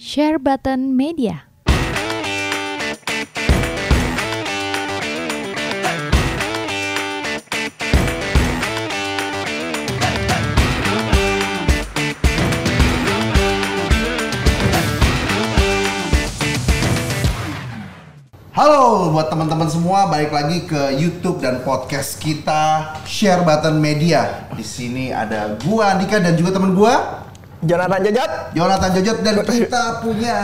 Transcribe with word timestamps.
Share 0.00 0.40
Button 0.40 0.96
Media. 0.96 1.44
Halo 18.56 19.12
buat 19.12 19.28
teman-teman 19.28 19.68
semua, 19.68 20.08
balik 20.08 20.32
lagi 20.32 20.64
ke 20.64 20.96
YouTube 20.96 21.44
dan 21.44 21.60
podcast 21.60 22.16
kita 22.16 22.96
Share 23.04 23.44
Button 23.44 23.76
Media. 23.76 24.48
Di 24.56 24.64
sini 24.64 25.12
ada 25.12 25.60
gua 25.60 25.92
Andika 25.92 26.16
dan 26.16 26.40
juga 26.40 26.56
teman 26.56 26.72
gua 26.72 27.28
Jonathan 27.60 28.00
Jajat. 28.00 28.30
Jonathan 28.56 28.90
Jojot 28.96 29.18
dan 29.20 29.34
kita 29.48 29.82
punya 30.00 30.36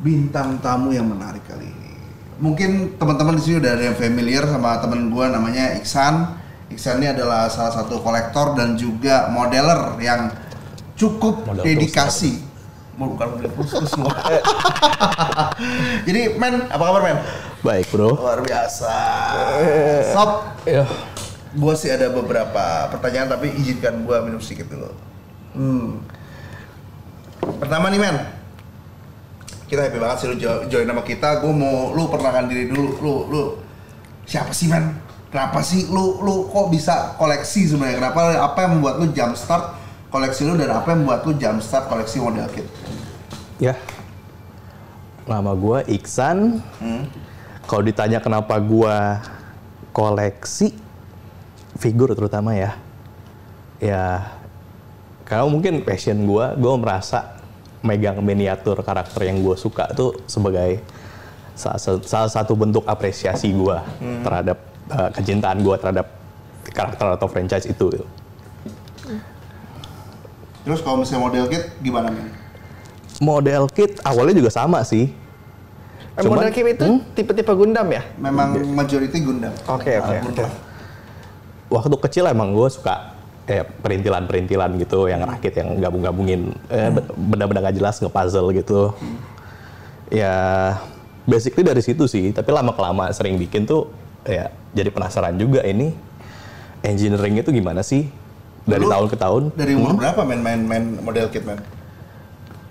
bintang 0.00 0.58
tamu 0.58 0.90
yang 0.90 1.06
menarik 1.06 1.44
kali 1.46 1.68
ini. 1.68 1.92
Mungkin 2.40 2.96
teman-teman 2.96 3.36
di 3.36 3.42
sini 3.44 3.56
udah 3.60 3.72
ada 3.76 3.84
yang 3.84 3.96
familiar 3.96 4.48
sama 4.48 4.80
teman 4.80 5.12
gua 5.12 5.28
namanya 5.28 5.76
Iksan. 5.76 6.34
Iksan 6.70 7.02
ini 7.02 7.12
adalah 7.12 7.50
salah 7.50 7.74
satu 7.74 8.00
kolektor 8.00 8.54
dan 8.54 8.74
juga 8.74 9.28
modeler 9.28 9.98
yang 10.00 10.30
cukup 10.96 11.44
Model 11.44 11.62
dedikasi. 11.62 12.46
Bukan 12.96 13.32
model 13.32 13.52
khusus 13.56 13.90
loh. 14.00 14.12
Jadi 16.06 16.36
men, 16.36 16.68
apa 16.68 16.80
kabar 16.80 17.00
men? 17.00 17.18
Baik 17.60 17.88
bro. 17.88 18.12
Luar 18.16 18.40
biasa. 18.40 18.92
Sob, 20.12 20.30
Ya. 20.64 20.84
gua 21.52 21.74
sih 21.76 21.88
ada 21.88 22.08
beberapa 22.08 22.88
pertanyaan 22.88 23.36
tapi 23.36 23.52
izinkan 23.52 24.00
gua 24.04 24.20
minum 24.24 24.40
sedikit 24.40 24.68
dulu. 24.68 24.92
Hmm. 25.50 25.98
Pertama 27.40 27.90
nih 27.90 28.00
men, 28.00 28.16
kita 29.66 29.86
happy 29.86 29.98
banget 29.98 30.16
sih 30.22 30.26
lu 30.30 30.36
jo- 30.38 30.64
join 30.70 30.86
sama 30.86 31.02
kita. 31.02 31.42
Gua 31.42 31.52
mau 31.52 31.90
lu 31.94 32.06
perkenalkan 32.06 32.46
diri 32.50 32.70
dulu. 32.70 32.86
Lu 33.02 33.14
lu 33.28 33.42
siapa 34.26 34.54
sih 34.54 34.70
men? 34.70 34.94
Kenapa 35.30 35.62
sih 35.62 35.86
lu 35.86 36.22
lu 36.26 36.50
kok 36.50 36.74
bisa 36.74 37.14
koleksi 37.14 37.70
sebenarnya? 37.70 38.02
Kenapa 38.02 38.20
apa 38.34 38.58
yang 38.66 38.78
membuat 38.78 38.98
lu 38.98 39.14
jump 39.14 39.34
start 39.38 39.78
koleksi 40.10 40.42
lu 40.42 40.58
dan 40.58 40.74
apa 40.74 40.90
yang 40.90 41.06
membuat 41.06 41.22
lu 41.22 41.38
jump 41.38 41.62
start 41.62 41.86
koleksi 41.86 42.18
model 42.18 42.46
kit? 42.50 42.66
Ya. 43.62 43.78
Nama 45.30 45.54
gua 45.54 45.86
Iksan. 45.86 46.58
Hmm. 46.82 47.06
Kalau 47.70 47.82
ditanya 47.86 48.18
kenapa 48.18 48.58
gua 48.58 49.22
koleksi 49.94 50.74
figur 51.78 52.10
terutama 52.18 52.58
ya. 52.58 52.74
Ya 53.78 54.34
karena 55.30 55.46
mungkin 55.46 55.86
passion 55.86 56.26
gua, 56.26 56.58
gua 56.58 56.74
merasa 56.74 57.38
megang 57.80 58.18
miniatur 58.18 58.82
karakter 58.82 59.30
yang 59.30 59.38
gua 59.38 59.54
suka 59.54 59.86
tuh 59.94 60.18
sebagai 60.26 60.82
salah, 61.54 61.78
salah 62.02 62.26
satu 62.26 62.58
bentuk 62.58 62.82
apresiasi 62.82 63.54
gua 63.54 63.86
terhadap 64.26 64.58
eh, 64.90 65.10
kecintaan 65.14 65.62
gua 65.62 65.78
terhadap 65.78 66.10
karakter 66.66 67.06
atau 67.14 67.30
franchise 67.30 67.70
itu. 67.70 67.86
gitu. 67.94 68.06
Terus 70.60 70.82
kalau 70.82 71.00
misalnya 71.00 71.22
model 71.24 71.44
kit 71.46 71.62
gimana 71.80 72.10
men? 72.10 72.28
Model 73.22 73.64
kit 73.70 74.02
awalnya 74.02 74.34
juga 74.34 74.50
sama 74.50 74.82
sih. 74.82 75.08
Eh, 76.18 76.22
Cuman- 76.26 76.42
model 76.42 76.52
Kim 76.52 76.66
itu 76.66 76.86
tipe-tipe 77.14 77.52
Gundam 77.54 77.86
ya? 77.88 78.02
Memang 78.18 78.58
majority 78.74 79.22
Gundam. 79.22 79.54
Oke, 79.64 79.94
oke, 79.94 80.14
Ah, 80.20 80.26
oke. 80.26 80.44
waktu 81.70 81.96
kecil 82.10 82.24
emang 82.26 82.50
gue 82.52 82.66
suka 82.66 83.14
kayak 83.50 83.82
perintilan-perintilan 83.82 84.78
gitu 84.78 85.10
yang 85.10 85.26
rakit 85.26 85.58
yang 85.58 85.74
gabung-gabungin 85.82 86.54
eh, 86.70 86.94
benda-benda 87.18 87.66
gak 87.66 87.76
jelas 87.82 87.98
nge-puzzle 87.98 88.54
gitu. 88.54 88.94
Ya 90.14 90.34
basically 91.26 91.66
dari 91.66 91.82
situ 91.82 92.06
sih, 92.06 92.30
tapi 92.30 92.54
lama 92.54 92.70
kelama 92.70 93.10
sering 93.10 93.34
bikin 93.42 93.66
tuh 93.66 93.90
ya 94.22 94.54
jadi 94.70 94.94
penasaran 94.94 95.34
juga 95.34 95.66
ini 95.66 95.90
engineering 96.86 97.42
itu 97.42 97.50
gimana 97.50 97.82
sih 97.82 98.06
dari 98.62 98.86
tahun 98.86 99.06
ke 99.10 99.16
tahun. 99.18 99.42
Dari 99.58 99.74
umur 99.74 99.98
berapa 99.98 100.22
main 100.22 100.40
main 100.46 100.60
main 100.62 100.84
model 101.02 101.26
kit 101.34 101.42
men? 101.42 101.58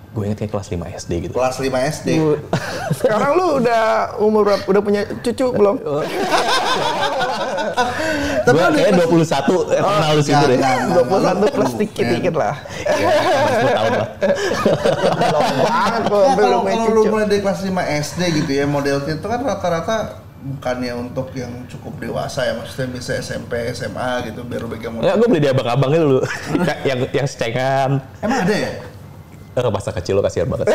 Gue 0.10 0.26
inget 0.26 0.38
kayak 0.40 0.52
kelas 0.52 0.68
5 0.68 0.90
SD 0.98 1.12
gitu. 1.22 1.34
Kelas 1.34 1.56
5 1.56 1.70
SD. 1.94 2.10
Bu- 2.18 2.42
Sekarang 2.98 3.32
lu 3.34 3.62
udah 3.62 3.84
umur 4.18 4.42
berapa? 4.44 4.64
Udah 4.66 4.82
punya 4.82 5.02
cucu 5.22 5.46
belum? 5.48 5.76
Tapi 8.40 8.56
Gue 8.56 8.66
lu 8.66 8.76
kayak 8.76 8.92
di- 8.92 9.06
21 9.06 9.70
eh, 9.70 9.80
kenal 9.80 10.12
lu 10.12 10.22
sih 10.22 10.34
Jangan, 10.34 10.50
deh. 10.50 10.58
jangan. 10.58 10.88
21 11.46 11.54
plus 11.54 11.70
Lu, 11.70 11.78
dikit-dikit 11.78 12.34
lah. 12.34 12.56
Iya, 12.80 13.10
10 13.62 13.70
tahun 13.72 13.92
lah. 13.94 14.08
Belum 15.20 15.44
banget 15.62 16.02
Ya, 16.02 16.10
gua 16.10 16.24
belum 16.28 16.38
kalau 16.40 16.58
punya 16.60 16.74
kalau 16.76 16.88
lu 16.88 17.00
cucu. 17.00 17.10
mulai 17.10 17.26
dari 17.28 17.42
kelas 17.42 17.60
5 17.62 17.70
SD 18.02 18.22
gitu 18.36 18.52
ya 18.52 18.66
model 18.66 18.98
kit 19.04 19.16
itu 19.16 19.28
kan 19.28 19.40
rata-rata 19.40 19.96
bukannya 20.40 20.94
untuk 20.98 21.28
yang 21.34 21.52
cukup 21.68 22.00
dewasa 22.00 22.48
ya 22.48 22.56
maksudnya 22.56 22.88
bisa 22.90 23.12
SMP 23.16 23.52
SMA 23.74 24.10
gitu 24.26 24.42
biar 24.42 24.64
pegang 24.68 24.96
Ya 24.98 25.14
model. 25.14 25.16
gue 25.18 25.28
beli 25.30 25.42
di 25.42 25.50
abang-abang 25.50 25.92
itu 25.92 26.02
dulu. 26.02 26.22
Yang 26.90 27.00
yang 27.12 27.28
secengan. 27.28 27.90
Emang 28.20 28.40
ada 28.42 28.56
ya? 28.58 28.72
Eh, 29.58 29.66
masa 29.74 29.90
kecil 29.90 30.14
lo 30.14 30.22
kasihan 30.22 30.46
banget. 30.46 30.70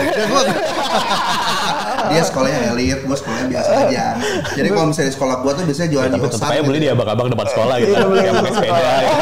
dia 2.10 2.22
sekolahnya 2.26 2.74
elit, 2.74 3.00
gua 3.06 3.16
sekolahnya 3.16 3.46
biasa 3.48 3.70
aja. 3.88 4.04
Jadi 4.52 4.68
kalau 4.68 4.86
misalnya 4.90 5.08
di 5.08 5.14
sekolah 5.16 5.36
gua 5.40 5.52
tuh 5.54 5.64
biasanya 5.64 5.90
jualan 5.94 6.08
Ya, 6.10 6.14
tapi 6.18 6.26
tetap 6.28 6.48
aja 6.50 6.62
beli 6.66 6.78
gitu. 6.78 6.84
di 6.84 6.90
abang-abang 6.92 7.28
depan 7.32 7.46
sekolah 7.48 7.74
gitu. 7.80 7.92
Yang 7.94 8.34
pakai 8.34 8.52
sepeda. 8.52 8.92
gitu. 8.98 9.14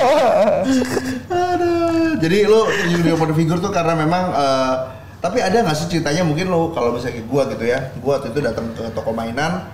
Aduh. 1.30 2.10
Jadi 2.22 2.38
lu 2.46 2.60
video 2.96 3.14
model 3.18 3.36
figur 3.36 3.58
tuh 3.60 3.72
karena 3.74 3.94
memang 3.98 4.24
eh, 4.34 4.74
tapi 5.22 5.38
ada 5.38 5.54
nggak 5.62 5.76
sih 5.78 5.86
ceritanya 5.86 6.22
mungkin 6.26 6.50
lu 6.50 6.74
kalau 6.74 6.96
misalnya 6.96 7.22
kayak 7.22 7.28
gua 7.30 7.42
gitu 7.52 7.64
ya, 7.68 7.78
gua 8.02 8.12
waktu 8.18 8.28
itu 8.34 8.40
datang 8.42 8.66
ke 8.74 8.82
toko 8.96 9.10
mainan, 9.14 9.68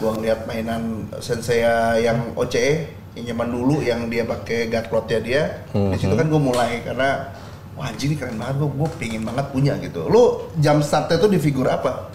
gua 0.00 0.16
ngeliat 0.16 0.48
mainan 0.48 1.10
sensei 1.20 1.60
yang 2.00 2.32
OCE 2.38 2.88
yang 3.14 3.24
zaman 3.36 3.46
dulu 3.52 3.78
yang 3.84 4.08
dia 4.10 4.24
pakai 4.26 4.66
guard 4.72 5.06
dia, 5.22 5.62
di 5.70 5.96
situ 6.00 6.14
kan 6.16 6.26
gua 6.32 6.40
mulai 6.40 6.80
karena 6.82 7.28
wah 7.74 7.90
anjing 7.90 8.14
ini 8.14 8.16
keren 8.18 8.38
banget 8.38 8.62
gua 8.62 8.88
pengen 8.98 9.22
banget 9.26 9.46
punya 9.50 9.74
gitu. 9.82 10.06
Lu 10.06 10.50
jam 10.62 10.78
startnya 10.80 11.18
tuh 11.18 11.30
di 11.30 11.38
figur 11.42 11.66
apa? 11.66 12.10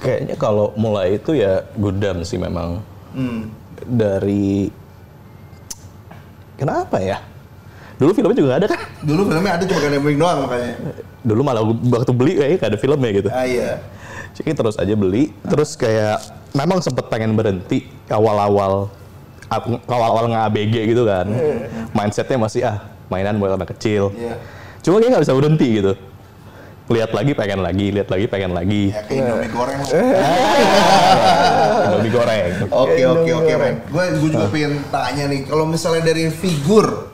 Kayaknya 0.00 0.36
kalau 0.40 0.72
mulai 0.80 1.20
itu 1.20 1.36
ya 1.36 1.60
Gundam 1.76 2.24
sih 2.24 2.40
memang. 2.40 2.80
Hmm. 3.12 3.52
Dari... 3.84 4.72
Kenapa 6.56 6.98
ya? 6.98 7.20
Dulu 8.00 8.10
filmnya 8.16 8.36
juga 8.38 8.48
nggak 8.48 8.60
ada 8.64 8.68
kan? 8.72 8.80
Dulu 9.04 9.20
filmnya 9.28 9.52
ada 9.58 9.64
cuma 9.68 9.80
Gundam 9.84 10.02
Wing 10.08 10.18
doang 10.18 10.38
makanya. 10.48 10.72
Dulu 11.22 11.40
malah 11.44 11.62
waktu 11.66 12.12
beli 12.16 12.32
kayaknya 12.40 12.56
nggak 12.56 12.70
ada 12.72 12.80
filmnya 12.80 13.10
gitu. 13.12 13.28
Ah 13.28 13.44
iya. 13.44 13.70
Jadi 14.32 14.54
terus 14.54 14.78
aja 14.78 14.94
beli, 14.94 15.34
terus 15.50 15.74
kayak 15.74 16.22
memang 16.54 16.78
sempet 16.78 17.10
pengen 17.10 17.34
berhenti 17.34 17.90
awal-awal 18.06 18.86
awal-awal 19.90 20.24
nggak 20.30 20.44
ABG 20.52 20.74
gitu 20.94 21.02
kan. 21.04 21.26
Mindsetnya 21.90 22.38
masih 22.38 22.60
ah 22.64 22.78
mainan 23.08 23.36
buat 23.40 23.56
anak 23.56 23.76
kecil. 23.76 24.12
Iya. 24.14 24.36
Cuma 24.84 25.02
kayak 25.02 25.10
nggak 25.18 25.24
bisa 25.24 25.34
berhenti 25.36 25.68
gitu. 25.80 25.92
Lihat 26.88 27.12
lagi 27.12 27.36
pengen 27.36 27.60
lagi, 27.60 27.86
lihat 27.92 28.08
lagi 28.08 28.24
pengen 28.32 28.56
lagi. 28.56 28.88
Ya 28.88 29.04
kayak 29.04 29.20
Indomie 29.28 29.50
goreng. 29.52 29.78
Indomie 31.84 32.12
goreng. 32.12 32.44
Oke 32.72 33.02
oke 33.04 33.30
oke 33.44 33.52
men. 33.60 33.74
Gue 33.92 34.04
gue 34.16 34.30
juga 34.32 34.48
pengen 34.48 34.72
tanya 34.88 35.24
nih, 35.28 35.40
kalau 35.44 35.68
misalnya 35.68 36.08
dari 36.08 36.32
figur, 36.32 37.12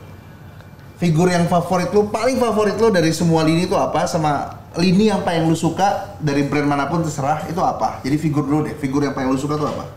figur 0.95 1.27
yang 1.27 1.43
favorit 1.51 1.91
lu, 1.91 2.07
paling 2.07 2.39
favorit 2.39 2.79
lu 2.79 2.87
dari 2.87 3.11
semua 3.11 3.43
lini 3.43 3.67
itu 3.67 3.75
apa? 3.75 4.07
Sama 4.07 4.63
lini 4.79 5.11
yang 5.11 5.27
paling 5.27 5.43
lu 5.43 5.59
suka 5.59 6.15
dari 6.23 6.47
brand 6.47 6.71
mana 6.71 6.87
pun 6.87 7.03
terserah 7.03 7.43
itu 7.51 7.59
apa? 7.59 7.99
Jadi 7.99 8.15
figur 8.15 8.47
dulu 8.47 8.71
deh, 8.71 8.75
figur 8.79 9.03
yang 9.03 9.11
paling 9.11 9.27
lu 9.27 9.35
suka 9.35 9.59
tuh 9.59 9.67
apa? 9.75 9.91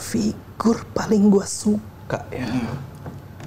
Figur 0.00 0.88
paling 0.96 1.28
gua 1.28 1.44
suka 1.44 2.24
ya. 2.32 2.48
Kok 2.48 2.87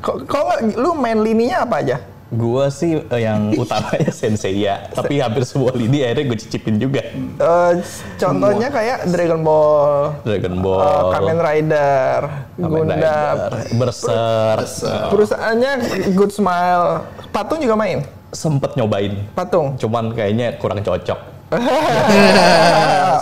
kok 0.01 0.49
lu 0.75 0.97
main 0.97 1.21
lininya 1.21 1.63
apa 1.63 1.77
aja? 1.85 1.97
Gua 2.31 2.71
sih 2.71 2.95
eh, 2.95 3.21
yang 3.27 3.51
utamanya 3.61 4.07
Senseiya, 4.07 4.87
tapi 4.95 5.19
hampir 5.19 5.43
semua 5.43 5.75
lini 5.75 5.99
akhirnya 5.99 6.31
gue 6.31 6.37
cicipin 6.39 6.79
juga. 6.79 7.03
Eh, 7.11 7.71
contohnya 8.15 8.71
kayak 8.71 9.03
Dragon 9.11 9.43
Ball, 9.43 10.15
Dragon 10.23 10.55
eh, 10.55 10.59
Ball, 10.63 11.11
Kamen 11.11 11.39
Rider, 11.43 12.19
Kamen 12.55 12.71
Gundam. 12.71 13.35
Rider, 13.35 13.51
Berserk, 13.75 14.67
Perusahaannya 15.11 15.71
Good 16.15 16.31
Smile. 16.31 17.03
Patung 17.35 17.59
juga 17.59 17.75
main. 17.75 17.99
sempet 18.31 18.79
nyobain. 18.79 19.27
Patung. 19.35 19.75
Cuman 19.75 20.15
kayaknya 20.15 20.55
kurang 20.55 20.79
cocok. 20.79 21.19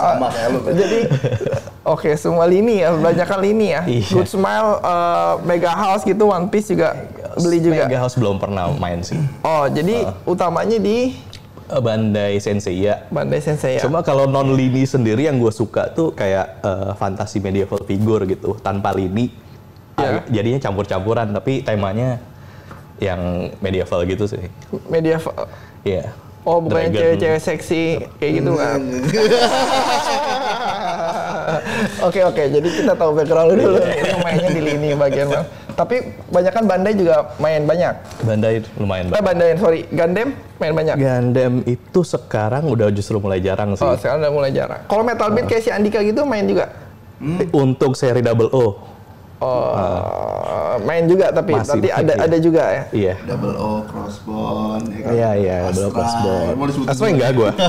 Sama 0.06 0.30
kayak 0.30 0.48
lu. 0.54 0.60
Jadi 0.70 0.98
oke 1.82 2.10
semua 2.14 2.44
lini 2.44 2.80
ya, 2.80 2.92
banyak 2.92 3.28
lini 3.40 3.66
ya. 3.70 3.80
Iya. 3.84 4.04
Good 4.10 4.28
Smile, 4.28 4.68
eh, 4.78 5.32
Mega 5.44 5.72
House 5.72 6.02
gitu, 6.02 6.26
One 6.26 6.46
Piece 6.46 6.68
juga 6.68 6.94
beli 7.36 7.58
juga. 7.58 7.86
Mega 7.86 7.98
House 7.98 8.14
belum 8.14 8.36
pernah 8.36 8.68
main 8.72 9.00
sih. 9.00 9.18
Oh 9.40 9.64
jadi 9.66 10.08
utamanya 10.24 10.76
di 10.76 11.28
Eh, 11.70 11.78
Bandai 11.78 12.34
Senseiya. 12.42 13.06
Bandai 13.14 13.38
Sensei 13.38 13.78
ya. 13.78 13.86
Cuma 13.86 14.02
kalau 14.02 14.26
non 14.26 14.58
lini 14.58 14.82
sendiri 14.82 15.22
yang 15.22 15.38
gue 15.38 15.54
suka 15.54 15.86
tuh 15.86 16.10
kayak 16.10 16.58
eh, 16.66 16.90
fantasi 16.98 17.38
medieval 17.38 17.78
figure 17.86 18.26
gitu, 18.26 18.58
tanpa 18.58 18.90
lini. 18.90 19.30
Ya. 19.94 20.18
Agak- 20.18 20.26
jadinya 20.34 20.58
campur-campuran, 20.58 21.30
tapi 21.30 21.62
temanya 21.62 22.18
yang 22.98 23.54
medieval 23.62 24.02
gitu 24.02 24.26
sih. 24.26 24.50
media 24.90 25.22
Iya. 25.86 26.10
Oh, 26.42 26.58
bukan 26.58 26.90
cewek-cewek 26.90 27.38
seksi 27.38 28.02
kayak 28.18 28.32
gitu 28.42 28.52
kan. 28.58 28.80
Oke 32.04 32.20
oke, 32.24 32.42
jadi 32.48 32.68
kita 32.68 32.92
tahu 32.96 33.16
background 33.16 33.52
lu 33.52 33.54
dulu. 33.56 33.78
Lu 33.80 34.16
mainnya 34.24 34.50
di 34.52 34.62
lini 34.62 34.96
bagian 34.96 35.28
mana. 35.30 35.44
Tapi 35.70 35.96
banyak 36.28 36.52
kan 36.52 36.64
Bandai 36.68 36.92
juga 36.92 37.32
main 37.40 37.64
banyak. 37.64 37.94
Bandai 38.20 38.60
lumayan 38.76 39.08
Eh 39.08 39.10
banget. 39.16 39.24
Bandai, 39.24 39.50
sorry. 39.56 39.80
Gundam 39.88 40.28
main 40.60 40.72
banyak. 40.76 40.96
Gundam 41.00 41.52
itu 41.64 42.00
sekarang 42.04 42.68
udah 42.68 42.92
justru 42.92 43.16
mulai 43.16 43.40
jarang 43.40 43.72
sih. 43.72 43.86
Oh, 43.86 43.96
sekarang 43.96 44.20
udah 44.20 44.32
mulai 44.32 44.50
jarang. 44.52 44.84
Kalau 44.84 45.00
Metal 45.00 45.32
Beat 45.32 45.48
kayak 45.48 45.62
si 45.64 45.70
Andika 45.72 46.04
gitu 46.04 46.28
main 46.28 46.44
juga. 46.44 46.68
Untuk 47.52 47.96
seri 47.96 48.20
double 48.20 48.48
O, 48.52 48.76
Oh, 49.40 50.76
main 50.84 51.08
juga 51.08 51.32
tapi 51.32 51.56
Masih 51.56 51.80
nanti 51.80 51.88
ada 51.88 52.12
iya. 52.12 52.24
ada 52.28 52.36
juga 52.36 52.62
ya. 52.62 52.84
iya. 52.92 53.14
Double 53.24 53.56
O, 53.56 53.80
crossbone, 53.88 54.84
ya 54.86 55.00
kan? 55.00 55.10
Iya 55.16 55.30
iya, 55.34 55.56
double 55.72 56.04
Astra, 56.04 56.34
crossbone. 56.52 56.76
Juga? 56.84 57.08
enggak 57.08 57.30
gua. 57.32 57.50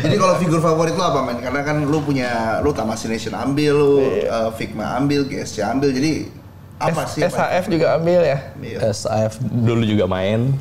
Jadi 0.00 0.14
kalau 0.16 0.34
figur 0.40 0.60
favorit 0.60 0.94
lu 0.96 1.04
apa 1.04 1.20
men? 1.20 1.38
Karena 1.38 1.60
kan 1.60 1.84
lu 1.84 2.00
punya 2.00 2.30
lu 2.60 2.72
Tamasynation 2.72 3.36
ambil, 3.36 3.72
lu 3.76 3.92
Iya. 4.00 4.48
uh, 4.48 4.50
Figma 4.56 4.96
ambil, 4.96 5.28
GSC 5.28 5.60
ambil. 5.62 5.92
Jadi 5.92 6.32
apa 6.80 7.04
sih? 7.04 7.20
apa- 7.20 7.36
SHF 7.52 7.64
juga 7.68 7.86
ambil 8.00 8.20
ya. 8.24 8.38
Iya. 8.56 8.78
SAF 8.90 9.36
dulu 9.42 9.84
juga 9.84 10.08
main. 10.08 10.56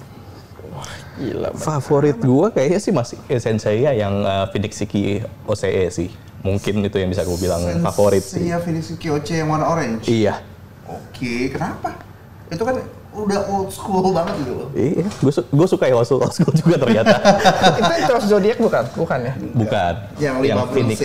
Gila. 1.16 1.52
Favorit 1.56 2.20
gua 2.20 2.48
kayaknya 2.48 2.80
sih 2.80 2.92
masih 2.92 3.20
Senseiya 3.30 3.92
yang 3.92 4.20
uh, 4.20 4.48
Phoenix 4.52 4.76
Siki 4.76 5.24
OCE 5.44 5.88
sih. 5.92 6.10
Mungkin 6.40 6.74
itu 6.88 6.98
yang 6.98 7.10
bisa 7.12 7.28
gue 7.28 7.38
bilang 7.40 7.62
favorit 7.84 8.24
sih. 8.24 8.48
Iya, 8.48 8.64
Phoenix 8.64 8.96
KOC 8.96 9.44
yang 9.44 9.52
warna 9.52 9.68
orange. 9.68 10.08
Iya. 10.08 10.40
Oke, 10.88 11.52
kenapa? 11.52 12.00
Itu 12.50 12.64
kan 12.64 12.80
udah 13.10 13.40
old 13.52 13.70
school 13.74 14.16
banget 14.16 14.36
gitu 14.42 14.54
loh. 14.56 14.68
Iya, 14.72 15.06
gue 15.06 15.32
su 15.34 15.42
gue 15.44 15.68
suka 15.68 15.86
ya 15.92 15.96
old 16.00 16.08
school, 16.08 16.24
old 16.24 16.32
school 16.34 16.54
juga 16.56 16.80
ternyata. 16.80 17.16
Itu 17.80 17.92
yang 17.92 18.06
Cross 18.08 18.26
Zodiac 18.32 18.58
bukan? 18.58 18.84
Bukan 18.96 19.20
ya? 19.20 19.34
Bukan. 19.54 19.94
Yang 20.18 20.36
50 20.48 20.74
Phoenix. 20.74 21.00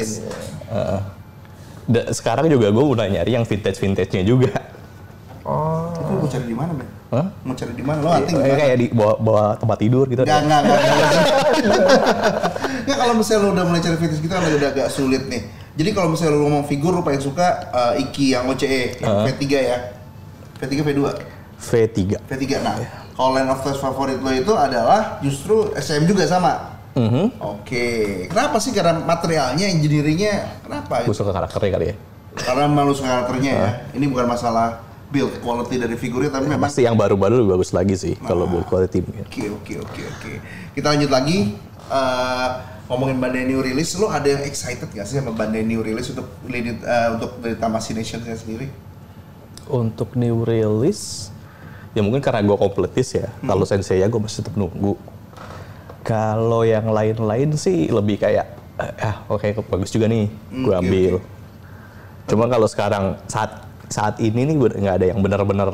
Da- 1.85 2.09
sekarang 2.17 2.49
juga 2.49 2.73
gue 2.73 2.85
udah 2.85 3.07
nyari 3.11 3.37
yang 3.37 3.45
vintage 3.45 3.77
vintage 3.77 4.11
nya 4.17 4.25
juga. 4.25 4.55
Oh. 5.45 5.93
Itu 5.93 6.13
mau 6.17 6.29
cari 6.31 6.45
di 6.49 6.57
mana, 6.57 6.73
men? 6.73 6.89
Hah? 7.13 7.27
Mau 7.45 7.53
cari 7.53 7.73
di 7.77 7.85
mana? 7.85 7.99
Lo 8.01 8.09
hunting 8.17 8.37
di 8.41 8.49
Kayak 8.49 8.59
kayak 8.65 8.77
di 8.81 8.87
bawah, 8.97 9.17
bawah 9.21 9.49
tempat 9.61 9.77
tidur 9.77 10.05
gitu. 10.09 10.23
Enggak, 10.25 10.41
enggak, 10.41 10.61
enggak. 10.65 10.81
Enggak, 12.83 12.99
kalau 12.99 13.15
misalnya 13.15 13.41
lo 13.41 13.49
udah 13.53 13.65
mulai 13.65 13.81
cari 13.81 13.97
fitness 13.97 14.19
gitu 14.19 14.33
kan 14.33 14.43
udah 14.43 14.71
agak 14.71 14.89
sulit 14.91 15.23
nih. 15.27 15.43
Jadi 15.75 15.91
kalau 15.91 16.09
misalnya 16.11 16.35
lo 16.35 16.43
ngomong 16.45 16.67
figur, 16.67 16.91
lo 16.91 17.03
paling 17.03 17.19
suka 17.19 17.47
uh, 17.69 17.93
Iki 17.95 18.27
yang 18.33 18.45
OCE, 18.47 18.99
yang 18.99 19.11
Uh. 19.11 19.27
V3 19.27 19.43
ya. 19.51 19.79
V3, 20.57 20.73
V2. 20.83 21.01
V3. 21.59 21.99
V3. 22.21 22.45
Nah, 22.61 22.75
kalau 23.13 23.31
line 23.33 23.49
of 23.49 23.61
test 23.61 23.79
favorit 23.79 24.19
lo 24.19 24.31
itu 24.31 24.53
adalah 24.53 25.19
justru 25.19 25.75
SM 25.75 26.05
juga 26.05 26.25
sama. 26.25 26.79
Mhm. 26.95 27.43
Oke, 27.43 27.87
kenapa 28.31 28.63
sih? 28.63 28.71
Karena 28.71 28.95
materialnya, 28.97 29.67
engineeringnya, 29.67 30.63
kenapa? 30.63 31.03
Gue 31.03 31.11
suka 31.11 31.35
karakternya 31.35 31.71
kali 31.73 31.87
ya. 31.91 31.97
Karena 32.35 32.71
memang 32.71 32.87
lu 32.87 32.95
suka 32.95 33.11
karakternya 33.11 33.51
ya. 33.53 33.71
Ini 33.93 34.07
bukan 34.07 34.27
masalah 34.27 34.79
build 35.11 35.43
quality 35.43 35.79
dari 35.79 35.95
figurnya, 35.95 36.31
tapi 36.31 36.47
memang 36.47 36.71
Pasti 36.71 36.83
yang 36.83 36.95
baru-baru 36.95 37.39
lebih 37.39 37.51
bagus 37.55 37.71
lagi 37.71 37.95
sih 37.95 38.15
Nah. 38.15 38.31
kalau 38.31 38.47
buat 38.47 38.67
quality. 38.67 39.03
Oke 39.27 39.43
oke 39.47 39.75
oke 39.83 40.03
oke. 40.07 40.33
Kita 40.71 40.87
lanjut 40.91 41.11
lagi 41.11 41.55
eh, 41.91 42.49
ngomongin 42.89 43.17
Bandai 43.21 43.45
New 43.49 43.61
Release. 43.61 43.97
Lo 43.97 44.09
ada 44.09 44.25
yang 44.25 44.45
excited 44.45 44.89
gak 44.93 45.07
sih 45.09 45.19
sama 45.19 45.33
Bandai 45.33 45.65
New 45.65 45.81
Release 45.81 46.13
untuk 46.13 46.29
eh, 46.49 47.09
untuk 47.15 47.41
dari 47.41 47.57
Tamasynation 47.57 48.21
sendiri? 48.25 48.69
Untuk 49.65 50.13
new 50.13 50.45
release, 50.45 51.33
ya 51.97 52.05
mungkin 52.05 52.21
karena 52.21 52.45
gue 52.45 52.53
kompletis 52.53 53.17
ya. 53.17 53.33
Hmm. 53.41 53.49
Kalau 53.49 53.65
Sensei 53.65 54.05
ya 54.05 54.13
gue 54.13 54.21
masih 54.21 54.45
tetap 54.45 54.61
nunggu. 54.61 54.93
Kalau 56.05 56.69
yang 56.69 56.85
lain-lain 56.93 57.57
sih 57.57 57.89
lebih 57.89 58.21
kayak, 58.21 58.45
eh, 58.77 58.93
ah 59.01 59.25
oke 59.25 59.65
bagus 59.73 59.89
juga 59.89 60.05
nih, 60.05 60.29
Hmm, 60.53 60.65
gue 60.69 60.75
ambil. 60.77 61.13
oke. 61.17 61.25
Cuma 62.29 62.45
kalau 62.53 62.69
sekarang 62.69 63.17
saat 63.25 63.65
saat 63.89 64.21
ini 64.21 64.45
nih 64.49 64.57
nggak 64.57 64.97
ada 65.01 65.07
yang 65.17 65.25
benar-benar 65.25 65.69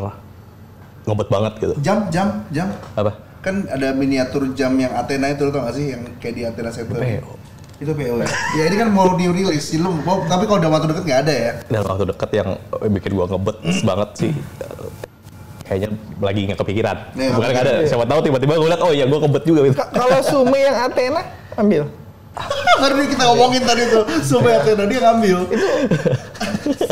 ngebet 1.06 1.28
banget 1.30 1.52
gitu. 1.58 1.74
Jam 1.82 2.06
jam 2.14 2.46
jam. 2.54 2.70
Apa? 2.94 3.29
Kan 3.40 3.64
ada 3.66 3.96
miniatur 3.96 4.52
jam 4.52 4.76
yang 4.76 4.92
Athena 4.92 5.32
itu 5.32 5.44
lo 5.44 5.50
tau 5.50 5.64
gak 5.64 5.74
sih 5.74 5.96
yang 5.96 6.04
kayak 6.20 6.34
di 6.36 6.42
Athena 6.44 6.68
Center? 6.68 7.00
PO. 7.00 7.32
Itu 7.80 7.92
PO 7.96 8.14
ya. 8.20 8.28
ya 8.60 8.62
ini 8.68 8.76
kan 8.76 8.88
mau 8.92 9.08
release. 9.08 9.72
Jadi 9.72 9.80
lo, 9.80 9.96
oh, 10.04 10.28
tapi 10.28 10.44
kalau 10.44 10.60
udah 10.60 10.70
waktu 10.70 10.86
deket 10.92 11.04
nggak 11.08 11.20
ada 11.24 11.32
ya. 11.32 11.52
dalam 11.72 11.86
waktu 11.88 12.04
dekat 12.12 12.30
yang 12.36 12.48
bikin 12.92 13.10
gua 13.16 13.24
ngebet 13.24 13.56
banget 13.82 14.10
sih 14.14 14.32
kayaknya 15.64 15.88
lagi 16.18 16.40
nggak 16.50 16.58
kepikiran 16.58 16.96
Iya, 17.14 17.30
bukan 17.30 17.48
nggak 17.48 17.62
ada 17.62 17.74
iya. 17.78 17.86
siapa 17.86 18.02
tahu 18.02 18.20
tiba-tiba 18.26 18.58
gue 18.58 18.68
liat 18.74 18.82
oh 18.82 18.90
iya 18.90 19.06
gua 19.06 19.22
ngebet 19.22 19.44
juga 19.46 19.60
gitu 19.64 19.78
Ka- 19.78 19.90
Kalau 19.94 20.18
Sume 20.20 20.58
yang 20.58 20.76
Athena 20.76 21.22
ambil. 21.54 21.82
Baru 22.82 22.94
kita 23.06 23.22
ngomongin 23.26 23.62
tadi 23.62 23.82
tuh, 23.86 24.02
supaya 24.22 24.58
Athena 24.60 24.84
dia 24.90 25.00
ngambil. 25.00 25.38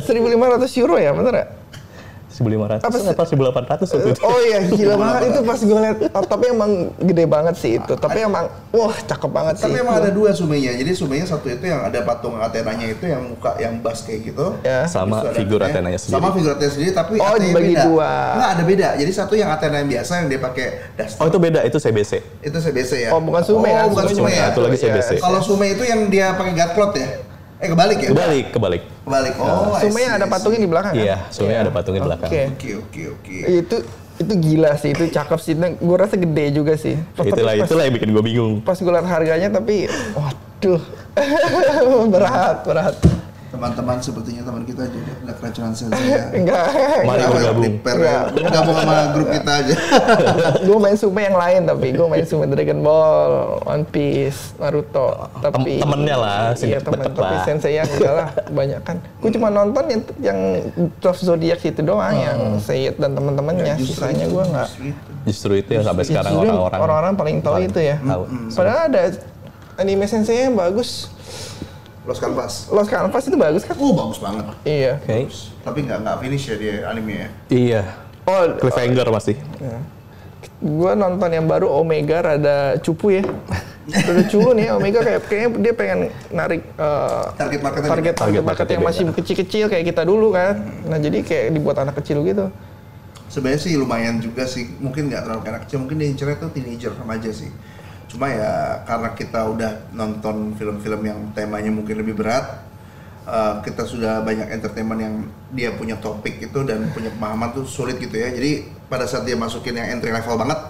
1500 0.03 0.81
euro 0.83 0.97
ya, 0.97 1.11
bener 1.13 1.35
ya? 1.35 1.47
1500 2.39 2.81
Apa 2.81 2.97
sih? 2.97 3.09
apa 3.09 3.23
1800 3.27 3.91
waktu 3.91 4.09
itu 4.09 4.21
Oh 4.23 4.39
iya, 4.41 4.59
gila 4.63 4.95
banget 4.95 5.21
itu 5.27 5.41
pas 5.43 5.59
gue 5.61 5.81
liat. 5.81 5.99
Oh, 6.11 6.23
tapi 6.23 6.45
emang 6.49 6.71
gede 6.97 7.25
banget 7.25 7.55
sih 7.55 7.71
itu. 7.77 7.93
Tapi 7.93 8.19
emang, 8.21 8.45
wah 8.71 8.95
cakep 8.95 9.27
banget 9.29 9.55
sih. 9.57 9.65
Tapi 9.65 9.77
emang 9.77 9.97
ada 9.97 10.09
dua 10.09 10.31
sumenya. 10.31 10.73
Jadi 10.73 10.91
sumenya 10.93 11.27
satu 11.27 11.47
itu 11.47 11.65
yang 11.65 11.83
ada 11.83 11.99
patung 12.01 12.39
Athenanya 12.39 12.87
itu 12.87 13.05
yang 13.05 13.27
muka 13.27 13.59
yang 13.59 13.77
bas 13.79 14.01
kayak 14.01 14.21
gitu. 14.25 14.55
Ya. 14.61 14.87
sama 14.87 15.27
figur 15.33 15.59
Athena- 15.59 15.83
Athenanya 15.91 15.99
sendiri 15.99 16.15
Sama 16.15 16.29
figur 16.31 16.51
Athena 16.53 16.71
sendiri 16.71 16.93
tapi 16.93 17.15
Oh, 17.17 17.27
Athena 17.27 17.43
dibagi 17.45 17.73
beda. 17.73 17.85
dua. 17.85 18.11
Enggak, 18.33 18.51
ada 18.51 18.63
beda. 18.65 18.89
Jadi 18.95 19.11
satu 19.11 19.35
yang 19.35 19.51
Athena 19.51 19.77
yang 19.77 19.91
biasa 19.91 20.13
yang 20.17 20.29
dia 20.29 20.41
pakai 20.41 20.67
daster. 20.95 21.21
oh 21.21 21.27
itu 21.27 21.39
beda 21.39 21.61
itu 21.63 21.77
CBC 21.77 22.13
Itu 22.41 22.59
CBC 22.59 22.93
ya. 23.01 23.11
Oh, 23.11 23.21
bukan 23.21 23.43
Sume 23.43 23.67
oh, 23.67 23.75
kan? 23.75 23.87
bukan 23.91 24.05
Sume 24.07 24.17
Sume 24.21 24.31
ya. 24.31 24.45
satu 24.49 24.61
lagi 24.61 24.77
CBC. 24.77 25.11
Kalau 25.19 25.41
Sume 25.41 25.67
itu 25.69 25.83
yang 25.83 26.07
dia 26.07 26.33
pakai 26.33 26.53
guard 26.55 26.95
ya? 26.95 27.09
Eh 27.59 27.67
kebalik 27.67 27.99
ya? 27.99 28.09
kebalik 28.15 28.47
kebalik 28.55 28.83
Kebalik. 29.03 29.35
Oh, 29.43 29.75
I 29.75 29.83
Sume 29.83 29.99
see, 29.99 30.05
yang 30.07 30.15
ada 30.15 30.27
patungnya 30.31 30.61
di 30.63 30.71
belakang 30.71 30.93
kan? 30.95 31.03
iya 31.03 31.17
sebenarnya 31.35 31.61
ada 31.67 31.73
patungnya 31.75 32.01
di 32.01 32.09
belakang 32.09 32.31
Oke. 32.31 32.43
Oke, 32.55 32.71
oke, 32.79 33.03
oke. 33.19 33.37
Itu 33.51 33.77
itu 34.19 34.33
gila 34.35 34.71
sih, 34.75 34.91
itu 34.95 35.05
cakep 35.15 35.39
sih. 35.39 35.55
Gue 35.59 35.97
rasa 35.99 36.19
gede 36.19 36.45
juga 36.51 36.75
sih. 36.75 36.99
Tapi 37.15 37.31
itulah 37.31 37.55
pas, 37.55 37.67
itulah 37.71 37.83
yang 37.87 37.95
bikin 37.95 38.11
gue 38.11 38.23
bingung 38.27 38.53
Pas 38.67 38.75
gue 38.75 38.91
liat 38.91 39.07
harganya 39.07 39.49
tapi, 39.51 39.87
waduh, 40.15 40.83
berat, 42.15 42.57
berat. 42.67 42.95
Teman-teman 43.49 43.97
sepertinya 43.97 44.45
teman 44.45 44.63
kita 44.69 44.85
juga 44.93 45.13
ada 45.25 45.33
keracunan 45.33 45.73
sel 45.73 45.89
ya. 46.13 46.29
Enggak, 46.37 46.65
Mari 47.09 47.23
bergabung. 47.33 47.65
Prepare 47.81 48.01
ya. 48.05 48.19
Sama 48.53 48.97
grup 49.17 49.29
kita 49.33 49.53
aja. 49.65 49.75
gue 50.69 50.79
main 50.79 50.97
Sume 51.01 51.21
yang 51.25 51.39
lain 51.41 51.61
tapi 51.65 51.87
gue 51.97 52.07
main 52.13 52.25
Sume 52.29 52.45
Dragon 52.45 52.81
Ball, 52.85 53.33
One 53.65 53.85
Piece, 53.89 54.53
Naruto. 54.61 55.33
Tapi 55.41 55.81
temennya 55.81 56.17
lah, 56.21 56.41
Iya 56.61 56.79
temen, 56.85 57.09
tapi 57.09 57.25
lah. 57.25 57.45
Sensei 57.49 57.81
yang 57.81 57.89
enggak 57.89 58.15
lah, 58.21 58.29
banyak 58.53 58.81
kan. 58.85 58.97
Gue 59.25 59.31
cuma 59.33 59.49
nonton 59.49 59.85
yang 59.89 60.03
yang 60.21 60.39
Twelve 61.01 61.17
Zodiac 61.17 61.61
itu 61.65 61.81
doang, 61.81 62.13
yang 62.13 62.61
Seyit 62.61 63.01
dan 63.01 63.17
teman-temannya. 63.17 63.81
Justru 63.81 64.05
Sisanya 64.05 64.27
gue 64.29 64.45
nggak. 64.45 64.69
justru 65.25 65.53
itu. 65.57 65.71
yang 65.73 65.85
sampai 65.85 66.05
sekarang 66.05 66.33
orang-orang 66.37 66.79
orang-orang 66.81 67.15
paling 67.17 67.37
tahu 67.41 67.65
itu 67.65 67.81
ya. 67.81 67.97
tahu. 68.01 68.23
Padahal 68.53 68.81
ada 68.93 69.03
anime 69.81 70.05
Sensei 70.05 70.45
yang 70.45 70.57
bagus. 70.57 71.09
Los 72.09 72.17
Canvas. 72.17 72.73
Lost 72.73 72.89
Canvas 72.89 73.25
itu 73.29 73.37
bagus 73.37 73.63
kan? 73.69 73.77
Oh, 73.77 73.93
bagus 73.93 74.17
banget. 74.17 74.49
Iya. 74.65 74.97
oke 74.97 75.29
Tapi 75.61 75.79
nggak 75.85 75.99
nggak 76.01 76.17
finish 76.25 76.45
ya 76.49 76.57
dia 76.57 76.75
anime 76.89 77.13
ya. 77.13 77.29
iya 77.53 77.83
Oh, 78.29 78.45
cliffhanger 78.61 79.09
pasti 79.09 79.37
gue 80.59 80.93
nonton 80.99 81.31
yang 81.31 81.47
baru 81.47 81.71
Omega 81.71 82.19
rada 82.19 82.75
cupu 82.83 83.15
ya. 83.15 83.23
Rada 83.89 84.23
cupu 84.27 84.51
nih 84.59 84.75
Omega 84.75 85.01
kayak 85.07 85.21
kayaknya 85.31 85.49
dia 85.63 85.73
pengen 85.73 85.99
narik 86.35 86.63
eh, 86.67 87.25
Target 87.39 87.61
marketnya 87.63 87.89
target 87.89 88.15
target 88.15 88.15
Target 88.19 88.43
market 88.45 88.67
yang 88.75 88.83
masih 88.83 89.03
kecil-kecil 89.15 89.65
kayak 89.71 89.85
kita 89.87 90.03
dulu 90.03 90.35
kan. 90.35 90.59
Nah 90.91 90.99
jadi 90.99 91.23
kayak 91.23 91.55
dibuat 91.55 91.79
anak 91.79 91.95
kecil 92.03 92.27
gitu. 92.27 92.51
Sebenarnya 93.31 93.61
sih 93.61 93.79
lumayan 93.79 94.19
juga 94.19 94.51
sih. 94.51 94.67
Mungkin 94.83 95.09
nggak 95.15 95.23
terlalu 95.25 95.41
anak 95.47 95.63
kecil, 95.69 95.79
mungkin 95.87 95.97
dia 96.03 96.09
incernya 96.11 96.37
tuh 96.43 96.51
teenager 96.51 96.91
remaja 96.97 97.31
sih. 97.31 97.51
Cuma 98.09 98.27
ya 98.27 98.53
karena 98.83 99.09
kita 99.13 99.41
udah 99.47 99.73
nonton 99.91 100.37
film-film 100.53 101.01
yang 101.03 101.19
temanya 101.31 101.69
mungkin 101.69 101.93
lebih 101.95 102.17
berat, 102.17 102.65
eh, 103.23 103.55
kita 103.63 103.85
sudah 103.85 104.21
banyak 104.21 104.49
entertainment 104.51 104.97
yang 104.99 105.15
dia 105.51 105.71
punya 105.71 105.95
topik 105.95 106.41
itu 106.41 106.59
dan 106.63 106.89
punya 106.91 107.09
pemahaman 107.11 107.53
tuh 107.53 107.65
sulit 107.65 107.97
gitu 107.97 108.13
ya. 108.13 108.29
Jadi 108.29 108.51
pada 108.85 109.05
saat 109.05 109.23
dia 109.23 109.35
masukin 109.35 109.73
yang 109.75 109.89
entry 109.91 110.09
level 110.09 110.37
banget, 110.37 110.61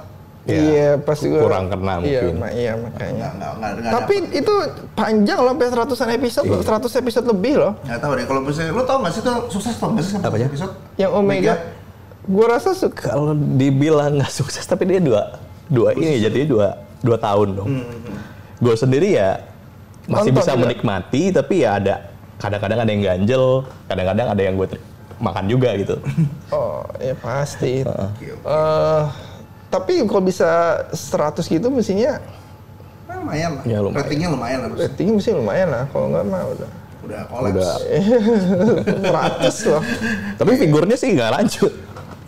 Ya, 0.44 0.56
iya 0.56 0.88
pasti 0.96 1.28
gue 1.28 1.36
kurang 1.36 1.68
kena 1.68 2.00
Iya, 2.00 2.24
mungkin. 2.24 2.34
ma- 2.40 2.48
iya 2.50 2.72
makanya. 2.72 3.12
nggak 3.12 3.32
nggak 3.36 3.52
nggak 3.52 3.70
nggak 3.76 3.92
Tapi 3.92 4.14
dapet. 4.16 4.38
itu 4.40 4.54
panjang 4.96 5.38
loh 5.38 5.52
sampai 5.52 5.68
seratusan 5.68 6.08
episode, 6.10 6.44
Iya. 6.46 6.54
loh, 6.54 6.62
100 6.64 6.92
episode 6.96 7.26
lebih 7.28 7.54
loh. 7.58 7.72
nggak 7.78 8.00
tahu 8.00 8.12
deh 8.16 8.24
kalau 8.24 8.40
misalnya 8.40 8.72
lo 8.72 8.82
tau 8.82 8.98
nggak 8.98 9.12
sih 9.12 9.20
tuh 9.20 9.36
sukses 9.48 9.74
tau 9.76 9.92
nggak 9.92 10.02
sih 10.02 10.12
sampai 10.16 10.28
Apanya? 10.30 10.46
episode 10.48 10.72
Yang 10.96 11.12
Omega, 11.12 11.54
gue 12.24 12.46
rasa 12.48 12.70
suka. 12.72 13.04
kalau 13.12 13.32
dibilang 13.36 14.12
nggak 14.16 14.32
sukses 14.32 14.64
tapi 14.64 14.82
dia 14.84 15.00
dua 15.00 15.36
dua 15.68 15.92
ini 15.92 16.16
jadi 16.18 16.40
dua 16.42 16.80
dua 17.00 17.16
tahun 17.16 17.48
dong 17.54 17.68
gue 18.58 18.74
sendiri 18.74 19.14
ya 19.14 19.42
masih 20.04 20.32
Nonton 20.32 20.40
bisa 20.40 20.52
juga. 20.52 20.62
menikmati 20.64 21.22
tapi 21.30 21.62
ya 21.62 21.78
ada 21.78 21.94
kadang-kadang 22.38 22.78
ada 22.80 22.90
yang 22.90 23.02
ganjel 23.04 23.44
kadang-kadang 23.86 24.26
ada 24.30 24.42
yang 24.42 24.54
gue 24.56 24.66
makan 25.18 25.44
juga 25.46 25.74
gitu 25.74 25.96
Oh 26.54 26.80
ya 26.96 27.12
pasti. 27.14 27.82
Eh, 27.82 29.02
Tapi 29.68 30.00
kalau 30.06 30.22
bisa 30.22 30.48
100 30.90 31.44
gitu 31.44 31.68
mestinya 31.68 32.16
Nah, 33.04 33.20
lumayan 33.20 33.50
lah. 33.56 33.64
Ya, 33.64 33.78
lumayan. 33.80 34.04
Ratingnya 34.04 34.28
lumayan 34.28 34.58
harus. 34.64 34.78
ratingnya 34.80 35.14
mesti 35.16 35.30
lumayan 35.32 35.68
lah. 35.68 35.84
Kalau 35.88 36.06
nggak 36.08 36.24
mah 36.24 36.42
udah 36.44 36.70
Udah 37.08 37.20
kolaps. 37.24 37.56
Udah. 37.56 37.74
100 39.48 39.70
loh. 39.72 39.82
Tapi 40.36 40.52
figurnya 40.56 40.96
sih 40.96 41.08
nggak 41.12 41.30
lanjut. 41.32 41.72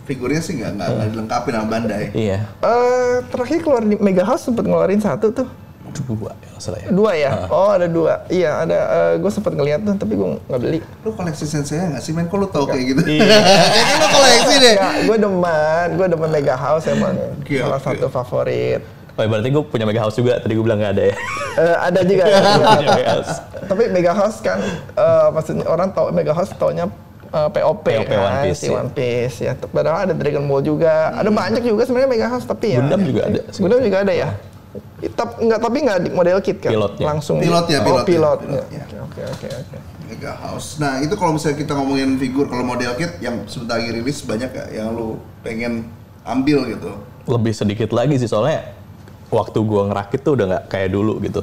Figurnya 0.05 0.41
sih 0.41 0.57
nggak 0.57 0.71
nggak 0.77 0.89
nggak 0.97 1.09
dilengkapi 1.13 1.49
sama 1.53 1.67
Bandai. 1.69 2.05
Iya. 2.11 2.37
Eh 2.63 3.15
terakhir 3.29 3.59
keluar 3.61 3.83
di 3.85 3.95
Mega 4.01 4.25
House 4.25 4.43
sempat 4.45 4.65
ngeluarin 4.65 5.01
satu 5.01 5.29
tuh. 5.29 5.47
Dua 5.91 6.31
ya 6.31 6.49
salah 6.55 6.79
ya. 6.79 6.87
Dua 6.87 7.11
ya? 7.13 7.31
Oh 7.51 7.69
ada 7.75 7.87
dua. 7.89 8.23
Iya 8.31 8.63
ada. 8.63 8.77
gue 9.19 9.31
sempat 9.31 9.51
ngeliat 9.51 9.83
tuh 9.83 9.95
tapi 9.99 10.15
gue 10.15 10.39
nggak 10.47 10.61
beli. 10.61 10.79
Lu 11.03 11.11
koleksi 11.11 11.43
sensei 11.43 11.83
nggak 11.83 11.99
sih 11.99 12.15
men? 12.15 12.31
Kok 12.31 12.37
lu 12.39 12.47
tau 12.47 12.63
kayak 12.63 12.95
gitu? 12.95 13.01
Iya. 13.03 13.37
Kayaknya 13.75 13.95
lu 13.99 14.07
koleksi 14.07 14.55
deh. 14.55 14.75
Ya, 14.79 14.89
gue 15.03 15.17
demen, 15.19 15.87
gue 15.99 16.07
demen 16.07 16.29
Mega 16.31 16.55
House 16.55 16.87
emang 16.87 17.15
Oke, 17.43 17.59
salah 17.59 17.81
satu 17.83 18.07
favorit. 18.07 18.81
Oh, 19.19 19.27
berarti 19.27 19.51
gue 19.51 19.63
punya 19.67 19.83
mega 19.83 20.01
house 20.01 20.15
juga. 20.15 20.39
Tadi 20.39 20.55
gue 20.55 20.63
bilang 20.63 20.79
nggak 20.79 20.93
ada 20.95 21.03
ya. 21.11 21.15
Eh, 21.59 21.75
ada 21.91 21.99
juga. 22.07 22.23
House. 23.11 23.33
Tapi 23.67 23.83
Mega 23.91 24.13
House 24.15 24.39
kan, 24.39 24.57
eh, 24.95 25.27
maksudnya 25.35 25.67
orang 25.67 25.91
tahu 25.91 26.15
Mega 26.15 26.31
House 26.31 26.55
taunya 26.55 26.87
eh, 27.31 27.49
POP, 27.49 27.85
POP 27.87 28.07
kan, 28.11 28.19
One 28.19 28.39
Piece, 28.45 28.59
si 28.59 28.67
ya. 28.67 28.77
One 28.77 28.91
Piece 28.91 29.37
ya. 29.41 29.53
Padahal 29.55 29.97
ada 30.07 30.13
Dragon 30.13 30.43
Ball 30.45 30.61
juga, 30.61 31.15
ada 31.15 31.29
banyak 31.31 31.63
juga 31.63 31.83
sebenarnya 31.87 32.09
Mega 32.11 32.27
House 32.27 32.45
tapi 32.45 32.75
ya. 32.75 32.79
Gundam 32.83 33.01
juga 33.07 33.21
ada. 33.27 33.39
Gundam 33.55 33.79
juga 33.81 33.97
ada 34.03 34.13
ya. 34.13 34.29
Tapi 35.01 35.33
nggak 35.49 35.59
tapi 35.59 35.77
nggak 35.83 35.97
model 36.13 36.37
kit 36.39 36.57
kan? 36.61 36.71
Pilotnya. 36.71 37.05
Langsung. 37.07 37.37
Pilotnya, 37.41 37.77
oh, 37.81 37.85
pilotnya, 37.87 38.07
pilot. 38.07 38.39
pilotnya. 38.45 38.83
Oke 39.03 39.21
oke 39.25 39.47
oke. 39.49 39.77
Mega 40.11 40.33
House. 40.43 40.77
Nah 40.77 40.99
itu 40.99 41.15
kalau 41.15 41.35
misalnya 41.35 41.57
kita 41.59 41.71
ngomongin 41.75 42.19
figur, 42.19 42.45
kalau 42.51 42.63
model 42.67 42.91
kit 42.99 43.17
yang 43.23 43.47
sebentar 43.47 43.79
lagi 43.79 43.95
rilis 43.95 44.19
banyak 44.27 44.49
gak 44.51 44.67
yang 44.75 44.91
lu 44.91 45.19
pengen 45.41 45.87
ambil 46.27 46.67
gitu? 46.67 46.91
Lebih 47.25 47.53
sedikit 47.55 47.89
lagi 47.95 48.19
sih 48.19 48.27
soalnya 48.27 48.75
waktu 49.31 49.59
gue 49.63 49.81
ngerakit 49.87 50.19
tuh 50.21 50.35
udah 50.35 50.45
nggak 50.51 50.63
kayak 50.67 50.89
dulu 50.91 51.17
gitu. 51.23 51.41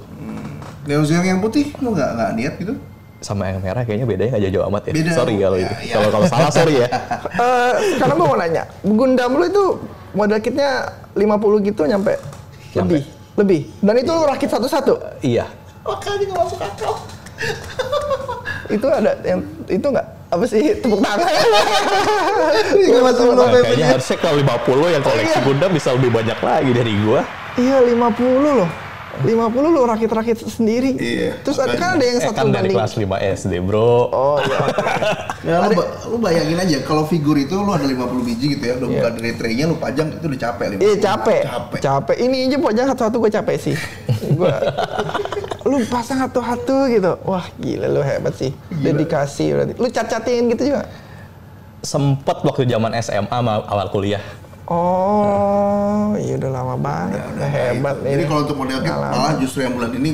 Neo 0.85 1.04
Zeong 1.04 1.25
yang 1.25 1.40
putih 1.40 1.73
lu 1.80 1.97
nggak 1.97 2.11
nggak 2.16 2.30
niat 2.37 2.54
gitu? 2.61 2.75
Sama 3.19 3.47
yang 3.47 3.59
merah 3.59 3.83
kayaknya 3.83 4.07
bedanya 4.07 4.31
nggak 4.33 4.53
jauh 4.53 4.67
amat 4.69 4.83
ya. 4.85 4.93
Beda. 4.95 5.11
Sorry 5.13 5.35
kalau 5.37 5.57
Ya, 5.57 5.65
itu. 5.65 5.75
ya. 5.83 5.95
Kalau 5.95 6.09
kalau 6.09 6.27
salah 6.27 6.51
sorry 6.51 6.75
ya. 6.79 6.89
Eh, 7.39 7.73
sekarang 7.95 8.17
gue 8.17 8.27
mau 8.27 8.37
nanya, 8.37 8.63
Gundam 8.81 9.31
lu 9.33 9.45
itu 9.45 9.65
model 10.11 10.39
kitnya 10.39 10.71
50 11.13 11.29
gitu 11.65 11.83
nyampe? 11.85 12.15
Lebih, 12.73 13.03
lebih. 13.35 13.61
Dan 13.81 13.95
itu 13.97 14.09
lu 14.09 14.23
rakit 14.25 14.49
satu-satu? 14.49 14.95
iya. 15.21 15.47
Makanya 15.83 16.25
nggak 16.27 16.39
masuk 16.39 16.61
akal. 16.61 16.93
itu 18.69 18.85
ada 18.85 19.15
yang 19.23 19.41
itu 19.67 19.87
nggak 19.87 20.07
apa 20.29 20.45
sih 20.45 20.61
tepuk 20.77 21.01
tangan 21.01 21.25
tangan. 21.25 22.53
Kayaknya 23.57 23.87
harusnya 23.89 24.17
kalau 24.19 24.37
50 24.37 24.93
yang 24.93 25.03
koleksi 25.03 25.33
Iya. 25.33 25.43
Gundam 25.43 25.71
bisa 25.73 25.89
lebih 25.93 26.11
banyak 26.13 26.39
lagi 26.39 26.71
dari 26.73 26.93
gua. 27.01 27.21
iya 27.57 27.79
50 27.81 27.99
loh 28.39 28.69
50 29.21 29.35
lo 29.69 29.83
rakit-rakit 29.85 30.37
sendiri. 30.41 30.95
Iya, 30.95 31.41
terus 31.41 31.57
ada 31.57 31.75
kan 31.75 31.95
ada 31.95 32.05
yang 32.05 32.19
Eh, 32.19 32.25
satu 32.25 32.35
kan 32.35 32.47
dari 32.47 32.55
banding. 32.67 32.77
kelas 32.77 32.93
5 32.95 33.17
SD, 33.19 33.53
Bro. 33.61 33.91
oh 34.09 34.39
iya. 34.39 34.59
Ya, 35.39 35.65
lu, 35.65 35.71
ba- 35.73 35.91
lu 36.05 36.19
bayangin 36.19 36.59
aja 36.59 36.77
kalau 36.83 37.03
figur 37.03 37.33
itu 37.35 37.55
lu 37.55 37.71
ada 37.71 37.83
50 37.83 37.97
biji 38.21 38.47
gitu 38.53 38.65
ya, 38.65 38.75
lu 38.75 38.87
Iya. 38.87 39.01
buka 39.01 39.09
dari 39.15 39.33
tray-nya 39.33 39.65
lu 39.65 39.77
pajang 39.77 40.11
itu 40.11 40.27
udah 40.27 40.41
capek 40.41 40.67
50. 40.73 40.83
iya 40.83 40.95
capek. 41.01 41.41
Capek. 41.43 41.79
capek. 41.81 42.17
Ini 42.19 42.37
aja 42.45 42.57
pokoknya 42.59 42.85
satu-satu 42.87 43.17
gue 43.17 43.31
capek 43.33 43.57
sih. 43.57 43.77
Gua 44.31 44.55
lu 45.69 45.79
pasang 45.87 46.19
satu-satu 46.21 46.77
gitu. 46.89 47.13
Wah 47.23 47.47
gila 47.57 47.87
lu 47.89 48.01
hebat 48.01 48.35
sih. 48.35 48.51
Dedikasi 48.69 49.51
berarti 49.51 49.73
lu 49.75 49.89
cat-catin 49.89 50.43
gitu 50.49 50.63
juga? 50.69 50.85
Sempet 51.79 52.43
waktu 52.43 52.67
zaman 52.67 52.91
SMA 52.99 53.31
sama 53.31 53.63
awal 53.63 53.89
kuliah. 53.89 54.21
Oh 54.69 56.13
iya 56.21 56.35
udah 56.37 56.51
lama 56.53 56.75
banget 56.77 57.19
Ya, 57.19 57.25
udah 57.33 57.49
hebat 57.49 57.97
Jadi 58.05 58.15
ini 58.15 58.25
kalau 58.29 58.41
untuk 58.45 58.57
model 58.61 58.79
kit 58.85 58.93
malah 58.95 59.35
justru 59.41 59.61
yang 59.65 59.75
bulan 59.75 59.93
ini 59.97 60.11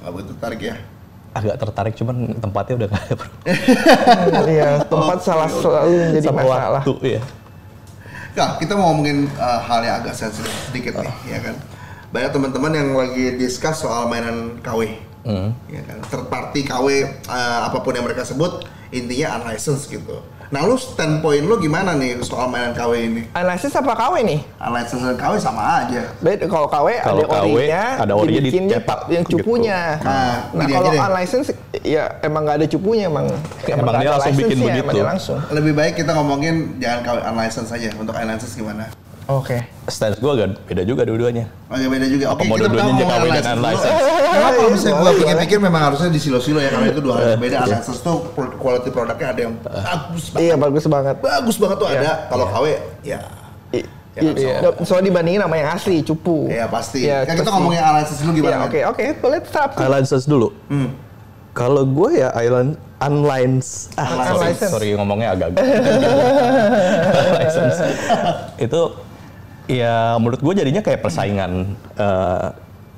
nggak 0.00 0.12
begitu 0.16 0.30
tertarik 0.32 0.60
ya. 0.64 0.76
Agak 1.30 1.56
tertarik 1.62 1.94
cuman 1.94 2.16
tempatnya 2.40 2.74
udah 2.80 2.88
nggak 2.90 3.02
ada, 3.06 3.14
Bro. 3.14 3.28
Iya 4.56 4.70
tempat 4.88 5.18
salah 5.22 5.46
selalu 5.46 5.92
menjadi 5.92 6.28
Sama 6.32 6.40
masalah 6.42 6.82
waktu 6.82 7.08
ya. 7.20 7.22
Nah, 8.30 8.50
kita 8.62 8.72
mau 8.78 8.94
ngomongin 8.94 9.26
uh, 9.36 9.60
hal 9.60 9.80
yang 9.84 9.96
agak 10.00 10.14
sensitif 10.14 10.48
sedikit 10.70 10.96
nih, 11.02 11.14
ya 11.28 11.38
kan. 11.42 11.54
Banyak 12.14 12.30
teman-teman 12.30 12.72
yang 12.72 12.88
lagi 12.94 13.36
discuss 13.36 13.82
soal 13.82 14.06
mainan 14.06 14.56
KW. 14.64 14.86
Hmm. 15.26 15.50
Ya 15.68 15.82
kan. 15.84 15.98
Third 16.08 16.26
party 16.30 16.64
KW 16.64 16.86
uh, 17.28 17.60
apa 17.68 17.78
pun 17.82 17.92
yang 17.92 18.06
mereka 18.06 18.24
sebut 18.24 18.64
intinya 18.90 19.42
unlicensed 19.42 19.90
gitu. 19.90 20.22
Nah, 20.50 20.66
lu 20.66 20.74
standpoint 20.74 21.46
lu 21.46 21.62
gimana 21.62 21.94
nih 21.94 22.18
soal 22.20 22.50
mainan 22.50 22.74
KW 22.74 22.92
ini? 22.98 23.22
Analisis 23.30 23.70
apa 23.70 23.94
KW 23.94 24.26
nih? 24.26 24.42
Unlicensed 24.58 25.06
dan 25.06 25.14
KW 25.14 25.38
sama 25.38 25.86
aja. 25.86 26.10
Beda 26.18 26.42
kalau 26.50 26.66
KW 26.66 26.90
Kalau 26.98 27.22
ada 27.22 27.46
orinya, 27.46 27.82
ada 28.02 28.12
orinya 28.18 28.40
dibikinnya 28.42 28.78
dicetak 28.82 29.00
yang 29.06 29.22
gitu. 29.22 29.32
cupunya. 29.38 29.78
Nah, 30.02 30.50
Nah, 30.50 30.66
gini 30.66 30.72
kalau 30.74 30.82
aja 30.82 30.90
deh. 30.90 31.00
unlicensed 31.06 31.54
ya 31.86 32.04
emang 32.20 32.42
nggak 32.42 32.56
ada 32.58 32.66
cupunya 32.66 33.06
emang. 33.06 33.30
Emang 33.62 33.86
nggak 33.86 33.94
dia 33.94 34.10
ada 34.10 34.18
langsung 34.18 34.34
bikin 34.36 34.56
emang 34.58 34.66
begitu. 34.74 34.90
dia 34.90 35.04
langsung. 35.06 35.38
Lebih 35.54 35.72
baik 35.72 35.94
kita 35.96 36.10
ngomongin 36.12 36.54
jangan 36.76 37.00
KW 37.00 37.16
unlicensed 37.24 37.70
saja. 37.70 37.88
Untuk 37.94 38.12
unlicensed 38.12 38.58
gimana? 38.58 38.84
Oke. 39.30 39.58
Stance 39.86 40.18
gua 40.18 40.34
agak 40.34 40.48
beda 40.64 40.82
juga 40.82 41.02
dua-duanya. 41.02 41.46
Oh 41.66 41.74
ya 41.74 41.86
beda 41.86 42.06
juga. 42.06 42.24
Oke, 42.30 42.34
Apa 42.36 42.42
mau 42.44 42.56
kita 42.56 42.66
dua-duanya 42.66 42.90
pertama 42.90 43.06
KW 43.06 43.14
ngomongin 43.14 43.34
dan 43.36 43.54
unlicensed 43.54 43.98
kalau 44.30 44.70
misalnya 44.70 44.96
gue 44.96 45.12
pikir-pikir 45.16 45.58
memang 45.60 45.82
harusnya 45.84 46.08
di 46.08 46.20
silo-silo 46.20 46.58
ya 46.58 46.70
karena 46.70 46.86
itu 46.88 47.00
dua 47.00 47.14
hal 47.14 47.24
yang 47.28 47.40
beda. 47.40 47.56
Iya. 47.56 47.66
Unlicensed 47.70 48.02
tuh 48.02 48.16
quality 48.56 48.90
produknya 48.90 49.28
ada 49.28 49.40
yang 49.40 49.54
bagus 49.58 50.24
banget. 50.28 50.40
Iya 50.40 50.54
bagus 50.56 50.84
banget. 50.86 51.16
Bagus 51.20 51.56
banget 51.56 51.76
tuh 51.76 51.88
Iya. 51.88 52.00
ada. 52.00 52.12
Kalau 52.26 52.46
KW 52.48 52.66
ya 53.02 53.20
Ya, 54.10 54.26
iya. 54.34 54.58
Soalnya 54.82 55.06
dibandingin 55.06 55.38
sama 55.38 55.54
yang 55.54 55.70
asli, 55.70 56.02
cupu. 56.02 56.50
ya 56.50 56.66
pasti. 56.66 57.06
Iya, 57.06 57.22
kan 57.22 57.38
kita 57.38 57.46
pasti. 57.46 57.54
ngomongin 57.54 57.78
unlicensed 57.80 58.20
dulu 58.20 58.32
Iya, 58.32 58.38
gimana? 58.42 58.64
oke, 58.66 58.80
oke. 58.90 59.04
Boleh 59.22 59.38
tetap. 59.38 59.68
Unlicensed 59.78 60.26
dulu. 60.26 60.48
Hmm. 60.66 60.90
Kalau 61.50 61.82
gue 61.86 62.10
ya 62.18 62.28
island 62.34 62.74
unlicensed. 62.98 63.94
Ah, 63.94 64.34
sorry, 64.34 64.54
sorry 64.58 64.88
ngomongnya 64.92 65.30
agak 65.32 65.48
Unlicensed. 67.30 67.80
Itu 68.58 68.80
ya 69.70 70.18
menurut 70.18 70.42
gue 70.42 70.54
jadinya 70.58 70.82
kayak 70.82 71.00
persaingan 71.00 71.78
eh, 71.94 72.46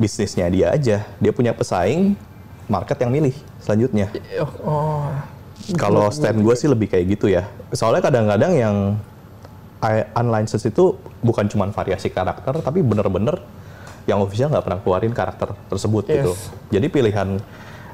bisnisnya 0.00 0.48
dia 0.48 0.72
aja. 0.72 1.04
Dia 1.20 1.32
punya 1.36 1.52
pesaing, 1.52 2.16
market 2.66 2.96
yang 3.04 3.12
milih 3.12 3.34
selanjutnya. 3.60 4.08
Oh. 4.64 5.06
Kalau 5.78 6.10
stand 6.10 6.42
gue 6.42 6.54
sih 6.58 6.66
lebih 6.66 6.90
kayak 6.90 7.06
gitu 7.14 7.30
ya. 7.30 7.46
Soalnya 7.70 8.02
kadang-kadang 8.02 8.52
yang 8.56 8.76
unlicensed 10.18 10.66
itu 10.70 10.98
bukan 11.22 11.46
cuma 11.46 11.70
variasi 11.70 12.10
karakter, 12.10 12.58
tapi 12.62 12.82
bener-bener 12.82 13.38
yang 14.06 14.18
official 14.18 14.50
nggak 14.50 14.66
pernah 14.66 14.80
keluarin 14.82 15.14
karakter 15.14 15.54
tersebut 15.70 16.10
Yes. 16.10 16.14
gitu. 16.18 16.32
Jadi 16.78 16.86
pilihan 16.90 17.28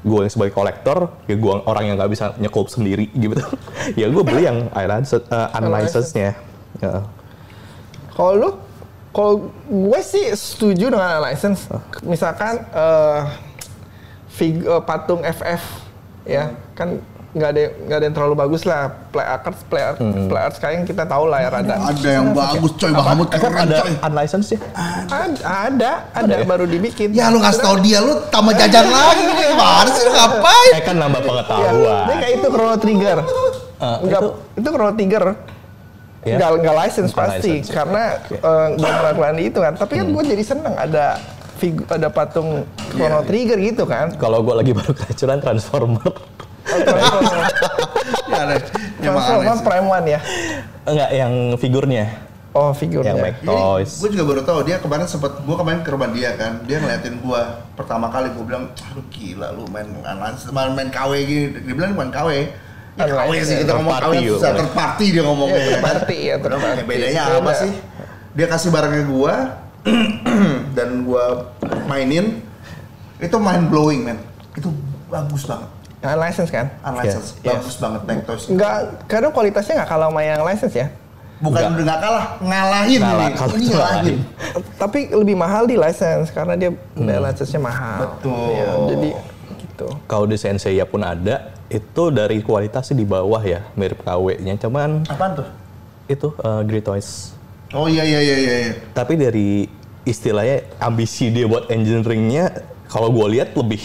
gue 0.00 0.20
yang 0.24 0.32
sebagai 0.32 0.56
kolektor, 0.56 1.12
ya 1.28 1.36
gue 1.36 1.54
orang 1.68 1.84
yang 1.92 1.94
nggak 2.00 2.12
bisa 2.12 2.32
nyekup 2.40 2.72
sendiri 2.72 3.12
gitu. 3.24 3.36
ya 3.98 4.08
gue 4.08 4.22
beli 4.24 4.48
yang 4.48 4.72
unlicensed, 4.72 5.28
uh, 5.28 5.52
unlicensed-nya. 5.60 6.32
Ya. 6.80 7.04
Kalau 8.16 8.32
lu, 8.36 8.50
kalau 9.18 9.34
gue 9.66 10.00
sih 10.00 10.30
setuju 10.30 10.94
dengan 10.94 11.18
license. 11.18 11.66
Misalkan 12.00 12.62
eh 12.62 13.20
fig, 14.30 14.62
eh, 14.62 14.78
patung 14.80 15.20
FF, 15.20 15.62
ya 16.22 16.54
kan 16.72 17.02
nggak 17.28 17.50
ada 17.50 17.60
nggak 17.84 17.96
ada 17.98 18.04
yang 18.06 18.14
terlalu 18.14 18.34
bagus 18.38 18.62
lah. 18.62 18.94
Play 19.10 19.26
arts, 19.26 19.60
play 19.66 19.82
art, 19.82 19.98
play 19.98 20.38
arts 20.40 20.56
sekarang 20.56 20.86
kita 20.86 21.02
tahu 21.02 21.26
lah 21.26 21.38
ya 21.40 21.48
rada. 21.50 21.74
Ada 21.82 22.08
yang 22.14 22.30
bagus 22.30 22.72
coy, 22.72 22.88
Bahamut 22.88 23.26
keren 23.28 23.58
ada 23.58 23.76
coy. 23.82 23.92
unlicensed 24.00 24.54
ya? 24.54 24.58
Ada, 25.04 25.42
ada, 25.66 25.90
ada, 26.14 26.34
ya? 26.36 26.46
baru 26.46 26.64
dibikin. 26.64 27.10
Ya 27.10 27.28
lu 27.28 27.42
ngasih 27.42 27.58
tau 27.60 27.76
dia, 27.76 27.98
lu 27.98 28.22
tambah 28.30 28.54
jajan 28.54 28.86
lagi. 28.94 29.22
Gimana 29.26 29.90
sih 29.90 30.06
ngapain? 30.06 30.70
Eh 30.72 30.80
kan 30.80 30.94
nambah 30.96 31.18
Iya, 31.18 31.26
pengetahuan. 31.26 32.04
dia 32.06 32.14
kayak 32.16 32.32
itu 32.32 32.46
Chrono 32.48 32.76
Trigger. 32.76 33.18
Eh, 33.18 33.96
Enggak, 34.00 34.20
itu- 34.22 34.34
itu, 34.56 34.68
Chrono 34.70 34.92
Trigger. 34.94 35.24
Ya? 36.26 36.34
Enggak, 36.34 36.50
enggak 36.58 36.76
license 36.82 37.10
Bukan 37.14 37.22
pasti 37.30 37.52
license. 37.62 37.70
karena 37.70 38.02
eh, 38.26 38.66
belum 38.74 38.92
pernah 38.98 39.12
keluaran 39.14 39.36
di 39.38 39.44
itu 39.46 39.58
kan. 39.62 39.72
Tapi 39.78 39.92
kan 40.02 40.06
gue 40.10 40.22
jadi 40.26 40.44
seneng 40.44 40.74
ada 40.74 41.06
figu, 41.58 41.82
ada 41.86 42.08
patung 42.10 42.66
Chrono 42.90 43.22
Iya. 43.22 43.26
Trigger 43.26 43.58
gitu 43.62 43.84
kan. 43.86 44.06
Kalau 44.18 44.42
gue 44.42 44.54
lagi 44.54 44.72
baru 44.74 44.92
keracunan 44.94 45.38
Transformer. 45.38 46.10
Ya. 48.28 48.44
Emang 49.02 49.24
Transformer 49.24 49.56
sih. 49.56 49.64
Prime 49.64 49.88
One 49.88 50.06
ya. 50.06 50.20
Enggak, 50.84 51.10
yang 51.12 51.32
figurnya. 51.56 52.04
Oh 52.56 52.72
figurnya. 52.72 53.12
Yang 53.12 53.18
Mac 53.20 53.36
Toys. 53.44 53.90
Gue 54.00 54.10
juga 54.16 54.24
baru 54.24 54.40
tahu 54.42 54.58
dia 54.64 54.76
kemarin 54.80 55.04
sempat 55.04 55.36
gue 55.44 55.56
kemarin 55.56 55.80
ke 55.84 55.90
rumah 55.92 56.08
dia 56.10 56.32
kan, 56.34 56.64
dia 56.64 56.80
ngeliatin 56.80 57.20
gue 57.20 57.40
pertama 57.76 58.08
kali 58.08 58.32
gue 58.32 58.44
bilang, 58.44 58.72
lu 58.96 59.02
gila 59.12 59.52
lu 59.52 59.68
main 59.68 59.86
main, 60.00 60.70
main 60.72 60.88
KW 60.88 61.12
gini, 61.28 61.46
dia 61.60 61.74
bilang 61.76 61.92
main 61.94 62.10
KW. 62.10 62.30
Ya 62.98 63.14
KW 63.14 63.30
sih 63.40 63.56
kita 63.62 63.72
ngomong 63.78 63.94
KW 63.94 64.12
susah 64.26 64.50
party 64.74 65.06
dia 65.14 65.22
ngomongnya. 65.22 65.60
Iya, 65.62 65.78
ya, 66.10 66.34
third 66.42 66.50
Udah, 66.50 66.58
party. 66.58 66.82
Bedanya 66.82 67.22
Beda. 67.24 67.38
apa 67.38 67.52
sih? 67.54 67.70
Dia 68.34 68.46
kasih 68.46 68.70
barangnya 68.70 69.04
gue 69.06 69.34
dan 70.76 70.88
gue 71.02 71.24
mainin, 71.86 72.42
itu 73.18 73.36
mind 73.38 73.66
blowing 73.70 74.02
man, 74.04 74.18
itu 74.52 74.68
bagus 75.06 75.46
banget. 75.46 75.70
Yang 75.98 76.14
license 76.18 76.50
kan? 76.50 76.66
Unlicensed, 76.84 77.32
Yes. 77.38 77.46
bagus 77.48 77.74
banget 77.78 78.00
Mac 78.02 78.18
Toys. 78.22 78.44
Enggak, 78.46 78.76
kadang 79.06 79.32
kualitasnya 79.32 79.82
nggak 79.82 79.90
kalau 79.90 80.06
sama 80.10 80.20
yang 80.22 80.42
license 80.42 80.74
ya. 80.74 80.86
Bukan 81.38 81.54
Nggak. 81.54 81.70
udah 81.70 81.84
nggak 81.86 82.00
kalah, 82.02 82.26
ngalahin 82.42 82.98
Ngalah, 82.98 83.28
ini. 83.30 83.38
Ini 83.38 83.66
ngalahin. 83.70 84.18
Tapi 84.74 85.00
lebih 85.14 85.36
mahal 85.38 85.66
di 85.66 85.74
license 85.74 86.30
karena 86.30 86.54
dia 86.54 86.70
biaya 86.94 87.30
license-nya 87.30 87.62
mahal. 87.62 87.98
Betul. 88.18 88.50
Iya, 88.50 88.70
jadi 88.90 89.08
gitu. 89.62 89.86
Kalau 90.06 90.26
di 90.26 90.34
Sensei 90.34 90.78
pun 90.82 91.02
ada, 91.02 91.54
itu 91.68 92.02
dari 92.08 92.40
kualitasnya 92.40 92.96
di 92.96 93.04
bawah 93.04 93.40
ya, 93.40 93.60
mirip 93.76 94.00
KW-nya. 94.00 94.56
Cuman 94.56 95.04
Apaan 95.04 95.32
tuh? 95.36 95.46
itu 96.08 96.32
uh, 96.40 96.64
Great 96.64 96.88
Toys. 96.88 97.36
Oh 97.76 97.84
iya 97.84 98.00
iya 98.00 98.20
iya 98.24 98.36
iya. 98.36 98.54
iya. 98.64 98.72
Tapi 98.96 99.20
dari 99.20 99.68
istilahnya 100.08 100.64
ambisi 100.80 101.28
dia 101.28 101.44
buat 101.44 101.68
engineeringnya, 101.68 102.64
kalau 102.88 103.12
gue 103.12 103.36
lihat 103.36 103.52
lebih 103.52 103.80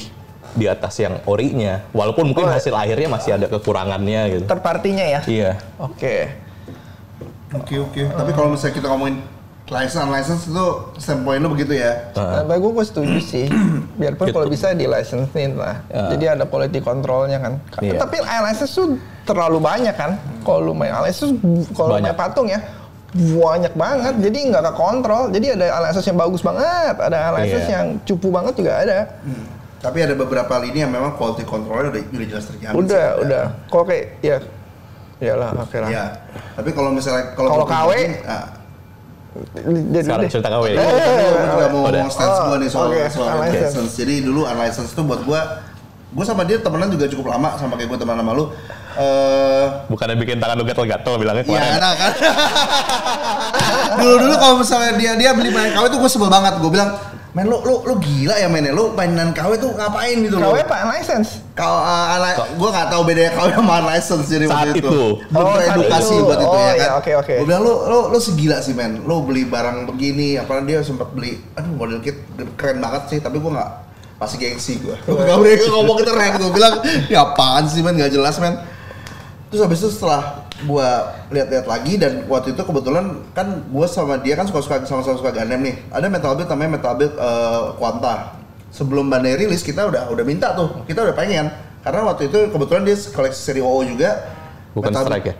di 0.56 0.70
atas 0.72 0.96
yang 1.04 1.20
orinya. 1.28 1.84
Walaupun 1.92 2.32
mungkin 2.32 2.48
Oh. 2.48 2.54
hasil 2.54 2.72
akhirnya 2.72 3.12
masih 3.12 3.36
ada 3.36 3.52
kekurangannya 3.52 4.22
gitu. 4.32 4.44
Third 4.48 4.64
partinya 4.64 5.04
ya? 5.04 5.20
Iya. 5.28 5.52
Oke. 5.76 6.32
Oke 7.54 7.76
oke. 7.78 8.02
Tapi 8.08 8.32
kalau 8.32 8.56
misalnya 8.56 8.76
kita 8.80 8.88
ngomongin 8.88 9.20
license 9.64 10.10
license 10.12 10.44
itu 10.52 10.66
standpoint 11.00 11.40
lu 11.40 11.50
begitu 11.56 11.80
ya? 11.80 12.12
Nah, 12.14 12.44
bagi 12.44 12.62
gue 12.62 12.84
setuju 12.84 13.18
sih. 13.20 13.48
Biarpun 13.96 14.28
kalau 14.30 14.46
Gitu. 14.52 14.56
bisa 14.60 14.76
di 14.76 14.86
license 14.86 15.32
lah. 15.56 15.80
Ya. 15.88 16.12
Jadi 16.12 16.26
ada 16.28 16.44
quality 16.44 16.84
controlnya 16.84 17.40
kan. 17.40 17.54
Iya. 17.80 17.96
Tapi 17.96 18.20
license 18.20 18.74
tuh 18.76 19.00
terlalu 19.24 19.64
banyak 19.64 19.96
kan. 19.96 20.20
Kalau 20.44 20.60
lu 20.60 20.74
main 20.76 20.92
license, 21.00 21.40
kalau 21.72 21.96
lu 21.96 22.04
main 22.04 22.12
Banyak. 22.12 22.20
patung 22.20 22.48
ya 22.52 22.60
banyak 23.14 23.74
banget. 23.78 24.14
Jadi 24.20 24.40
nggak 24.52 24.64
ke 24.68 24.74
kontrol. 24.74 25.24
Jadi 25.32 25.48
ada 25.54 25.66
license 25.80 26.08
yang 26.10 26.20
bagus 26.20 26.42
banget, 26.42 26.96
ada 27.00 27.18
license 27.32 27.68
Iya. 27.70 27.76
yang 27.80 27.88
cupu 28.04 28.28
banget 28.34 28.54
juga 28.60 28.72
ada. 28.84 29.00
Hmm. 29.24 29.46
Tapi 29.80 30.00
ada 30.00 30.16
beberapa 30.16 30.54
lini 30.64 30.80
yang 30.80 30.92
memang 30.92 31.16
quality 31.16 31.44
controlnya 31.44 31.92
udah, 31.92 32.04
udah 32.08 32.28
jelas 32.28 32.46
terjamin. 32.48 32.76
udah, 32.84 33.06
sih, 33.16 33.22
udah. 33.28 33.44
Kalau 33.72 33.86
kayak 33.88 34.06
ya 34.20 34.38
Iyalah, 35.24 35.56
oke 35.56 35.78
lah. 35.80 35.88
Ya. 35.88 36.06
Tapi 36.60 36.70
kalau 36.76 36.92
misalnya 36.92 37.32
kalau 37.32 37.48
Kalau 37.54 37.66
KW, 37.70 37.92
Sekarang 39.96 40.30
cerita 40.30 40.48
KW. 40.48 40.66
Gue 40.72 40.86
juga 41.44 41.66
mau 41.68 41.82
ngomong 41.84 42.10
stance 42.10 42.40
gue 42.40 42.58
nih 42.60 42.70
soal, 42.70 42.88
Oh, 42.88 43.10
soal 43.10 43.28
unlicensed. 43.42 43.96
Jadi 43.96 44.16
dulu 44.22 44.42
unlicensed 44.44 44.94
itu 44.94 45.02
buat 45.02 45.22
gue, 45.22 45.40
gue 46.14 46.24
sama 46.24 46.42
dia 46.44 46.58
temenan 46.58 46.88
juga 46.88 47.06
cukup 47.08 47.26
lama 47.30 47.58
sama 47.58 47.74
kayak 47.74 47.90
gue 47.90 48.00
temenan 48.00 48.22
sama 48.22 48.34
lu. 48.34 48.46
Eh, 48.94 49.66
Bukannya 49.90 50.14
bikin 50.16 50.38
tangan 50.38 50.54
lu 50.54 50.64
gatel-gatel 50.64 51.14
bilangnya 51.18 51.42
Iya 51.42 51.50
kemarin. 51.50 51.74
enak 51.76 51.94
kan. 51.98 52.12
dulu 54.00 54.16
dulu 54.20 54.34
kalau 54.38 54.56
misalnya 54.62 54.92
dia 54.94 55.12
dia 55.16 55.32
beli 55.34 55.50
main 55.50 55.74
KW 55.74 55.86
tuh 55.90 55.98
gue 55.98 56.12
sebel 56.12 56.30
banget. 56.30 56.62
Gue 56.62 56.70
bilang, 56.70 56.94
men 57.34 57.50
lu 57.50 57.58
lu 57.66 57.82
lu 57.82 57.98
gila 57.98 58.38
ya 58.38 58.46
mainnya. 58.46 58.70
Lu 58.70 58.94
mainan 58.94 59.34
KW 59.34 59.58
tuh 59.58 59.74
ngapain 59.74 60.22
gitu 60.22 60.38
KW 60.38 60.54
apa? 60.62 60.78
License? 60.94 61.42
Kalau 61.58 61.82
uh, 61.82 62.18
gue 62.54 62.70
nggak 62.70 62.88
tahu 62.94 63.02
bedanya 63.04 63.32
KW 63.34 63.48
sama 63.54 63.78
license 63.90 64.26
jadi 64.30 64.46
Saat 64.46 64.70
waktu 64.70 64.80
itu. 64.80 64.90
itu. 64.90 65.04
Oh, 65.34 65.58
saat 65.58 65.74
edukasi 65.74 66.14
itu. 66.14 66.24
buat 66.24 66.38
itu 66.38 66.48
Oh, 66.48 66.62
ya 66.62 66.74
iya, 66.74 66.78
kan. 66.78 66.90
oke, 67.02 67.12
oke. 67.26 67.34
Gue 67.42 67.48
bilang 67.50 67.64
lu 67.66 67.74
lu 67.90 68.00
lu 68.14 68.20
segila 68.22 68.62
sih 68.62 68.78
men. 68.78 69.02
Lu 69.02 69.26
beli 69.26 69.44
barang 69.44 69.90
begini. 69.90 70.38
Apalagi 70.38 70.66
dia 70.70 70.86
sempat 70.86 71.10
beli. 71.10 71.42
Aduh 71.58 71.74
model 71.74 72.00
kit 72.00 72.22
keren 72.54 72.78
banget 72.78 73.10
sih. 73.10 73.18
Tapi 73.18 73.42
gue 73.42 73.50
nggak 73.50 73.72
pasti 74.22 74.36
gengsi 74.38 74.78
gue. 74.78 74.94
Gue 75.04 75.18
gak 75.18 75.34
boleh 75.34 75.58
ngomong 75.68 75.98
keren. 76.06 76.32
Gue 76.38 76.52
bilang 76.54 76.86
ya 77.10 77.26
apaan 77.26 77.66
sih 77.66 77.82
men 77.82 77.98
nggak 77.98 78.14
jelas 78.14 78.38
men. 78.38 78.62
Terus 79.50 79.66
habis 79.66 79.82
itu 79.82 79.90
setelah 79.90 80.43
gua 80.66 81.14
lihat-lihat 81.30 81.68
lagi 81.68 82.00
dan 82.00 82.26
waktu 82.28 82.56
itu 82.56 82.62
kebetulan 82.64 83.22
kan 83.36 83.64
gua 83.70 83.86
sama 83.88 84.20
dia 84.20 84.34
kan 84.36 84.48
suka-suka 84.48 84.84
sama-sama 84.88 85.20
suka 85.20 85.32
Gundam 85.32 85.62
nih. 85.62 85.76
Ada 85.92 86.08
metal 86.10 86.34
build 86.36 86.50
namanya 86.50 86.72
metal 86.80 86.94
build 86.98 87.14
eh, 87.16 87.62
Quanta. 87.78 88.16
Sebelum 88.74 89.06
Bandai 89.06 89.38
rilis 89.38 89.62
kita 89.62 89.86
udah 89.86 90.10
udah 90.10 90.26
minta 90.26 90.58
tuh. 90.58 90.82
Kita 90.90 91.06
udah 91.06 91.14
pengen. 91.14 91.54
Karena 91.84 92.02
waktu 92.08 92.32
itu 92.32 92.50
kebetulan 92.50 92.88
dia 92.88 92.96
koleksi 93.12 93.40
seri 93.40 93.62
OO 93.62 93.84
juga. 93.86 94.24
Bukan 94.74 94.90
Metal- 94.90 95.06
strike 95.06 95.28
ya? 95.30 95.36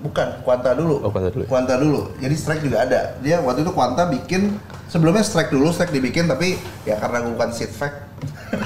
Bukan, 0.00 0.28
Quanta 0.48 0.72
dulu. 0.72 0.96
Oh, 1.04 1.12
Quanta 1.12 1.28
dulu. 1.28 1.44
Quanta 1.44 1.74
dulu. 1.76 2.00
Jadi 2.16 2.32
strike 2.32 2.64
juga 2.64 2.88
ada. 2.88 3.20
Dia 3.20 3.44
waktu 3.44 3.68
itu 3.68 3.72
Quanta 3.76 4.08
bikin 4.08 4.56
sebelumnya 4.90 5.22
strike 5.22 5.54
dulu, 5.54 5.70
strike 5.70 5.94
dibikin 5.94 6.26
tapi 6.26 6.58
ya 6.82 6.98
karena 6.98 7.22
gue 7.22 7.32
bukan 7.38 7.50
seat 7.54 7.70
fact. 7.70 8.10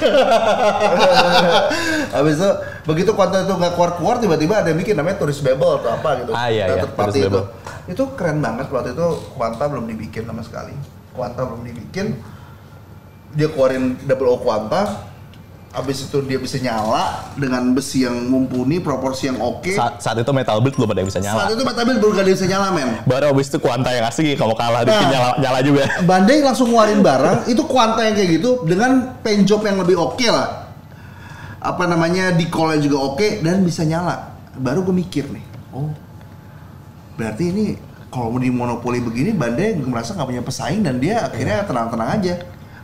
Habis 2.17 2.34
itu 2.41 2.50
begitu 2.89 3.10
Quanta 3.13 3.45
itu 3.45 3.52
nggak 3.52 3.76
keluar-keluar 3.76 4.17
tiba-tiba 4.19 4.65
ada 4.65 4.73
yang 4.73 4.80
bikin 4.80 4.97
namanya 4.97 5.21
Tourist 5.21 5.45
Babel 5.45 5.78
atau 5.78 5.91
apa 5.93 6.10
gitu. 6.25 6.32
Ah, 6.32 6.49
iya, 6.49 6.65
Nah, 6.73 6.76
iya, 6.80 6.87
party 6.89 7.19
itu. 7.21 7.28
Babel. 7.28 7.45
Itu 7.84 8.02
keren 8.17 8.41
banget 8.41 8.73
waktu 8.73 8.97
itu 8.97 9.06
Quanta 9.37 9.65
belum 9.69 9.84
dibikin 9.84 10.25
sama 10.25 10.41
sekali. 10.41 10.73
Quanta 11.13 11.45
belum 11.45 11.63
dibikin. 11.63 12.17
Dia 13.37 13.52
keluarin 13.52 14.00
double 14.08 14.28
O 14.32 14.37
Quanta. 14.41 15.13
Habis 15.75 16.06
itu 16.06 16.23
dia 16.23 16.39
bisa 16.39 16.54
nyala 16.63 17.34
dengan 17.34 17.75
besi 17.75 18.06
yang 18.06 18.15
mumpuni, 18.30 18.78
proporsi 18.78 19.26
yang 19.26 19.43
oke. 19.43 19.75
Saat, 19.75 19.99
saat 19.99 20.17
itu 20.23 20.30
metal 20.30 20.63
build 20.63 20.78
belum 20.78 20.95
ada 20.95 21.02
yang 21.02 21.10
bisa 21.10 21.19
nyala. 21.19 21.50
Saat 21.50 21.58
itu 21.58 21.65
Metal 21.67 21.82
baru 21.82 22.10
gak 22.15 22.23
ada 22.23 22.28
yang 22.30 22.39
bisa 22.39 22.47
nyala 22.47 22.67
men. 22.71 22.91
Baru 23.02 23.25
abis 23.34 23.47
itu 23.50 23.58
Kuanta 23.58 23.91
yang 23.91 24.06
asli 24.06 24.39
kalau 24.39 24.54
kalah 24.54 24.87
Nah. 24.87 25.10
nyala, 25.10 25.28
nyala 25.43 25.58
juga. 25.67 25.82
Bandai 26.06 26.47
langsung 26.47 26.71
ngeluarin 26.71 27.02
barang 27.02 27.50
itu 27.50 27.63
kuanta 27.67 28.06
yang 28.06 28.15
kayak 28.15 28.30
gitu 28.39 28.63
dengan 28.63 29.19
paint 29.26 29.43
job 29.43 29.67
yang 29.67 29.82
lebih 29.82 29.99
oke 29.99 30.26
lah. 30.30 30.71
Apa 31.58 31.91
namanya 31.91 32.30
decal 32.30 32.78
juga 32.78 32.99
oke 33.02 33.43
dan 33.43 33.67
bisa 33.67 33.82
nyala. 33.82 34.30
Baru 34.54 34.87
gue 34.87 34.95
mikir 34.95 35.26
nih, 35.34 35.43
oh 35.75 35.91
berarti 37.19 37.50
ini 37.50 37.67
kalau 38.10 38.39
di 38.39 38.50
monopoli 38.50 39.02
begini 39.02 39.34
Bandai 39.34 39.75
gue 39.75 39.87
merasa 39.87 40.15
nggak 40.15 40.28
punya 40.30 40.43
pesaing 40.47 40.82
dan 40.87 41.02
dia 41.02 41.26
akhirnya 41.26 41.67
tenang-tenang 41.67 42.10
aja. 42.15 42.34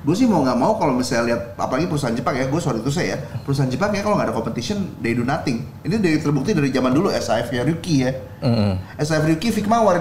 Gue 0.00 0.16
sih 0.16 0.24
mau 0.24 0.40
nggak 0.40 0.56
mau 0.56 0.80
kalau 0.80 0.96
misalnya 0.96 1.36
lihat 1.36 1.40
apalagi 1.54 1.84
perusahaan 1.84 2.16
Jepang 2.16 2.32
ya, 2.32 2.48
gue 2.48 2.56
sorry 2.56 2.80
itu 2.80 2.88
saya 2.88 3.06
ya 3.12 3.18
perusahaan 3.44 3.68
Jepang 3.68 3.92
ya 3.92 4.00
kalau 4.00 4.16
nggak 4.16 4.32
ada 4.32 4.34
competition 4.34 4.96
they 4.98 5.12
do 5.12 5.20
nothing. 5.20 5.60
Ini 5.84 6.00
dari 6.00 6.16
terbukti 6.16 6.56
dari 6.56 6.72
zaman 6.72 6.90
dulu 6.90 7.12
SAF 7.12 7.52
ya 7.52 7.60
Ryuki 7.60 7.94
ya. 8.00 8.10
SAF 8.96 9.28
Ryuki 9.28 9.52
Figma 9.52 9.84
warin 9.84 10.00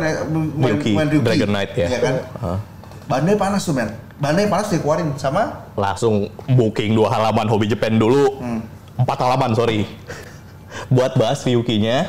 main, 0.56 0.80
Ryuki, 0.80 0.96
main 0.96 1.08
Ryuki. 1.08 1.28
Dragon 1.28 1.52
Knight 1.52 1.72
ya. 1.76 1.88
Iya 1.92 2.00
kan? 2.00 2.16
Hah. 2.40 2.60
Bandai 3.10 3.36
panas 3.36 3.62
tuh 3.62 3.76
men. 3.76 3.90
Bandai 4.16 4.46
panas 4.46 4.68
dikeluarin 4.70 5.16
sama 5.16 5.68
Langsung 5.76 6.28
booking 6.46 6.96
dua 6.96 7.12
halaman 7.12 7.52
Hobby 7.52 7.68
Japan 7.68 8.00
dulu. 8.00 8.40
Hmm. 8.40 8.62
Empat 8.96 9.20
halaman, 9.20 9.52
sorry. 9.52 9.84
Buat 10.96 11.20
bahas 11.20 11.44
Ryuki-nya. 11.44 12.08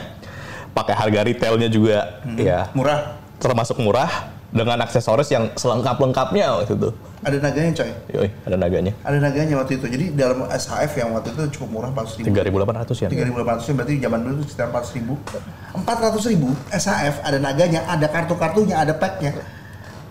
Pakai 0.70 0.94
harga 0.94 1.26
retailnya 1.26 1.66
juga 1.66 2.22
Hmm. 2.22 2.38
ya 2.38 2.70
murah. 2.70 3.18
termasuk 3.40 3.80
murah 3.80 4.28
dengan 4.50 4.82
aksesoris 4.82 5.30
yang 5.30 5.50
selengkap-lengkapnya 5.54 6.58
waktu 6.58 6.74
itu. 6.74 6.90
Ada 7.20 7.36
naganya 7.38 7.72
coy. 7.76 7.90
Yoi, 8.16 8.28
ada 8.48 8.56
naganya. 8.56 8.92
Ada 9.06 9.18
naganya 9.22 9.54
waktu 9.60 9.72
itu. 9.78 9.86
Jadi 9.86 10.04
dalam 10.16 10.48
SHF 10.50 10.92
yang 10.98 11.08
waktu 11.14 11.30
itu 11.36 11.42
cukup 11.58 11.68
murah 11.68 11.90
400 11.92 12.24
ribu. 12.24 12.26
3.800 12.64 13.04
ya. 13.04 13.08
3.800 13.12 13.76
berarti 13.76 13.94
zaman 14.00 14.18
dulu 14.24 14.32
itu 14.40 14.44
sekitar 14.50 14.68
400 14.72 14.96
ribu. 14.98 15.14
400 15.76 16.30
ribu 16.32 16.48
SHF 16.72 17.16
ada 17.22 17.38
naganya, 17.38 17.80
ada 17.86 18.06
kartu-kartunya, 18.10 18.76
ada 18.80 18.92
packnya. 18.96 19.36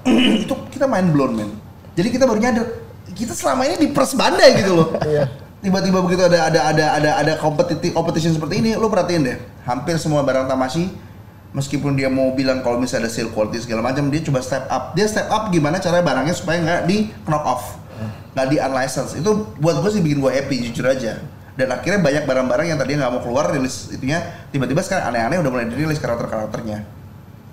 itu 0.46 0.54
kita 0.72 0.86
main 0.88 1.10
blown 1.12 1.34
men. 1.36 1.50
Jadi 1.98 2.08
kita 2.16 2.24
baru 2.24 2.40
nyadar 2.40 2.66
kita 3.12 3.34
selama 3.36 3.68
ini 3.68 3.76
di 3.76 3.88
pers 3.92 4.16
bandai 4.16 4.62
gitu 4.62 4.72
loh. 4.78 4.88
Tiba-tiba 5.66 6.00
begitu 6.00 6.24
ada 6.24 6.48
ada 6.48 6.72
ada 6.72 6.86
ada 6.96 7.12
ada 7.20 7.34
kompetisi 7.36 7.92
competition 7.92 8.32
seperti 8.32 8.64
ini, 8.64 8.80
lo 8.80 8.88
perhatiin 8.88 9.22
deh. 9.28 9.38
Hampir 9.68 10.00
semua 10.00 10.24
barang 10.24 10.48
Tamashi 10.48 10.88
meskipun 11.52 11.98
dia 11.98 12.08
mau 12.12 12.34
bilang 12.38 12.62
kalau 12.62 12.78
misalnya 12.78 13.08
ada 13.08 13.12
sale 13.14 13.34
quality 13.34 13.66
segala 13.66 13.82
macam, 13.86 14.08
dia 14.14 14.22
coba 14.22 14.40
step 14.44 14.70
up. 14.70 14.94
Dia 14.94 15.06
step 15.10 15.28
up 15.30 15.50
gimana 15.50 15.82
cara 15.82 16.02
barangnya 16.02 16.36
supaya 16.38 16.62
nggak 16.62 16.82
di 16.86 17.10
knock 17.26 17.46
off, 17.46 17.64
nggak 18.38 18.48
di 18.50 18.58
unlicensed. 18.62 19.18
Itu 19.18 19.50
buat 19.58 19.82
gue 19.82 19.92
sih 19.94 20.02
bikin 20.06 20.22
gue 20.22 20.32
happy 20.32 20.56
jujur 20.70 20.86
aja. 20.86 21.22
Dan 21.60 21.76
akhirnya 21.76 22.00
banyak 22.00 22.24
barang-barang 22.24 22.66
yang 22.72 22.80
tadinya 22.80 23.08
nggak 23.08 23.14
mau 23.20 23.22
keluar 23.26 23.52
rilis 23.52 23.92
itunya, 23.92 24.24
tiba-tiba 24.54 24.80
sekarang 24.80 25.12
aneh-aneh 25.12 25.44
udah 25.44 25.52
mulai 25.52 25.68
dirilis 25.68 26.00
karakter-karakternya. 26.00 26.88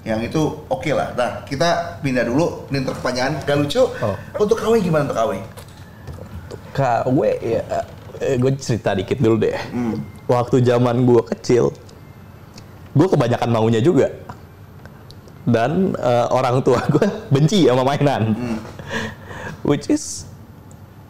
Yang 0.06 0.20
itu 0.30 0.42
oke 0.70 0.90
lah. 0.94 1.10
Nah 1.18 1.42
kita 1.42 1.98
pindah 1.98 2.22
dulu. 2.22 2.70
Untuk 2.70 2.94
pertanyaan 3.02 3.42
gak 3.42 3.58
lucu. 3.58 3.82
Oh. 3.82 4.14
Untuk 4.38 4.54
KW 4.62 4.78
gimana 4.78 5.10
untuk 5.10 5.18
KW? 5.18 5.42
KW 6.70 7.20
ya, 7.42 7.66
gue 8.38 8.52
cerita 8.62 8.94
dikit 8.94 9.18
dulu 9.18 9.42
deh. 9.42 9.58
Hmm. 9.74 9.98
Waktu 10.30 10.62
zaman 10.62 11.02
gue 11.02 11.22
kecil, 11.34 11.74
gue 12.96 13.06
kebanyakan 13.12 13.48
maunya 13.52 13.80
juga. 13.84 14.08
Dan 15.46 15.94
eh, 15.94 16.26
orang 16.32 16.64
tua 16.64 16.80
gue 16.88 17.06
benci 17.34 17.68
sama 17.68 17.84
mainan. 17.84 18.32
Hmm. 18.32 18.58
Which 19.62 19.92
is, 19.92 20.26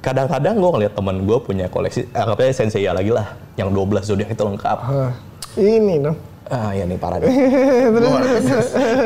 kadang-kadang 0.02 0.58
gue 0.58 0.70
ngeliat 0.74 0.92
temen 0.92 1.24
gue 1.24 1.38
punya 1.40 1.70
koleksi, 1.70 2.10
anggapnya 2.12 2.52
Sensei 2.52 2.84
lagi 2.84 3.14
lah, 3.14 3.38
yang 3.54 3.70
12 3.72 4.02
zodiak 4.04 4.32
itu 4.34 4.42
lengkap. 4.42 4.78
Hah, 4.82 5.12
ini 5.56 6.02
dong. 6.02 6.18
Ah 6.46 6.70
ya 6.70 6.86
nih 6.86 6.94
parah 6.94 7.18
nih. 7.18 7.26
Ngerti. 7.90 8.54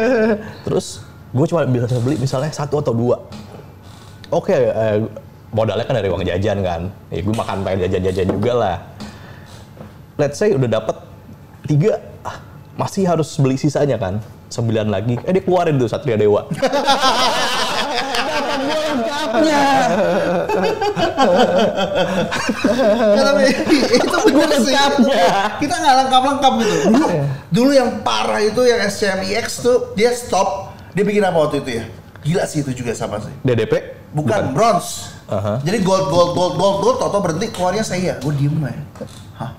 Terus 0.69 1.01
gue 1.33 1.47
cuma 1.49 1.65
bisa 1.65 1.97
beli 2.03 2.21
misalnya 2.21 2.53
satu 2.53 2.85
atau 2.85 2.93
dua. 2.93 3.17
Oke, 4.29 4.53
eh, 4.53 5.01
modalnya 5.51 5.89
kan 5.89 5.97
dari 5.97 6.09
uang 6.13 6.23
jajan 6.23 6.59
kan. 6.61 6.81
Ya 7.09 7.21
gue 7.25 7.35
makan 7.35 7.65
pengen 7.65 7.79
jajan-jajan 7.89 8.27
juga 8.29 8.53
lah. 8.53 8.77
Let's 10.21 10.37
say 10.37 10.53
udah 10.53 10.69
dapet 10.69 10.97
tiga, 11.65 11.97
masih 12.81 13.05
harus 13.05 13.29
beli 13.37 13.61
sisanya 13.61 14.01
kan. 14.01 14.25
Sembilan 14.49 14.89
lagi, 14.89 15.21
eh 15.29 15.33
dia 15.37 15.45
keluarin 15.45 15.77
tuh 15.77 15.87
Satria 15.87 16.17
Dewa. 16.17 16.49
Gue 18.61 18.77
lengkap. 18.77 19.21
lengkapnya. 19.31 19.63
Ya, 23.15 23.23
tapi 23.31 23.45
itu 23.95 24.17
bener 24.33 24.51
sih. 24.65 24.75
Kita 25.61 25.75
nggak 25.77 25.95
lengkap-lengkap 26.07 26.53
gitu. 26.65 26.75
Dulu, 26.91 27.07
dulu 27.53 27.71
yang 27.71 27.91
parah 28.03 28.41
itu 28.43 28.61
yang 28.67 28.81
SCMIX 28.89 29.47
tuh 29.63 29.77
dia 29.95 30.11
stop. 30.15 30.75
Dia 30.97 31.05
bikin 31.07 31.23
apa 31.23 31.39
waktu 31.39 31.63
itu 31.63 31.71
ya? 31.83 31.85
Gila 32.21 32.45
sih 32.45 32.61
itu 32.67 32.73
juga 32.75 32.93
sama 32.93 33.23
sih. 33.23 33.33
DDP? 33.47 33.97
Bukan, 34.11 34.53
bronze. 34.53 35.15
Aha. 35.31 35.63
Jadi 35.63 35.87
gold, 35.87 36.11
gold, 36.11 36.35
gold, 36.35 36.55
gold, 36.59 36.77
gold, 36.83 36.97
toto 36.99 37.23
berhenti 37.23 37.47
keluarnya 37.55 37.87
saya. 37.87 38.19
Gue 38.19 38.35
diem 38.35 38.59
ya. 38.59 38.75
Hah? 39.39 39.51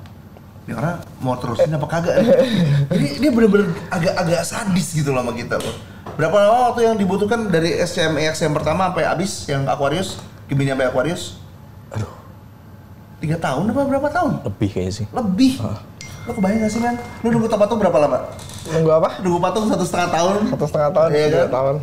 Ini 0.71 0.79
orang 0.79 1.03
mau 1.19 1.36
terusin 1.36 1.67
apa 1.67 1.84
kagak? 1.84 2.15
nih? 2.15 2.31
Jadi 2.95 3.07
dia 3.19 3.27
bener-bener 3.29 3.75
agak-agak 3.91 4.41
sadis 4.41 4.95
gitu 4.95 5.12
loh 5.12 5.19
sama 5.19 5.36
kita 5.36 5.60
loh. 5.60 5.75
Berapa 6.15 6.47
lama 6.47 6.71
waktu 6.71 6.88
yang 6.88 6.95
dibutuhkan 6.95 7.51
dari 7.51 7.75
SCMX 7.75 8.39
yang 8.39 8.55
pertama 8.55 8.88
sampai 8.88 9.03
habis 9.03 9.43
yang 9.45 9.67
Aquarius? 9.67 10.15
Gemini 10.47 10.71
sampai 10.71 10.88
Aquarius? 10.88 11.36
Aduh, 11.91 12.07
Tiga 13.19 13.36
tahun 13.36 13.67
apa 13.67 13.84
berapa 13.84 14.07
tahun? 14.07 14.31
lebih 14.47 14.69
kayaknya 14.71 14.93
sih. 14.95 15.05
Lebih. 15.12 15.60
Lo 16.23 16.31
kebayang 16.31 16.63
gak 16.63 16.71
sih 16.71 16.79
men? 16.79 16.95
Lo 17.19 17.27
nunggu 17.27 17.51
patung 17.51 17.75
berapa 17.75 17.97
lama? 17.99 18.17
Nunggu 18.71 18.91
apa? 18.95 19.10
Nunggu 19.19 19.39
patung 19.43 19.65
satu 19.67 19.84
setengah 19.84 20.10
tahun? 20.10 20.34
Satu 20.55 20.65
setengah 20.65 20.89
tahun, 20.89 21.10
Iya 21.12 21.25
tiga 21.27 21.36
kan? 21.38 21.51
tahun. 21.51 21.75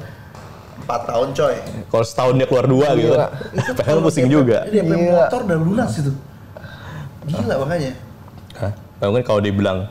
Empat 0.81 1.01
tahun 1.05 1.29
coy. 1.37 1.55
Kalau 1.93 2.05
setahun 2.09 2.35
dia 2.41 2.47
keluar 2.49 2.65
dua 2.65 2.89
gitu. 2.97 3.13
Padahal 3.77 4.01
pusing 4.01 4.33
juga. 4.33 4.65
Dia 4.67 4.81
punya 4.81 4.97
Gila. 4.97 5.17
motor 5.29 5.41
dan 5.45 5.59
lunas 5.61 5.93
itu. 5.93 6.13
Gila 7.29 7.55
makanya. 7.61 7.93
Hah? 8.59 8.73
Nah, 8.99 9.05
mungkin 9.15 9.25
kalau 9.27 9.39
dibilang 9.39 9.87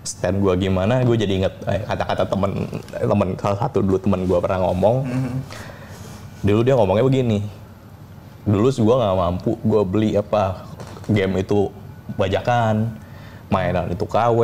stand 0.00 0.40
gua 0.40 0.56
gimana, 0.56 1.04
gue 1.04 1.16
jadi 1.20 1.44
inget 1.44 1.54
eh, 1.68 1.84
kata-kata 1.84 2.24
temen 2.24 2.64
eh, 2.96 3.04
temen 3.04 3.28
salah 3.36 3.58
satu 3.60 3.84
dulu 3.84 4.00
temen 4.00 4.24
gua 4.24 4.40
pernah 4.40 4.64
ngomong. 4.64 5.04
Dulu 6.40 6.60
dia 6.64 6.74
ngomongnya 6.78 7.04
begini. 7.04 7.44
Dulu 8.48 8.72
gua 8.80 8.94
nggak 9.04 9.16
mampu, 9.20 9.50
gua 9.60 9.82
beli 9.84 10.16
apa 10.16 10.64
game 11.12 11.44
itu 11.44 11.68
bajakan, 12.16 12.88
mainan 13.52 13.92
itu 13.92 14.08
KW, 14.08 14.40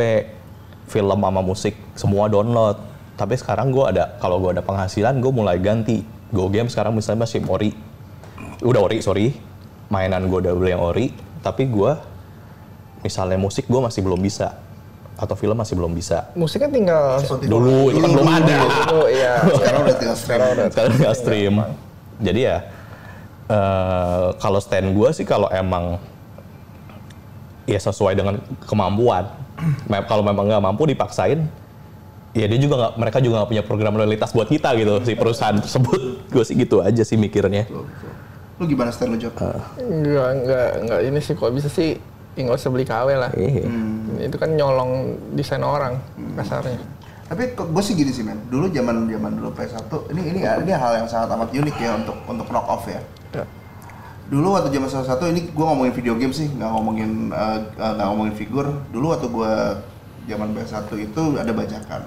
film 0.92 1.18
sama 1.24 1.40
musik 1.40 1.74
semua 1.96 2.28
download. 2.28 2.76
Tapi 3.16 3.34
sekarang 3.40 3.72
gua 3.72 3.88
ada 3.88 4.04
kalau 4.20 4.36
gua 4.36 4.52
ada 4.52 4.60
penghasilan, 4.60 5.16
gue 5.16 5.32
mulai 5.32 5.56
ganti. 5.56 6.04
Go 6.34 6.50
game 6.50 6.66
sekarang 6.66 6.98
misalnya 6.98 7.24
masih 7.24 7.46
ori, 7.46 7.70
udah 8.58 8.80
ori 8.90 8.98
sorry, 8.98 9.38
mainan 9.86 10.26
gue 10.26 10.34
udah 10.42 10.50
beli 10.50 10.74
yang 10.74 10.82
ori, 10.82 11.06
tapi 11.46 11.70
gua 11.70 12.02
misalnya 13.04 13.36
musik 13.36 13.68
gue 13.68 13.80
masih 13.84 14.00
belum 14.00 14.18
bisa 14.24 14.56
atau 15.14 15.36
film 15.38 15.54
masih 15.54 15.78
belum 15.78 15.92
bisa. 15.94 16.26
Musiknya 16.34 16.70
tinggal 16.72 17.22
dulu 17.46 17.92
itu 17.94 18.02
kan 18.02 18.10
belum 18.10 18.28
ada. 18.28 18.56
Dulu, 18.90 19.02
iya. 19.06 19.34
Sekarang 19.46 19.80
udah 19.86 19.96
tinggal 19.96 20.16
stream. 20.18 20.40
sekarang 20.72 20.94
nggak 20.98 21.16
stream. 21.16 21.54
jadi 22.14 22.40
ya 22.40 22.56
eh, 23.50 24.26
kalau 24.38 24.58
stand 24.58 24.94
gue 24.94 25.08
sih 25.14 25.26
kalau 25.26 25.46
emang 25.54 26.02
ya 27.68 27.78
sesuai 27.78 28.18
dengan 28.18 28.42
kemampuan. 28.66 29.30
Kalau 30.10 30.26
memang 30.26 30.50
nggak 30.50 30.64
mampu 30.64 30.82
dipaksain 30.90 31.46
ya 32.34 32.50
dia 32.50 32.58
juga 32.58 32.74
nggak 32.74 32.92
mereka 32.98 33.18
juga 33.22 33.34
nggak 33.42 33.50
punya 33.54 33.62
program 33.62 33.94
loyalitas 33.94 34.34
buat 34.34 34.50
kita 34.50 34.74
gitu 34.74 34.98
si 35.06 35.12
perusahaan 35.14 35.54
tersebut. 35.54 36.00
Gue 36.34 36.42
sih 36.42 36.58
gitu 36.58 36.82
aja 36.82 37.02
sih 37.06 37.14
mikirnya. 37.14 37.70
Lu 38.58 38.66
gimana 38.66 38.90
style 38.90 39.14
lu 39.14 39.18
Jok? 39.18 39.34
Enggak, 39.78 40.28
enggak, 40.42 40.68
enggak 40.82 41.00
ini 41.06 41.18
sih 41.22 41.34
kalau 41.38 41.54
bisa 41.54 41.70
sih 41.70 42.02
ya 42.34 42.40
nggak 42.44 42.58
usah 42.58 42.70
beli 42.70 42.86
KW 42.86 43.08
lah. 43.14 43.30
Iya. 43.34 43.66
Itu 44.26 44.36
kan 44.38 44.54
nyolong 44.54 45.18
desain 45.34 45.62
orang 45.62 45.98
kasarnya. 46.34 46.78
Tapi 47.24 47.56
gue 47.56 47.82
sih 47.82 47.96
gini 47.96 48.12
sih 48.12 48.20
men, 48.20 48.36
dulu 48.52 48.68
zaman 48.68 49.08
zaman 49.08 49.32
dulu 49.40 49.48
PS1 49.56 49.88
ini 50.12 50.22
ini 50.28 50.40
ini 50.44 50.72
hal 50.76 50.92
yang 51.00 51.08
sangat 51.08 51.32
amat 51.32 51.56
unik 51.56 51.76
ya 51.80 51.96
untuk 51.96 52.16
untuk 52.28 52.46
knock 52.52 52.68
off 52.68 52.84
ya. 52.84 53.00
Ya. 53.32 53.48
Dulu 54.28 54.52
waktu 54.52 54.68
zaman 54.68 54.88
salah 54.92 55.08
satu 55.08 55.24
ini 55.32 55.48
gue 55.48 55.64
ngomongin 55.64 55.96
video 55.96 56.14
game 56.20 56.36
sih, 56.36 56.52
nggak 56.52 56.68
ngomongin 56.68 57.32
eh, 57.32 57.60
eh, 57.80 57.92
nggak 57.96 58.06
ngomongin 58.12 58.34
figur. 58.36 58.66
Dulu 58.92 59.16
waktu 59.16 59.26
gue 59.32 59.52
zaman 60.28 60.52
PS1 60.52 60.88
itu 61.00 61.22
ada 61.40 61.52
bajakan. 61.52 62.02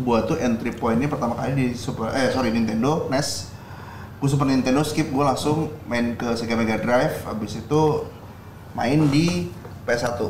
Gua 0.00 0.24
tuh 0.24 0.40
entry 0.40 0.72
pointnya 0.72 1.10
pertama 1.10 1.36
kali 1.36 1.52
di 1.52 1.66
Super 1.76 2.14
eh 2.14 2.30
sorry 2.30 2.54
Nintendo 2.54 3.10
NES. 3.10 3.52
Gue 4.22 4.28
Super 4.30 4.46
Nintendo 4.48 4.86
skip 4.86 5.10
gue 5.10 5.24
langsung 5.24 5.72
main 5.90 6.14
ke 6.14 6.30
Sega 6.38 6.54
Mega 6.54 6.78
Drive. 6.78 7.26
Habis 7.26 7.58
itu 7.58 8.06
main 8.74 9.00
di 9.08 9.50
PS1. 9.84 10.20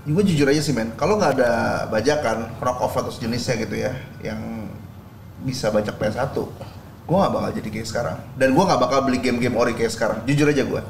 Gue 0.00 0.22
jujur 0.24 0.48
aja 0.48 0.62
sih 0.64 0.72
men, 0.72 0.96
kalau 0.96 1.20
nggak 1.20 1.36
ada 1.36 1.50
bajakan, 1.92 2.48
rock 2.58 2.78
off 2.80 2.94
atau 2.96 3.12
sejenisnya 3.12 3.54
gitu 3.60 3.76
ya, 3.76 3.92
yang 4.24 4.40
bisa 5.44 5.68
bajak 5.68 6.00
PS1, 6.00 6.32
gue 7.04 7.16
nggak 7.16 7.32
bakal 7.32 7.50
jadi 7.52 7.68
kayak 7.68 7.88
sekarang. 7.88 8.16
Dan 8.34 8.56
gue 8.56 8.64
nggak 8.64 8.80
bakal 8.80 8.98
beli 9.04 9.18
game-game 9.20 9.56
ori 9.56 9.72
kayak 9.76 9.92
sekarang. 9.92 10.18
Jujur 10.24 10.48
aja 10.48 10.64
gue. 10.64 10.82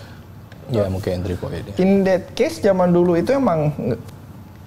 ya 0.70 0.86
mungkin 0.86 1.18
entry 1.18 1.34
point 1.34 1.66
ya. 1.66 1.74
In 1.82 2.06
that 2.06 2.30
case 2.38 2.62
zaman 2.62 2.94
dulu 2.94 3.18
itu 3.18 3.34
emang 3.34 3.74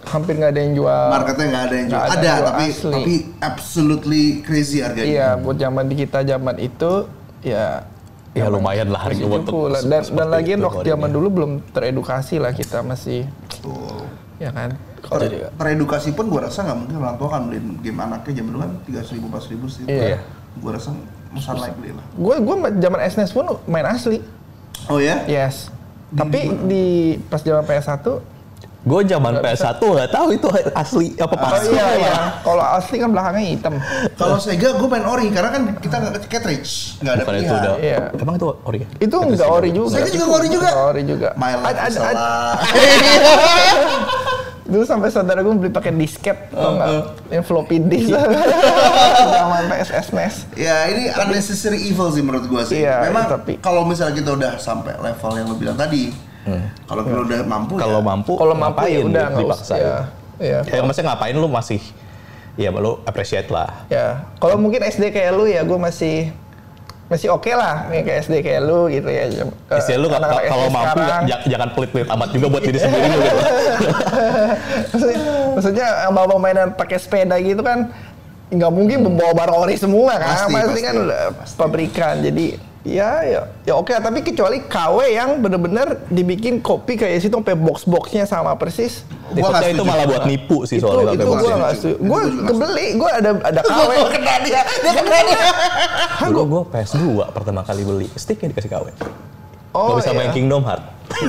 hampir 0.03 0.35
nggak 0.35 0.51
ada 0.51 0.61
yang 0.61 0.73
jual. 0.75 1.05
Marketnya 1.15 1.45
nggak 1.47 1.63
ada 1.63 1.75
yang 1.79 1.87
jual. 1.87 2.01
Ada 2.03 2.11
Ada, 2.11 2.19
yang 2.19 2.35
jual 2.35 2.43
tapi 2.51 2.65
asli. 2.67 2.91
tapi 2.91 3.15
absolutely 3.39 4.23
crazy 4.43 4.83
harganya. 4.83 5.07
Iya, 5.07 5.27
buat 5.39 5.55
zaman 5.55 5.87
di 5.87 5.95
kita 5.95 6.19
zaman 6.27 6.55
itu 6.59 6.91
ya 7.39 7.87
Ya 8.33 8.49
lumayan 8.49 8.89
lah 8.89 9.05
harga 9.05 9.21
untuk 9.29 9.45
cukup 9.45 9.77
lah. 9.77 9.81
Dan, 9.85 10.01
dan 10.09 10.27
lagi 10.33 10.57
itu 10.57 10.65
waktu 10.65 10.89
zaman 10.89 11.09
dulu 11.13 11.27
belum 11.29 11.51
teredukasi 11.69 12.41
lah 12.41 12.49
kita 12.49 12.81
masih 12.81 13.29
Betul. 13.45 14.09
ya 14.41 14.49
kan. 14.49 14.73
Ter- 15.05 15.53
teredukasi 15.53 16.17
pun 16.17 16.33
gue 16.33 16.41
rasa 16.41 16.65
nggak 16.65 16.77
mungkin 16.81 16.95
orang 16.97 17.15
tua 17.21 17.29
kan 17.29 17.41
beliin 17.45 17.77
game 17.85 17.99
anaknya 18.01 18.41
zaman 18.41 18.49
dulu 18.49 18.61
kan 18.65 18.71
tiga 18.89 19.01
ribu 19.05 19.25
empat 19.29 19.43
ribu 19.53 19.65
sih. 19.69 19.83
Iya. 19.85 20.17
Gue 20.57 20.71
rasa 20.73 20.89
most 21.29 21.45
likely 21.53 21.93
lah. 21.93 22.05
Gue 22.17 22.35
gue 22.41 22.55
zaman 22.81 22.99
SNES 23.05 23.31
pun 23.37 23.45
main 23.69 23.85
asli. 23.85 24.17
Oh 24.89 24.97
ya? 24.97 25.21
Yes. 25.29 25.69
Tapi 26.13 26.49
di 26.65 26.85
pas 27.29 27.41
zaman 27.41 27.65
PS1 27.65 28.32
Gue 28.83 28.99
zaman 29.03 29.39
PS1 29.39 29.79
nggak 29.79 30.11
tahu 30.11 30.27
itu 30.31 30.47
asli 30.75 31.15
apa 31.15 31.31
Oh 31.31 31.39
palsu. 31.39 31.71
iya 31.71 31.87
iya. 31.95 32.13
Kalau 32.43 32.59
asli 32.59 32.99
kan 32.99 33.09
belakangnya 33.09 33.43
hitam. 33.47 33.73
Kalau 34.13 34.35
Sega 34.35 34.75
gue 34.75 34.87
main 34.87 35.07
ori 35.07 35.31
karena 35.31 35.49
kan 35.49 35.63
kita 35.79 35.95
nggak 35.97 36.13
ke 36.19 36.27
cartridge, 36.29 36.99
nggak 36.99 37.13
ada 37.13 37.23
Bukan 37.23 37.35
itu 37.37 37.53
udah. 37.53 37.73
Iya. 37.79 37.99
Emang 38.13 38.35
itu 38.35 38.47
ori 38.59 38.77
ya? 38.83 38.87
Itu 38.99 39.15
enggak 39.17 39.47
ori 39.49 39.69
juga. 39.71 39.87
Sega 39.95 40.09
juga 40.11 40.25
ori 40.35 40.47
juga? 40.49 40.67
Nggak 40.67 40.87
ori 40.89 41.01
juga. 41.07 41.29
My 41.35 41.53
life 41.55 41.79
is. 41.81 41.95
Dulu 44.63 44.83
sampai 44.83 45.11
saudara 45.11 45.39
gue 45.39 45.53
beli 45.53 45.69
pakai 45.69 45.91
disket, 45.93 46.49
tau 46.49 46.73
nggak? 46.73 46.89
Yang 47.29 47.43
floppy 47.45 47.77
disk. 47.83 48.15
Zaman 49.35 49.63
PSS 49.69 50.07
NES. 50.11 50.35
Ya 50.55 50.87
ini 50.87 51.11
unnecessary 51.13 51.83
evil 51.83 52.07
sih 52.09 52.19
menurut 52.19 52.47
gua 52.47 52.63
sih. 52.63 52.79
Iya, 52.79 53.05
Memang 53.05 53.27
tapi- 53.29 53.59
kalau 53.59 53.83
misalnya 53.83 54.15
kita 54.17 54.31
udah 54.33 54.53
sampai 54.57 54.95
level 54.97 55.31
yang 55.35 55.47
lo 55.47 55.55
bilang 55.55 55.75
tadi, 55.75 56.15
kalau 56.83 57.01
kita 57.01 57.19
udah 57.21 57.39
mampu 57.43 57.73
Kalau 57.75 57.97
ya, 57.97 58.05
mampu, 58.05 58.31
Kalau 58.33 58.53
mampu 58.53 58.79
ya 58.79 58.99
ngapain 58.99 59.05
udah 59.05 59.27
dipaksa 59.33 59.63
usah. 59.63 59.77
Ya. 59.77 59.97
Iya. 60.37 60.59
Ya 60.67 60.81
maksudnya 60.81 61.07
ngapain 61.09 61.35
lu 61.35 61.47
masih 61.47 61.81
ya 62.53 62.69
lu 62.69 63.01
appreciate 63.01 63.47
lah. 63.47 63.69
Ya, 63.87 64.27
kalau 64.37 64.55
mungkin 64.55 64.81
SD 64.81 65.09
kayak 65.09 65.31
lu 65.31 65.45
ya 65.45 65.61
gue 65.61 65.75
masih 65.75 66.29
masih 67.03 67.29
oke 67.29 67.49
lah 67.49 67.85
nih 67.87 68.01
kayak 68.01 68.19
SD 68.23 68.33
kayak 68.41 68.61
lu 68.61 68.87
gitu 68.87 69.05
ya. 69.05 69.29
Eh, 69.29 69.45
Istilah 69.73 69.99
lu 69.99 70.07
kalau 70.09 70.39
SD 70.39 70.63
mampu 70.69 70.99
sekarang. 70.99 71.21
j- 71.23 71.45
jangan 71.47 71.69
pelit-pelit 71.71 72.07
amat 72.09 72.29
juga 72.29 72.45
buat 72.49 72.63
diri 72.63 72.79
sendiri 72.83 73.07
gitu. 73.07 73.27
maksudnya, 74.89 75.17
maksudnya 75.53 75.87
bawa 76.09 76.35
mainan 76.37 76.69
pakai 76.71 76.97
sepeda 76.97 77.35
gitu 77.37 77.61
kan 77.61 77.89
nggak 78.49 78.71
mungkin 78.71 78.97
membawa 79.01 79.33
barang 79.35 79.57
ori 79.57 79.75
semua 79.75 80.13
kan 80.13 80.21
Pasti, 80.23 80.53
pasti, 80.53 80.67
pasti, 80.67 80.81
kan 80.81 80.95
pasti. 81.33 81.55
pabrikan 81.57 82.13
jadi 82.21 82.45
ya 82.83 83.23
ya 83.23 83.41
ya 83.63 83.73
oke 83.79 83.95
tapi 83.95 84.19
kecuali 84.19 84.59
KW 84.67 84.97
yang 85.07 85.39
bener-bener 85.39 86.03
dibikin 86.11 86.59
kopi 86.59 86.99
kayak 86.99 87.23
situ 87.23 87.31
sampai 87.31 87.55
box-boxnya 87.55 88.27
sama 88.27 88.59
persis 88.59 89.07
Gua 89.31 89.49
nggak 89.49 89.63
Takutnya 89.63 89.71
itu 89.71 89.83
malah 89.87 90.05
buat 90.05 90.23
nipu 90.27 90.57
sih 90.67 90.77
itu 90.77 90.85
soalnya. 90.85 91.15
itu 91.15 91.23
sampai 91.23 91.41
gue 91.41 91.51
nggak 91.57 91.73
setuju. 91.79 91.95
Itu 91.95 92.05
gue 92.05 92.21
kebeli 92.43 92.87
gue 92.99 93.09
ada 93.09 93.31
ada 93.39 93.61
KW 93.63 93.91
Gua 93.97 94.09
kena 94.11 94.35
dia, 94.45 94.61
dia 94.67 94.91
kena 94.93 95.19
dia. 95.25 95.41
Dulu 96.27 96.41
gue 96.43 96.61
PS2 96.69 97.07
pertama 97.31 97.61
kali 97.63 97.81
beli, 97.87 98.07
sticknya 98.13 98.51
dikasih 98.53 98.69
KW. 98.69 98.85
Oh, 99.73 99.97
Gak 99.97 100.05
bisa 100.05 100.11
iya. 100.13 100.17
main 100.21 100.31
Kingdom 100.37 100.61
Heart. 100.61 100.83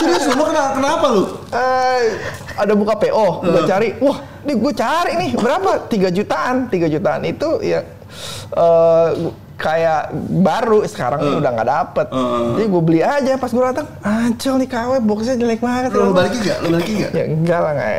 Serius 0.00 0.28
lu 0.36 0.44
kenapa, 0.44 0.70
kenapa 0.76 1.06
lu? 1.16 1.22
Eh, 1.48 2.02
ada 2.60 2.72
buka 2.76 2.92
PO, 3.00 3.26
gue 3.40 3.62
cari, 3.64 3.88
wah, 4.04 4.20
nih 4.44 4.56
gue 4.60 4.72
cari 4.76 5.12
nih 5.16 5.30
berapa? 5.32 5.88
3 5.88 6.12
jutaan, 6.12 6.68
3 6.68 6.92
jutaan 6.92 7.20
itu 7.24 7.48
ya 7.64 7.80
eh, 8.52 9.08
kayak 9.56 10.12
baru 10.44 10.84
sekarang 10.84 11.40
udah 11.40 11.50
nggak 11.56 11.68
dapet. 11.68 12.06
Jadi 12.56 12.66
gue 12.68 12.82
beli 12.84 13.00
aja 13.00 13.40
pas 13.40 13.48
gue 13.48 13.64
datang, 13.64 13.88
ancol 14.04 14.54
nih 14.60 14.68
KW 14.68 14.92
boxnya 15.00 15.34
jelek 15.40 15.60
banget. 15.64 15.90
Lu, 15.96 16.12
lu 16.12 16.12
balikin 16.12 16.40
nggak? 16.44 16.58
Lu 16.60 16.68
balikin 16.76 16.94
nggak? 17.00 17.12
Ya 17.16 17.24
enggak 17.24 17.60
lah, 17.64 17.72
nggak 17.72 17.92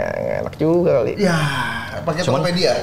enak 0.46 0.54
juga 0.62 0.92
kali. 1.02 1.14
Ya, 1.18 1.38
pakai 2.06 2.22
Tokopedia. 2.22 2.74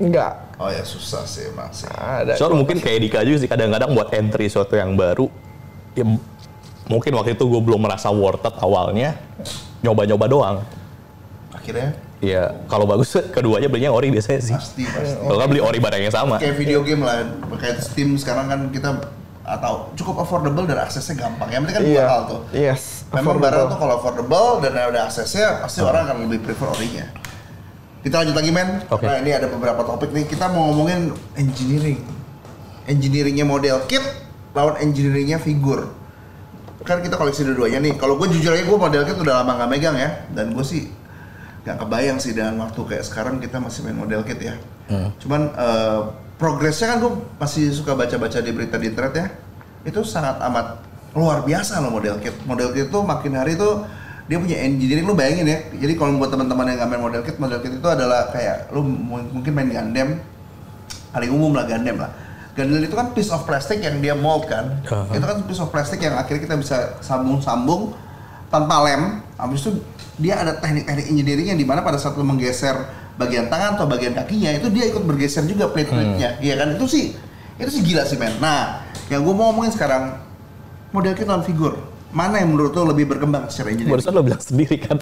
Enggak. 0.00 0.32
Oh 0.60 0.68
ya 0.68 0.84
susah 0.84 1.24
sih 1.24 1.48
emang 1.48 1.72
sih. 1.72 1.88
Ada. 1.88 2.36
So 2.36 2.52
mungkin 2.52 2.80
kayak 2.84 3.00
Dika 3.00 3.24
juga 3.24 3.40
sih 3.40 3.48
kadang-kadang 3.48 3.96
buat 3.96 4.12
entry 4.12 4.52
suatu 4.52 4.76
yang 4.76 4.92
baru, 4.92 5.32
ya 5.96 6.04
mungkin 6.84 7.10
waktu 7.16 7.32
itu 7.32 7.44
gue 7.48 7.60
belum 7.64 7.80
merasa 7.80 8.12
worth 8.12 8.44
it 8.44 8.52
awalnya, 8.60 9.16
nyoba-nyoba 9.80 10.26
doang. 10.28 10.56
Akhirnya 11.56 11.96
Ya 12.20 12.52
kalau 12.68 12.84
bagus 12.84 13.16
keduanya 13.36 13.72
belinya 13.72 13.90
ori 13.90 14.12
biasanya 14.12 14.40
sih. 14.44 14.52
Pasti, 14.54 14.84
pasti. 14.84 15.16
Kalau 15.16 15.36
nggak 15.40 15.50
beli 15.50 15.62
ori 15.64 15.78
barang 15.80 16.00
yang 16.04 16.12
sama. 16.14 16.36
Kayak 16.36 16.56
video 16.60 16.80
game 16.84 17.00
lah, 17.00 17.24
kayak 17.56 17.80
Steam 17.80 18.16
sekarang 18.20 18.46
kan 18.46 18.60
kita 18.68 19.00
atau 19.40 19.88
cukup 19.96 20.22
affordable 20.22 20.68
dan 20.68 20.78
aksesnya 20.84 21.16
gampang. 21.16 21.48
Yang 21.48 21.60
penting 21.66 21.76
kan 21.76 21.82
dua 21.82 21.92
Iya. 21.96 22.04
hal 22.06 22.20
tuh. 22.28 22.40
Yes. 22.52 22.82
Memang 23.08 23.16
affordable. 23.34 23.40
barang 23.42 23.64
tuh 23.66 23.78
kalau 23.80 23.94
affordable 23.98 24.48
dan 24.60 24.72
ada 24.76 25.00
aksesnya, 25.08 25.64
pasti 25.64 25.80
orang 25.80 26.02
akan 26.06 26.16
lebih 26.28 26.38
prefer 26.44 26.68
orinya. 26.70 27.08
Kita 28.00 28.14
lanjut 28.20 28.36
lagi 28.36 28.48
men, 28.52 28.68
Oke. 28.88 29.04
karena 29.04 29.16
ini 29.20 29.30
ada 29.32 29.48
beberapa 29.48 29.80
topik 29.82 30.12
nih. 30.12 30.24
Kita 30.24 30.48
mau 30.48 30.70
ngomongin 30.70 31.12
engineering. 31.34 32.00
Engineeringnya 32.84 33.44
model 33.44 33.80
kit 33.84 34.00
lawan 34.52 34.76
engineeringnya 34.78 35.36
figur. 35.36 35.88
Kan 36.80 37.00
kita 37.00 37.16
koleksi 37.16 37.44
dua-duanya 37.44 37.80
nih. 37.80 37.92
Kalau 37.96 38.16
gue 38.16 38.28
jujur 38.28 38.52
aja 38.52 38.64
gue 38.64 38.78
model 38.78 39.04
kit 39.04 39.16
udah 39.16 39.44
lama 39.44 39.52
nggak 39.56 39.68
megang 39.68 39.96
ya. 39.96 40.24
Dan 40.32 40.52
gue 40.52 40.64
sih 40.64 40.88
nggak 41.60 41.76
kebayang 41.76 42.16
sih 42.16 42.32
dengan 42.32 42.56
waktu 42.64 42.80
kayak 42.88 43.04
sekarang 43.04 43.36
kita 43.36 43.60
masih 43.60 43.84
main 43.84 43.96
model 43.96 44.24
kit 44.24 44.40
ya. 44.40 44.56
Cuman 45.20 45.52
eh, 45.54 46.00
progresnya 46.40 46.96
kan 46.96 46.98
gue 47.04 47.12
masih 47.36 47.68
suka 47.70 47.92
baca-baca 47.92 48.40
di 48.40 48.50
berita 48.50 48.80
di 48.80 48.88
internet 48.88 49.14
ya. 49.14 49.26
Itu 49.84 50.00
sangat 50.02 50.40
amat 50.40 50.80
luar 51.12 51.44
biasa 51.44 51.84
loh 51.84 51.92
model 51.92 52.16
kit. 52.18 52.32
Model 52.48 52.72
kit 52.72 52.88
tuh 52.88 53.04
makin 53.04 53.36
hari 53.36 53.60
tuh 53.60 53.84
dia 54.30 54.38
punya 54.38 54.62
engineering 54.62 55.04
lu 55.04 55.12
bayangin 55.12 55.46
ya. 55.46 55.58
Jadi 55.74 55.92
kalau 55.98 56.16
buat 56.16 56.30
teman-teman 56.32 56.64
yang 56.70 56.76
nggak 56.80 56.90
main 56.96 57.02
model 57.02 57.22
kit, 57.26 57.36
model 57.36 57.60
kit 57.60 57.76
itu 57.76 57.88
adalah 57.88 58.30
kayak 58.32 58.72
lu 58.72 58.80
mu- 58.86 59.28
mungkin 59.36 59.52
main 59.52 59.68
Gundam 59.68 60.16
paling 61.10 61.30
umum 61.34 61.52
lah 61.52 61.66
Gundam 61.66 61.98
lah. 61.98 62.10
Gundam 62.56 62.80
itu 62.80 62.94
kan 62.94 63.10
piece 63.12 63.28
of 63.34 63.42
plastic 63.44 63.82
yang 63.84 64.00
dia 64.00 64.14
mold 64.16 64.48
kan. 64.48 64.80
Uh-huh. 64.86 65.12
Itu 65.12 65.26
kan 65.26 65.44
piece 65.44 65.60
of 65.60 65.68
plastic 65.68 66.00
yang 66.00 66.16
akhirnya 66.16 66.46
kita 66.46 66.56
bisa 66.56 66.76
sambung-sambung 67.04 67.92
tanpa 68.50 68.84
lem. 68.84 69.24
Habis 69.40 69.64
itu 69.64 69.70
dia 70.20 70.36
ada 70.36 70.60
teknik-teknik 70.60 71.06
engineering 71.08 71.46
yang 71.56 71.58
di 71.58 71.64
mana 71.64 71.80
pada 71.80 71.96
saat 71.96 72.18
lu 72.20 72.26
menggeser 72.28 72.76
bagian 73.16 73.48
tangan 73.48 73.80
atau 73.80 73.88
bagian 73.88 74.12
kakinya 74.12 74.52
itu 74.52 74.68
dia 74.68 74.90
ikut 74.92 75.06
bergeser 75.06 75.48
juga 75.48 75.72
plate-plate-nya. 75.72 76.44
Iya 76.44 76.54
kan 76.60 76.76
itu 76.76 76.86
sih 76.90 77.04
itu 77.56 77.70
sih 77.72 77.82
gila 77.84 78.04
sih 78.04 78.20
men. 78.20 78.36
Nah 78.36 78.84
yang 79.08 79.24
gue 79.24 79.32
mau 79.32 79.48
ngomongin 79.48 79.72
sekarang 79.72 80.20
model 80.92 81.16
kit 81.16 81.24
non 81.24 81.40
figur 81.40 81.76
mana 82.10 82.42
yang 82.42 82.50
menurut 82.50 82.74
lo 82.74 82.90
lebih 82.90 83.06
berkembang 83.06 83.46
secara 83.46 83.70
engineering? 83.70 83.94
Barusan 83.94 84.12
lo 84.18 84.22
bilang 84.26 84.42
sendiri 84.42 84.76
kan. 84.82 84.98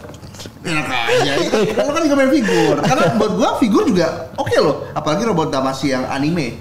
Enak 0.60 0.86
aja. 0.92 1.32
Lo 1.80 1.90
kan 1.96 2.02
juga 2.04 2.16
main 2.20 2.32
figur. 2.32 2.76
Karena 2.84 3.04
buat 3.16 3.32
gua 3.32 3.50
figur 3.56 3.82
juga 3.88 4.28
oke 4.36 4.56
loh. 4.60 4.84
Apalagi 4.92 5.24
robot 5.24 5.48
Damacy 5.48 5.96
yang 5.96 6.04
anime. 6.04 6.60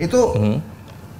Itu 0.00 0.34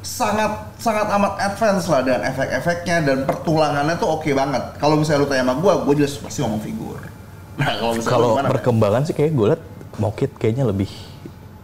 sangat 0.05 0.77
sangat 0.77 1.09
amat 1.17 1.33
advance 1.41 1.89
lah 1.89 2.05
dan 2.05 2.21
efek-efeknya 2.29 2.97
dan 3.09 3.19
pertulangannya 3.25 3.97
tuh 3.97 4.21
oke 4.21 4.29
banget. 4.37 4.63
Kalau 4.77 5.01
misalnya 5.01 5.25
lu 5.25 5.29
tanya 5.33 5.49
sama 5.49 5.55
gua, 5.59 5.73
gua 5.81 5.95
jelas 5.97 6.15
pasti 6.21 6.45
ngomong 6.45 6.63
figur. 6.63 7.01
Nah, 7.55 7.71
kalau 8.03 8.35
perkembangan 8.43 9.07
sih 9.07 9.15
kayak 9.15 9.31
gue 9.31 9.47
liat 9.55 9.63
Mokit 10.03 10.35
kayaknya 10.43 10.67
lebih 10.67 10.91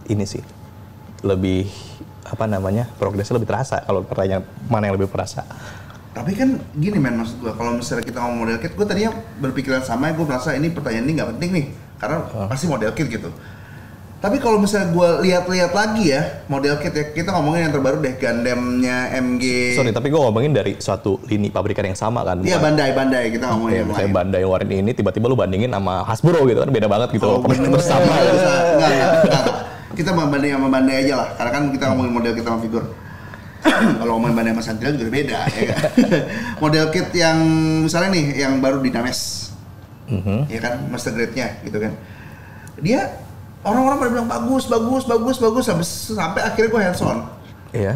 ini 0.07 0.23
sih. 0.23 0.39
Lebih 1.27 1.67
apa 2.31 2.47
namanya? 2.47 2.87
Progresnya 2.95 3.35
lebih 3.35 3.51
terasa 3.51 3.83
kalau 3.83 4.07
pertanyaan 4.07 4.47
mana 4.71 4.87
yang 4.87 4.95
lebih 4.95 5.11
terasa. 5.11 5.43
Tapi 6.15 6.39
kan 6.39 6.63
gini 6.79 6.95
men 7.03 7.19
maksud 7.19 7.43
gua 7.43 7.59
kalau 7.59 7.75
misalnya 7.75 8.07
kita 8.07 8.23
ngomong 8.23 8.39
model 8.47 8.63
kit, 8.63 8.79
gua 8.79 8.87
tadinya 8.87 9.11
berpikiran 9.43 9.83
sama, 9.83 10.15
gua 10.15 10.31
merasa 10.31 10.55
ini 10.55 10.71
pertanyaan 10.71 11.11
ini 11.11 11.13
nggak 11.19 11.31
penting 11.35 11.51
nih 11.59 11.67
karena 11.99 12.17
pasti 12.47 12.71
model 12.71 12.95
kit 12.95 13.11
gitu. 13.11 13.35
Tapi 14.21 14.37
kalau 14.37 14.61
misalnya 14.61 14.93
gua 14.93 15.25
lihat-lihat 15.25 15.73
lagi 15.73 16.13
ya 16.13 16.45
model 16.45 16.77
kit 16.77 16.93
ya 16.93 17.09
kita 17.09 17.33
ngomongin 17.33 17.65
yang 17.65 17.73
terbaru 17.73 18.05
deh 18.05 18.21
Gundamnya 18.21 19.09
MG. 19.17 19.73
Sorry, 19.73 19.97
tapi 19.97 20.13
gue 20.13 20.21
ngomongin 20.21 20.53
dari 20.53 20.77
suatu 20.77 21.25
lini 21.25 21.49
pabrikan 21.49 21.89
yang 21.89 21.97
sama 21.97 22.21
kan. 22.21 22.45
Iya 22.45 22.61
Bandai 22.61 22.93
Bandai 22.93 23.33
kita 23.33 23.49
ngomongin 23.49 23.73
Iya, 23.73 23.81
yang 23.81 23.89
misalnya 23.89 24.05
lain. 24.05 24.19
Bandai 24.21 24.41
ngeluarin 24.45 24.71
ini, 24.77 24.91
tiba-tiba 24.93 25.25
lu 25.25 25.41
bandingin 25.41 25.73
sama 25.73 26.05
Hasbro 26.05 26.45
gitu 26.45 26.61
kan, 26.61 26.69
beda 26.69 26.85
banget 26.85 27.17
gitu. 27.17 27.25
Oh, 27.25 27.41
bener. 27.41 27.65
terus 27.73 27.89
sama. 27.89 28.05
Nggak, 28.05 28.21
nggak, 28.21 28.61
nggak, 28.77 29.01
nggak. 29.25 29.57
Kita 29.97 30.11
banding 30.13 30.53
sama 30.53 30.69
Bandai 30.69 30.97
aja 31.01 31.15
lah, 31.17 31.29
karena 31.41 31.51
kan 31.57 31.63
kita 31.73 31.85
ngomongin 31.89 32.13
model 32.13 32.33
kita 32.37 32.49
sama 32.53 32.61
figur. 32.61 32.85
Kalau 34.05 34.13
ngomongin 34.17 34.37
Bandai 34.37 34.53
sama 34.53 34.63
Santil 34.63 35.01
juga 35.01 35.11
beda, 35.17 35.39
ya 35.49 35.63
kan? 35.73 35.81
model 36.63 36.85
kit 36.93 37.09
yang 37.17 37.37
misalnya 37.89 38.13
nih, 38.13 38.25
yang 38.37 38.61
baru 38.61 38.85
Dynames, 38.85 39.49
Mhm. 40.13 40.45
ya 40.53 40.61
kan, 40.61 40.75
master 40.93 41.17
grade-nya 41.17 41.57
gitu 41.65 41.81
kan. 41.81 41.93
Dia 42.81 43.01
orang-orang 43.65 43.97
pada 44.01 44.11
bilang 44.11 44.29
bagus, 44.29 44.65
bagus, 44.67 45.03
bagus, 45.05 45.37
bagus, 45.37 45.65
sampai 45.69 45.87
sampai 45.87 46.41
akhirnya 46.45 46.69
gue 46.73 46.81
hands 46.81 47.03
on. 47.05 47.19
Iya. 47.71 47.95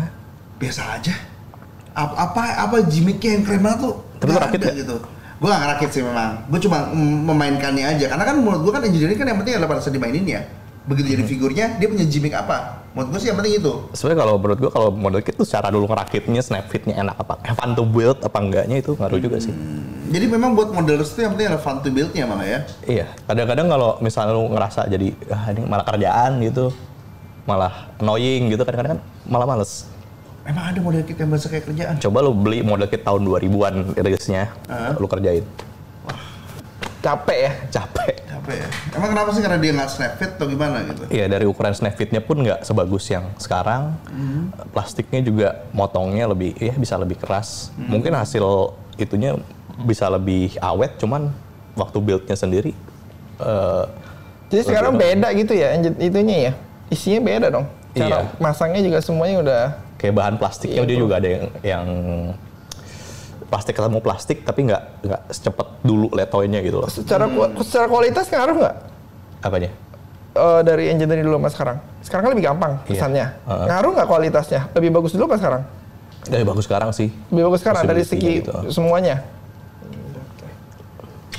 Biasa 0.61 0.83
aja. 1.00 1.14
Apa 1.94 2.14
apa, 2.31 2.42
apa 2.68 2.77
gimmicknya 2.87 3.38
yang 3.38 3.42
keren 3.46 3.62
banget 3.62 3.81
tuh? 3.87 3.94
Tapi 4.18 4.31
Nggak 4.35 4.44
rakit 4.48 4.59
ada 4.61 4.66
nggak? 4.66 4.81
gitu. 4.83 4.96
Gue 5.35 5.48
gak 5.50 5.61
ngerakit 5.61 5.90
sih 5.92 6.03
memang. 6.07 6.31
Gue 6.48 6.61
cuma 6.62 6.79
memainkannya 6.94 7.85
aja. 7.85 8.07
Karena 8.09 8.24
kan 8.24 8.37
menurut 8.38 8.61
gue 8.64 8.72
kan 8.72 8.83
engineering 8.87 9.18
kan 9.18 9.27
yang 9.29 9.38
penting 9.42 9.55
adalah 9.59 9.77
pada 9.77 9.81
saat 9.83 9.92
dimainin 9.92 10.24
ya. 10.24 10.40
Begitu 10.85 11.16
jadi 11.16 11.25
figurnya, 11.25 11.66
dia 11.81 11.88
punya 11.88 12.05
gimmick 12.05 12.37
apa? 12.37 12.85
Menurut 12.92 13.16
gue 13.16 13.20
sih 13.25 13.29
yang 13.33 13.40
penting 13.40 13.57
itu. 13.57 13.73
Sebenarnya 13.97 14.20
kalau 14.20 14.35
menurut 14.37 14.59
gua 14.61 14.70
kalau 14.70 14.88
model 14.92 15.25
kit 15.25 15.35
tuh 15.35 15.49
secara 15.49 15.73
dulu 15.73 15.88
ngerakitnya, 15.88 16.44
snap 16.44 16.68
fitnya 16.68 17.01
enak 17.01 17.16
apa, 17.25 17.40
fun 17.57 17.73
to 17.73 17.88
build 17.88 18.20
apa 18.20 18.38
enggaknya 18.38 18.85
itu 18.85 18.92
ngaruh 18.94 19.16
juga 19.16 19.40
sih. 19.40 19.51
Jadi 20.12 20.27
memang 20.29 20.53
buat 20.53 20.70
modelers 20.77 21.16
itu 21.16 21.25
yang 21.25 21.33
penting 21.35 21.49
adalah 21.49 21.64
fun 21.64 21.81
to 21.81 21.88
build-nya 21.88 22.29
malah 22.29 22.47
ya. 22.47 22.61
Iya, 22.85 23.07
kadang-kadang 23.25 23.66
kalau 23.73 23.90
misalnya 24.05 24.37
lu 24.37 24.44
ngerasa 24.53 24.87
jadi 24.92 25.09
ah 25.33 25.44
ini 25.57 25.62
malah 25.64 25.85
kerjaan 25.88 26.31
gitu, 26.44 26.64
malah 27.49 27.73
annoying 27.99 28.53
gitu 28.53 28.62
kadang-kadang 28.68 29.01
kan 29.01 29.03
malah 29.25 29.47
males. 29.49 29.88
Emang 30.44 30.68
ada 30.68 30.79
model 30.85 31.01
kit 31.09 31.16
yang 31.16 31.33
bahasa 31.33 31.49
kayak 31.49 31.64
kerjaan? 31.64 31.97
Coba 31.97 32.20
lu 32.20 32.37
beli 32.37 32.61
model 32.61 32.85
kit 32.92 33.01
tahun 33.01 33.25
2000-an 33.25 33.97
rilisnya, 33.97 34.53
Hah? 34.68 34.92
lu 35.01 35.09
kerjain. 35.09 35.40
Capek 37.05 37.38
ya. 37.38 37.53
Capek. 37.71 38.12
Capek 38.25 38.57
ya. 38.57 38.69
Emang 38.97 39.09
kenapa 39.12 39.29
sih? 39.31 39.43
Karena 39.45 39.59
dia 39.61 39.73
nggak 39.73 39.90
snap 39.93 40.12
fit 40.17 40.31
atau 40.33 40.47
gimana 40.49 40.81
gitu? 40.83 41.03
Iya 41.12 41.29
dari 41.29 41.45
ukuran 41.45 41.77
snap 41.77 41.93
fitnya 41.93 42.19
pun 42.19 42.40
nggak 42.40 42.64
sebagus 42.64 43.05
yang 43.07 43.29
sekarang. 43.37 43.93
Plastiknya 44.73 45.21
juga 45.21 45.49
motongnya 45.71 46.25
lebih, 46.27 46.57
ya 46.57 46.73
bisa 46.73 46.97
lebih 46.97 47.21
keras. 47.21 47.69
Mungkin 47.77 48.17
hasil 48.17 48.73
itunya 48.97 49.37
bisa 49.77 50.09
lebih 50.09 50.57
awet, 50.59 50.97
cuman 50.97 51.29
waktu 51.75 51.99
buildnya 52.01 52.35
sendiri. 52.35 52.73
eh, 53.37 53.85
Jadi 54.49 54.62
sekarang 54.64 54.95
enak. 54.95 55.03
beda 55.03 55.29
gitu 55.35 55.53
ya 55.53 55.69
itunya 55.99 56.37
ya. 56.49 56.53
Isinya 56.88 57.21
beda 57.21 57.47
dong. 57.51 57.67
Cara 57.93 58.07
Iya. 58.07 58.21
masangnya 58.38 58.81
juga 58.81 58.99
semuanya 58.99 59.37
udah 59.38 59.62
Kayak 59.95 60.14
bahan 60.14 60.35
plastiknya 60.37 60.83
Iya, 60.83 60.88
dia 60.88 60.99
juga 60.99 61.14
ada 61.17 61.29
yang, 61.31 61.45
yang 61.62 61.87
plastik 63.44 63.74
ketemu 63.74 63.98
plastik 63.98 64.38
tapi 64.42 64.64
nggak 64.64 64.83
nggak 65.02 65.20
secepat 65.28 65.66
dulu 65.80 66.09
letoynya 66.11 66.61
gitu 66.61 66.78
loh. 66.78 66.88
secara 66.88 67.24
ku- 67.26 67.62
secara 67.62 67.87
kualitas 67.87 68.26
ngaruh 68.26 68.57
nggak 68.59 68.76
Apanya? 69.40 69.70
Eh, 70.35 70.61
dari 70.64 70.88
engineering 70.88 71.24
dulu 71.24 71.37
sama 71.37 71.48
sekarang? 71.48 71.76
Sekarang 72.00 72.22
kan 72.24 72.30
lebih 72.33 72.44
gampang 72.44 72.72
Iya. 72.80 72.88
kesannya. 72.90 73.26
Heeh. 73.44 73.64
Ngaruh 73.68 73.90
nggak 73.92 74.09
kualitasnya? 74.09 74.61
Lebih 74.72 74.90
bagus 74.90 75.12
dulu 75.12 75.24
apa 75.26 75.37
sekarang? 75.37 75.62
Ya 76.24 76.40
bagus 76.42 76.64
sekarang 76.64 76.90
sih. 76.90 77.09
Lebih 77.28 77.42
bagus 77.46 77.61
sekarang 77.61 77.83
dari 77.85 78.02
segi 78.02 78.40
gitu. 78.40 78.52
semuanya. 78.68 79.20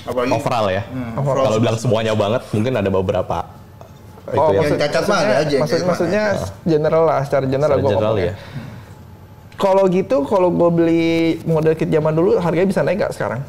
Apalagi 0.06 0.32
Overall 0.32 0.68
ya. 0.70 0.84
Overall. 1.16 1.46
Kalau 1.46 1.58
bilang 1.60 1.78
semuanya 1.78 2.14
banget, 2.14 2.42
mungkin 2.52 2.74
ada 2.74 2.90
beberapa 2.90 3.38
itu 4.28 4.38
Oh, 4.38 4.50
ya. 4.52 4.62
Yang 4.64 4.78
cacat 4.80 5.04
mah 5.06 5.18
ada 5.20 5.34
aja 5.36 5.50
yang 5.50 5.64
Maksud, 5.66 5.82
maksudnya 5.84 6.24
general 6.64 7.04
lah, 7.04 7.20
secara 7.22 7.46
general 7.46 7.70
Secara 7.72 7.82
gua 7.82 7.92
general 7.92 8.16
ya. 8.16 8.34
Kalau 9.56 9.88
gitu, 9.88 10.24
kalau 10.24 10.50
gue 10.50 10.70
beli 10.70 11.08
model 11.44 11.74
kit 11.74 11.88
zaman 11.88 12.12
dulu, 12.12 12.36
harganya 12.38 12.68
bisa 12.68 12.82
naik 12.82 13.00
nggak 13.00 13.14
sekarang? 13.14 13.40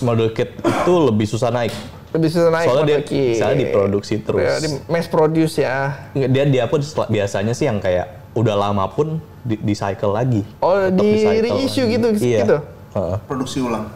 Model 0.00 0.30
kit 0.30 0.56
itu 0.56 0.92
lebih 1.02 1.26
susah 1.26 1.50
naik. 1.50 1.68
Lebih 2.10 2.28
susah 2.28 2.48
naik 2.48 2.66
Soalnya 2.66 2.82
model 2.82 2.96
dia- 2.96 3.06
kit. 3.06 3.30
misalnya 3.30 3.58
diproduksi 3.60 4.14
terus. 4.18 4.40
Ya, 4.40 4.56
di 4.58 4.68
mass 4.86 5.06
produce 5.06 5.54
ya. 5.56 5.76
Dia 6.12 6.44
dia 6.44 6.64
pun 6.64 6.80
biasanya 7.06 7.52
sih 7.52 7.64
yang 7.64 7.76
kayak 7.78 8.08
udah 8.32 8.56
lama 8.58 8.88
pun 8.88 9.20
di, 9.40 9.54
di 9.54 9.74
cycle 9.74 10.10
lagi. 10.10 10.40
Oh, 10.58 10.74
Tetap 10.80 10.96
di 10.96 11.10
cycle 11.18 11.44
reissue 11.46 11.84
lagi. 11.84 11.94
gitu, 11.94 12.08
Iya. 12.18 12.38
gitu? 12.40 12.56
Heeh. 12.90 13.16
produksi 13.22 13.58
ulang. 13.60 13.86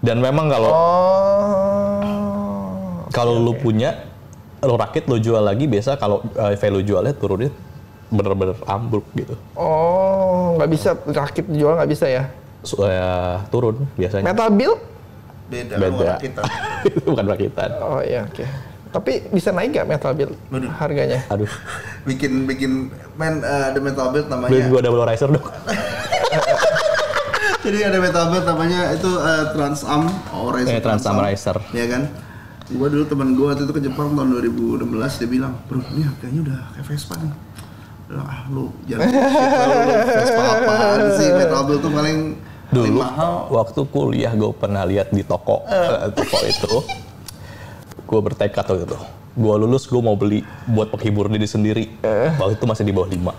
Dan 0.00 0.18
memang 0.18 0.48
kalau 0.48 0.70
Oh. 1.64 2.08
kalau 3.08 3.38
lu 3.38 3.54
punya 3.54 4.08
lu 4.60 4.74
rakit 4.74 5.04
lu 5.04 5.16
jual 5.16 5.38
lagi 5.40 5.64
biasa 5.64 5.94
kalau 5.94 6.24
eh, 6.32 6.56
value 6.56 6.82
jualnya 6.82 7.12
turunnya 7.12 7.52
bener-bener 8.06 8.56
ambruk 8.64 9.04
gitu. 9.12 9.34
Oh, 9.54 10.23
nggak 10.56 10.70
bisa 10.70 10.90
rakit 11.10 11.46
jual 11.50 11.74
nggak 11.76 11.90
bisa 11.90 12.06
ya? 12.08 12.22
Supaya 12.64 13.40
turun 13.52 13.84
biasanya. 13.98 14.24
Metal 14.32 14.48
build? 14.50 14.78
Beda, 15.44 15.74
Beda. 15.76 15.92
luar 15.92 16.16
kita. 16.20 16.42
itu 16.88 16.98
bukan 17.04 17.24
rakitan. 17.28 17.70
Oh 17.84 18.00
iya, 18.00 18.24
oke. 18.24 18.44
Tapi 18.94 19.12
bisa 19.34 19.50
naik 19.50 19.74
nggak 19.74 19.88
metal 19.90 20.12
build 20.14 20.34
Waduh. 20.54 20.70
harganya? 20.78 21.20
Aduh, 21.28 21.50
bikin 22.08 22.46
bikin 22.46 22.94
men 23.18 23.42
eh, 23.42 23.64
ada 23.74 23.78
metal 23.82 24.14
build 24.14 24.30
namanya. 24.30 24.50
beliin 24.54 24.66
gua 24.70 24.80
double 24.80 25.04
riser 25.04 25.28
dong. 25.34 25.44
Jadi 27.64 27.78
ada 27.80 27.98
metal 27.98 28.24
build 28.30 28.46
namanya 28.46 28.80
itu 28.92 29.10
eh, 29.18 29.44
Transam 29.56 30.02
oh, 30.36 30.52
Riser 30.52 30.78
Eh, 30.78 30.82
Transam 30.84 31.16
Riser. 31.18 31.56
Ya 31.72 31.86
kan? 31.90 32.02
Gua 32.70 32.88
dulu 32.88 33.04
teman 33.04 33.34
gua 33.36 33.52
waktu 33.52 33.66
itu 33.66 33.72
ke 33.76 33.82
Jepang 33.82 34.14
tahun 34.14 34.28
2016 34.30 35.20
dia 35.20 35.28
bilang, 35.28 35.52
"Bro, 35.68 35.84
ini 35.92 36.06
harganya 36.06 36.40
udah 36.46 36.58
kayak 36.76 36.86
Vespa 36.88 37.14
nih." 37.20 37.32
Ah 38.22 38.46
lu 38.52 38.70
jangan 38.86 39.06
shit 39.10 39.18
lah, 39.18 39.66
lu 39.66 39.94
Vespa 40.06 40.42
apaan 40.42 41.00
sih 41.18 41.28
build 41.34 41.80
tuh 41.82 41.90
paling 41.90 42.18
Dulu 42.74 43.00
mahal. 43.02 43.34
waktu 43.50 43.80
kuliah 43.90 44.32
gue 44.34 44.50
pernah 44.54 44.82
lihat 44.86 45.14
di 45.14 45.22
toko 45.22 45.62
eh, 45.70 46.10
toko 46.14 46.38
itu 46.42 46.74
gue 48.04 48.20
bertekad 48.20 48.64
waktu 48.68 48.84
itu. 48.84 48.98
Gue 49.34 49.54
lulus, 49.58 49.90
gue 49.90 49.98
mau 49.98 50.14
beli 50.14 50.46
buat 50.70 50.94
penghibur 50.94 51.26
diri 51.26 51.48
sendiri. 51.48 51.84
Waktu 52.38 52.54
itu 52.54 52.64
masih 52.70 52.84
di 52.86 52.94
bawah 52.94 53.10
5. 53.10 53.34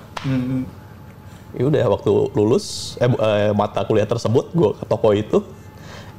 Ya 1.55 1.63
udah, 1.71 1.85
waktu 1.87 2.11
lulus, 2.35 2.99
eh, 2.99 3.07
eh, 3.07 3.51
mata 3.55 3.87
kuliah 3.87 4.03
tersebut, 4.03 4.51
gue 4.51 4.75
ke 4.75 4.83
toko 4.83 5.15
itu, 5.15 5.39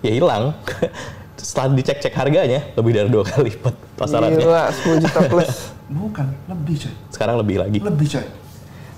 ya 0.00 0.16
hilang. 0.16 0.56
Setelah 1.36 1.76
dicek-cek 1.76 2.16
harganya, 2.16 2.64
lebih 2.72 2.96
dari 2.96 3.08
dua 3.12 3.20
kali 3.20 3.52
lipat 3.52 3.74
pasarannya. 4.00 4.40
Gila, 4.40 4.64
10 4.72 5.04
juta 5.04 5.20
plus. 5.28 5.50
Bukan, 6.00 6.26
lebih 6.48 6.74
coy. 6.80 6.94
Sekarang 7.12 7.36
lebih 7.36 7.60
lagi. 7.60 7.78
Lebih 7.84 8.06
coy. 8.16 8.26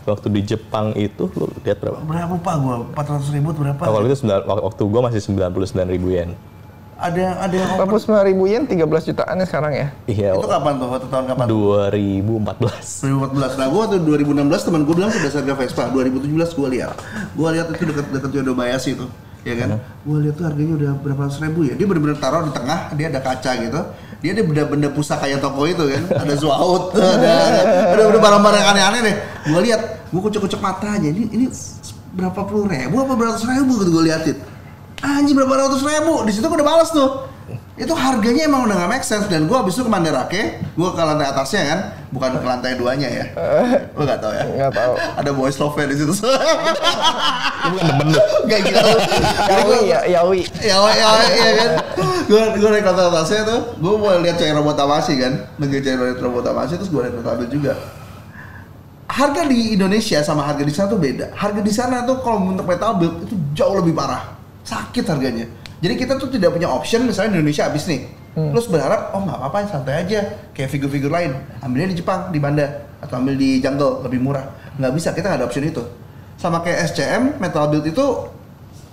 Waktu 0.08 0.28
di 0.30 0.40
Jepang 0.42 0.96
itu, 0.96 1.28
lu 1.30 1.52
lihat 1.62 1.78
berapa? 1.78 2.00
Berapa 2.00 2.32
lupa 2.32 2.52
gua? 2.56 2.76
400 2.96 3.28
ribu 3.30 3.52
berapa? 3.52 3.82
Oh, 3.82 3.92
kalau 3.92 4.06
itu 4.06 4.16
sembilan- 4.16 4.42
wak- 4.42 4.64
waktu 4.64 4.82
gue 4.82 5.00
masih 5.02 5.20
99 5.22 5.84
ribu 5.86 6.08
yen. 6.10 6.32
Ada 6.98 7.46
ada 7.46 7.54
yang 7.54 7.70
open. 7.70 7.94
49 7.94 8.26
ribu 8.26 8.42
yen, 8.48 8.62
13 8.64 8.82
jutaan 9.06 9.36
ya 9.36 9.46
sekarang 9.46 9.70
ya. 9.70 9.86
Iya, 10.04 10.34
Itu 10.34 10.48
kapan 10.48 10.72
tuh? 10.76 10.88
Waktu 10.90 11.06
tahun 11.06 11.24
kapan? 11.28 11.46
2014. 11.46 13.06
2014. 13.06 13.54
Nah, 13.54 13.68
gua 13.68 13.82
tuh 13.86 13.98
2016 14.00 14.66
teman 14.66 14.82
gua 14.82 14.94
bilang 14.96 15.10
sudah 15.12 15.30
harga 15.30 15.54
Vespa. 15.54 15.82
2017 15.88 16.26
gua 16.52 16.68
lihat. 16.68 16.96
Gua 17.32 17.48
lihat 17.52 17.70
itu 17.70 17.84
dekat 17.84 18.06
dekat 18.10 18.30
Jodo 18.32 18.52
Bayashi 18.52 18.98
itu. 18.98 19.06
Ya 19.46 19.54
kan? 19.54 19.78
Gua 20.02 20.18
lihat 20.18 20.34
tuh 20.34 20.44
harganya 20.44 20.74
udah 20.74 20.90
berapa 20.98 21.20
ratus 21.22 21.38
ribu 21.38 21.62
ya. 21.64 21.78
Dia 21.78 21.86
benar-benar 21.86 22.18
taruh 22.18 22.42
di 22.42 22.50
tengah, 22.50 22.90
dia 22.92 23.06
ada 23.06 23.20
kaca 23.22 23.52
gitu. 23.54 23.80
Dia 24.18 24.30
ada 24.34 24.42
benda-benda 24.42 24.88
pusaka 24.90 25.22
kayak 25.22 25.38
toko 25.38 25.62
itu 25.64 25.84
kan. 25.86 26.02
Ada 26.18 26.34
Zuaut, 26.34 26.90
ada 26.98 27.14
ada, 27.30 27.60
ada, 27.94 28.02
ada 28.10 28.18
barang-barang 28.18 28.64
aneh-aneh 28.74 29.00
deh. 29.06 29.16
Gua 29.46 29.60
lihat, 29.62 29.97
kucek-kucek 30.12 30.60
mata 30.60 30.96
aja. 30.96 31.08
Ini 31.08 31.28
ini 31.28 31.46
berapa 32.14 32.40
puluh 32.44 32.64
ribu 32.64 32.96
apa 32.98 33.12
beratus 33.12 33.44
ribu 33.44 33.76
gitu 33.80 33.90
gua 33.92 34.04
liatin. 34.08 34.36
Anjing 34.98 35.36
berapa 35.36 35.68
ratus 35.68 35.80
ribu? 35.80 36.24
Di 36.24 36.32
situ 36.32 36.46
gua 36.46 36.58
udah 36.58 36.68
balas 36.68 36.90
tuh 36.90 37.10
itu 37.78 37.94
harganya 37.94 38.42
emang 38.44 38.66
udah 38.66 38.74
gak 38.74 38.90
make 38.90 39.06
sense 39.06 39.30
dan 39.30 39.46
gua 39.46 39.62
abis 39.62 39.78
itu 39.78 39.86
ke 39.86 39.90
Mandarake 39.90 40.42
gua 40.74 40.92
ke 40.92 41.00
lantai 41.00 41.30
atasnya 41.30 41.62
kan 41.62 41.78
bukan 42.10 42.30
ke 42.34 42.42
lantai 42.42 42.74
duanya 42.74 43.06
ya 43.06 43.24
lu 43.94 44.02
gak 44.02 44.18
tau 44.18 44.34
ya 44.34 44.42
Nggak 44.50 44.74
tahu. 44.74 44.92
ada 44.98 45.30
boys 45.30 45.54
love 45.56 45.78
di 45.78 45.94
situ 45.94 46.10
Itu 46.10 46.26
bukan 47.70 47.84
demen 47.86 48.06
lu. 48.10 48.20
gak 48.50 48.58
gitu 48.66 48.82
Yawi 49.54 49.78
ya, 49.86 49.98
Yawi. 50.10 50.40
ya 50.58 50.76
ya 50.90 51.08
ya 51.30 51.50
kan 51.54 51.70
gua 52.26 52.42
gua 52.58 52.68
naik 52.74 52.82
lantai 52.84 53.06
atasnya 53.14 53.40
tuh 53.46 53.60
gua 53.78 53.92
mau 53.94 54.10
lihat 54.18 54.36
cewek 54.36 54.58
robot 54.58 54.74
tamasi 54.74 55.12
kan 55.14 55.32
lagi 55.56 55.78
cewek 55.78 56.18
robot 56.18 56.42
tamasi 56.44 56.74
terus 56.82 56.90
gua 56.90 57.06
naik 57.06 57.22
mobil 57.22 57.46
juga 57.46 57.78
harga 59.08 59.42
di 59.48 59.74
Indonesia 59.74 60.20
sama 60.20 60.44
harga 60.44 60.62
di 60.62 60.72
sana 60.72 60.86
tuh 60.92 61.00
beda. 61.00 61.32
Harga 61.32 61.60
di 61.64 61.72
sana 61.72 62.04
tuh 62.04 62.20
kalau 62.20 62.44
untuk 62.44 62.68
metal 62.68 63.00
build 63.00 63.24
itu 63.24 63.34
jauh 63.56 63.80
lebih 63.80 63.96
parah. 63.96 64.36
Sakit 64.62 65.04
harganya. 65.08 65.48
Jadi 65.80 65.94
kita 65.96 66.20
tuh 66.20 66.28
tidak 66.28 66.52
punya 66.54 66.68
option 66.68 67.08
misalnya 67.08 67.34
di 67.34 67.42
Indonesia 67.42 67.64
habis 67.66 67.88
nih. 67.88 68.04
Terus 68.38 68.70
berharap 68.70 69.10
oh 69.18 69.26
nggak 69.26 69.34
apa-apa 69.34 69.58
santai 69.66 70.06
aja 70.06 70.20
kayak 70.54 70.70
figur-figur 70.70 71.10
lain. 71.10 71.34
Ambilnya 71.58 71.90
di 71.90 71.96
Jepang, 71.98 72.30
di 72.30 72.38
Banda 72.38 72.86
atau 73.02 73.18
ambil 73.18 73.34
di 73.34 73.58
Jungle 73.58 74.06
lebih 74.06 74.22
murah. 74.22 74.46
Nggak 74.78 74.92
bisa, 74.94 75.10
kita 75.10 75.26
nggak 75.26 75.40
ada 75.42 75.46
option 75.50 75.66
itu. 75.66 75.82
Sama 76.38 76.62
kayak 76.62 76.86
SCM 76.94 77.42
metal 77.42 77.66
build 77.66 77.86
itu 77.90 78.06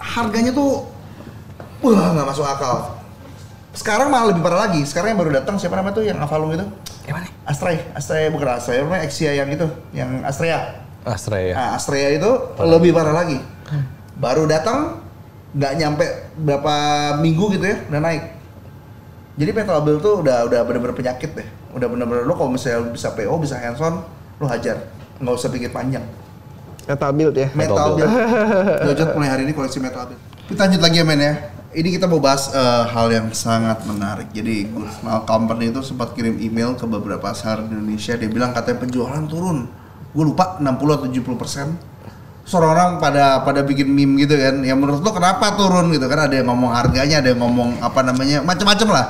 harganya 0.02 0.50
tuh 0.50 0.90
wah 1.86 2.10
nggak 2.18 2.26
masuk 2.26 2.46
akal. 2.46 3.05
Sekarang 3.76 4.08
malah 4.08 4.32
lebih 4.32 4.42
parah 4.42 4.72
lagi. 4.72 4.82
Sekarang 4.88 5.14
yang 5.14 5.20
baru 5.20 5.32
datang 5.44 5.60
siapa 5.60 5.76
namanya 5.76 6.00
tuh 6.00 6.08
yang 6.08 6.18
Avalon 6.18 6.56
itu? 6.56 6.68
Yang 7.06 7.16
mana? 7.20 7.28
Astray, 7.46 7.78
Astray 7.94 8.32
bukan 8.32 8.48
Astray, 8.56 8.82
apa 8.82 8.88
namanya 8.88 9.04
Exia 9.04 9.32
yang 9.36 9.50
itu, 9.52 9.68
yang 9.92 10.24
Astrea. 10.24 10.82
Astra 11.06 11.38
ya. 11.38 11.54
Nah, 11.54 11.70
Astrea 11.78 12.10
itu 12.18 12.32
lebih 12.58 12.96
parah 12.96 13.14
lagi. 13.14 13.38
Baru 14.18 14.50
datang 14.50 15.06
nggak 15.54 15.74
nyampe 15.78 16.06
berapa 16.40 16.76
minggu 17.22 17.46
gitu 17.60 17.66
ya, 17.68 17.78
udah 17.92 18.02
naik. 18.02 18.24
Jadi 19.36 19.52
metal 19.52 19.84
build 19.84 20.00
tuh 20.00 20.24
udah 20.24 20.48
udah 20.48 20.60
bener-bener 20.66 20.96
penyakit 20.96 21.36
deh. 21.36 21.48
Udah 21.76 21.92
bener-bener 21.92 22.24
lo 22.24 22.34
kalau 22.34 22.56
misalnya 22.56 22.90
bisa 22.90 23.12
PO, 23.12 23.36
bisa 23.38 23.60
hands 23.60 23.84
on, 23.84 24.02
lo 24.40 24.48
hajar. 24.48 24.88
Nggak 25.22 25.36
usah 25.36 25.52
pikir 25.52 25.70
panjang. 25.70 26.02
Metal 26.88 27.12
build 27.14 27.36
ya. 27.36 27.48
Metal, 27.54 27.76
Metal 27.76 27.88
build. 28.00 28.12
Gojot 28.88 29.10
mulai 29.14 29.30
hari 29.30 29.44
ini 29.46 29.54
koleksi 29.54 29.78
metal 29.78 30.10
build. 30.10 30.22
Kita 30.50 30.66
lanjut 30.66 30.82
lagi 30.82 30.98
ya 31.02 31.06
men 31.06 31.22
ya. 31.22 31.34
Ini 31.76 32.00
kita 32.00 32.08
mau 32.08 32.24
bahas 32.24 32.48
eh, 32.56 32.84
hal 32.88 33.12
yang 33.12 33.28
sangat 33.36 33.84
menarik. 33.84 34.32
Jadi 34.32 34.72
Gulfmal 34.72 35.28
Company 35.28 35.76
itu 35.76 35.84
sempat 35.84 36.16
kirim 36.16 36.40
email 36.40 36.72
ke 36.80 36.88
beberapa 36.88 37.28
pasar 37.28 37.68
di 37.68 37.76
Indonesia. 37.76 38.16
Dia 38.16 38.32
bilang 38.32 38.56
katanya 38.56 38.88
penjualan 38.88 39.24
turun. 39.28 39.68
Gue 40.16 40.24
lupa 40.24 40.56
60 40.64 40.72
atau 40.72 41.08
70 41.12 41.36
persen. 41.36 41.68
orang 42.56 43.02
pada 43.04 43.44
pada 43.44 43.60
bikin 43.68 43.92
meme 43.92 44.24
gitu 44.24 44.40
kan. 44.40 44.64
Ya 44.64 44.72
menurut 44.72 45.04
lo 45.04 45.12
kenapa 45.12 45.60
turun 45.60 45.92
gitu 45.92 46.08
kan? 46.08 46.32
Ada 46.32 46.40
yang 46.40 46.48
ngomong 46.48 46.72
harganya, 46.72 47.20
ada 47.20 47.36
yang 47.36 47.44
ngomong 47.44 47.84
apa 47.84 48.00
namanya, 48.08 48.40
macam-macam 48.40 48.88
lah. 48.96 49.06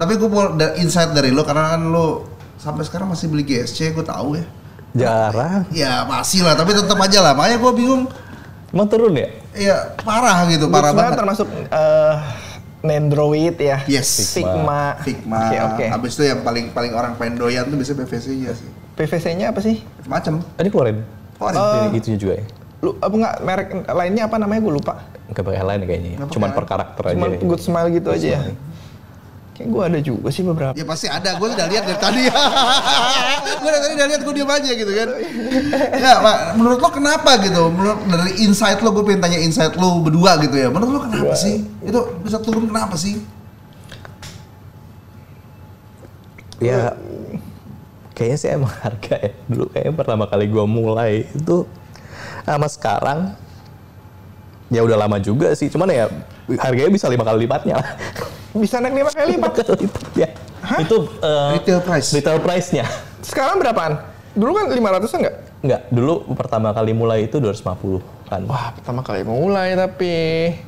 Tapi 0.00 0.16
gue 0.16 0.28
mau 0.30 0.56
da- 0.56 0.78
insight 0.80 1.12
dari 1.12 1.28
lo 1.28 1.44
karena 1.44 1.76
kan 1.76 1.82
lo 1.92 2.24
sampai 2.56 2.88
sekarang 2.88 3.12
masih 3.12 3.28
beli 3.28 3.44
GSC, 3.44 3.92
gue 3.92 4.06
tahu 4.06 4.40
ya. 4.40 4.46
Jarang. 4.96 5.68
Ya 5.74 6.08
masih 6.08 6.40
lah, 6.46 6.56
tapi 6.56 6.72
tetap 6.72 6.96
aja 6.96 7.20
lah. 7.20 7.36
Makanya 7.36 7.58
gue 7.60 7.72
bingung. 7.76 8.02
Emang 8.72 8.88
turun 8.88 9.12
ya? 9.12 9.28
Iya 9.58 9.76
parah 9.98 10.46
gitu, 10.46 10.70
parah 10.70 10.94
banget. 10.94 11.18
termasuk 11.18 11.46
eh 11.50 12.14
Nandroid 12.78 13.58
ya. 13.58 13.82
Yes. 13.90 14.06
Sigma. 14.06 14.94
Figma. 15.02 15.50
Oke, 15.50 15.56
oke. 15.58 15.84
Abis 15.98 16.14
itu 16.14 16.30
yang 16.30 16.46
paling 16.46 16.70
paling 16.70 16.94
orang 16.94 17.18
pengen 17.18 17.34
doyan 17.42 17.66
tuh 17.66 17.74
biasanya 17.74 18.06
PVC-nya 18.06 18.52
sih. 18.54 18.68
PVC-nya 18.94 19.46
apa 19.50 19.60
sih? 19.62 19.82
Macam. 20.06 20.46
Tadi 20.54 20.68
keluarin. 20.70 21.02
Oh, 21.38 21.50
Ini 21.50 21.98
itunya 21.98 22.18
juga 22.18 22.34
ya. 22.38 22.44
Lu 22.78 22.94
apa 23.02 23.14
enggak 23.14 23.34
merek 23.42 23.68
lainnya 23.90 24.22
apa 24.30 24.36
namanya 24.38 24.60
gue 24.62 24.74
lupa. 24.78 24.94
Enggak 25.26 25.42
pakai 25.42 25.62
lain 25.66 25.80
kayaknya. 25.86 26.10
Nggak 26.22 26.30
Cuman 26.34 26.48
pakai 26.50 26.58
per 26.58 26.64
karakter 26.70 27.02
Cuma 27.14 27.26
aja. 27.26 27.38
good 27.42 27.62
smile 27.62 27.88
gitu 27.90 28.08
aja 28.14 28.26
ya. 28.38 28.40
Kayak 29.58 29.74
gue 29.74 29.82
ada 29.82 29.98
juga 29.98 30.28
sih 30.30 30.46
beberapa. 30.46 30.74
Ya 30.78 30.86
pasti 30.86 31.10
ada, 31.10 31.34
gue 31.34 31.48
udah 31.50 31.66
lihat 31.66 31.82
dari 31.82 31.98
tadi. 31.98 32.22
gue 33.62 33.70
dari 33.74 33.82
tadi 33.82 33.92
udah 33.98 34.06
lihat, 34.06 34.20
gue 34.22 34.34
diam 34.38 34.50
aja 34.54 34.70
gitu 34.70 34.92
kan. 34.94 35.08
Ya, 35.98 36.12
Pak, 36.22 36.36
menurut 36.54 36.78
lo 36.78 36.90
kenapa 36.94 37.30
gitu? 37.42 37.66
Menurut 37.66 37.98
dari 38.06 38.32
insight 38.46 38.78
lo, 38.86 38.94
gue 38.94 39.02
pengen 39.02 39.18
tanya 39.26 39.42
insight 39.42 39.74
lo 39.74 39.98
berdua 39.98 40.38
gitu 40.46 40.54
ya. 40.54 40.70
Menurut 40.70 40.92
lo 40.94 41.00
kenapa 41.10 41.34
sih? 41.34 41.66
Itu 41.82 42.22
bisa 42.22 42.38
turun 42.38 42.70
kenapa 42.70 42.94
sih? 42.94 43.18
Ya 46.58 46.94
kayaknya 48.18 48.38
sih 48.38 48.50
emang 48.50 48.74
harga 48.82 49.14
ya. 49.14 49.32
Dulu 49.46 49.64
kayaknya 49.70 49.94
pertama 49.94 50.24
kali 50.26 50.50
gua 50.50 50.66
mulai 50.66 51.26
itu 51.30 51.66
sama 52.42 52.66
sekarang 52.66 53.38
ya 54.68 54.82
udah 54.82 54.98
lama 54.98 55.22
juga 55.22 55.54
sih. 55.54 55.70
Cuman 55.70 55.86
ya 55.94 56.10
harganya 56.58 56.90
bisa 56.90 57.06
lima 57.06 57.22
kali 57.22 57.46
lipatnya 57.46 57.78
lah. 57.78 57.88
Bisa 58.58 58.78
naik 58.78 58.94
lima 58.96 59.10
kali 59.10 59.34
lipat. 59.34 59.52
Ya. 60.14 60.28
Itu 60.78 61.08
eh, 61.18 61.48
Retail 61.56 61.80
price. 61.80 62.08
retail 62.12 62.38
price-nya. 62.38 62.84
Sekarang 63.22 63.56
berapaan? 63.56 64.02
Dulu 64.34 64.50
kan 64.52 64.64
500 64.68 65.18
enggak? 65.18 65.34
Enggak, 65.58 65.80
dulu 65.90 66.14
pertama 66.34 66.70
kali 66.70 66.92
mulai 66.92 67.26
itu 67.26 67.38
250 67.38 67.98
kan. 68.28 68.42
Wah, 68.44 68.70
pertama 68.70 69.00
kali 69.02 69.22
mulai 69.22 69.74
tapi 69.74 70.14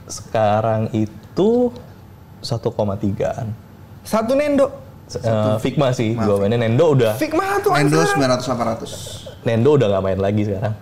Sekarang 0.06 0.90
itu 0.90 1.70
1,3an. 2.40 3.46
satu 4.02 4.32
Nendo. 4.32 4.66
Eh, 5.10 5.58
Figma 5.58 5.90
sih, 5.90 6.14
gua 6.14 6.38
mainnya 6.38 6.54
Nendo 6.56 6.94
udah 6.94 7.18
Figma 7.18 7.58
tuh 7.58 7.74
Nendo 7.74 7.98
sekarang. 8.00 8.38
900 8.38 9.42
800. 9.42 9.42
Nendo 9.42 9.70
udah 9.74 9.86
nggak 9.90 10.02
main 10.02 10.20
lagi 10.20 10.42
sekarang. 10.46 10.74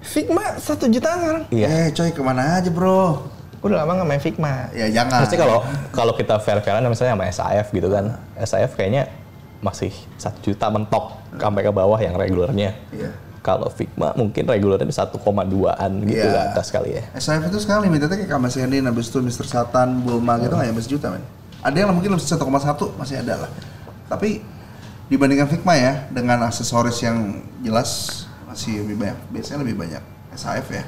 Figma 0.00 0.56
satu 0.56 0.84
jutaan 0.88 1.18
sekarang. 1.18 1.44
Iya. 1.50 1.66
Eh, 1.66 1.86
coy 1.92 2.10
ke 2.10 2.20
mana 2.20 2.56
aja 2.56 2.68
bro? 2.68 3.24
Udah 3.60 3.84
lama 3.84 4.00
nggak 4.00 4.08
main 4.08 4.22
Figma. 4.22 4.72
Ya 4.72 4.88
jangan. 4.88 5.20
Pasti 5.24 5.36
kalau 5.36 5.60
kalau 5.92 6.12
kita 6.16 6.40
fair-fairan 6.40 6.80
misalnya 6.88 7.12
sama 7.12 7.24
SAF 7.28 7.66
gitu 7.76 7.92
kan. 7.92 8.16
SAF 8.40 8.72
kayaknya 8.72 9.12
masih 9.60 9.92
satu 10.16 10.40
juta 10.40 10.72
mentok 10.72 11.20
sampai 11.36 11.60
ke 11.60 11.72
bawah 11.72 12.00
yang 12.00 12.16
regulernya. 12.16 12.72
Iya. 12.88 13.12
Kalau 13.40 13.68
Figma 13.72 14.12
mungkin 14.16 14.44
regulernya 14.48 14.88
di 14.88 14.92
1,2an 14.92 15.92
gitu 16.04 16.24
Iya. 16.28 16.32
ke 16.32 16.40
atas 16.52 16.68
kali 16.72 16.96
ya. 17.00 17.04
SIF 17.16 17.40
itu 17.48 17.56
sekarang 17.60 17.88
limitednya 17.88 18.20
kayak 18.20 18.32
Kamas 18.32 18.56
Hendin, 18.56 18.84
habis 18.84 19.08
itu 19.08 19.16
Mr. 19.20 19.48
Satan, 19.48 20.04
Bulma 20.04 20.36
gitu 20.40 20.52
nggak 20.56 20.68
nyampe 20.72 20.82
sejuta 20.84 21.08
men. 21.12 21.24
Ada 21.64 21.76
yang 21.84 21.92
mungkin 21.92 22.16
lebih 22.16 22.24
1,1 22.24 22.96
masih 23.00 23.16
ada 23.20 23.44
lah. 23.44 23.50
Tapi 24.08 24.44
dibandingkan 25.08 25.48
Figma 25.48 25.72
ya 25.76 26.04
dengan 26.12 26.48
aksesoris 26.48 27.00
yang 27.00 27.40
jelas 27.60 28.24
masih 28.44 28.84
lebih 28.84 28.96
banyak. 29.08 29.18
Biasanya 29.32 29.58
lebih 29.64 29.76
banyak 29.76 30.02
SIF 30.36 30.66
ya. 30.72 30.84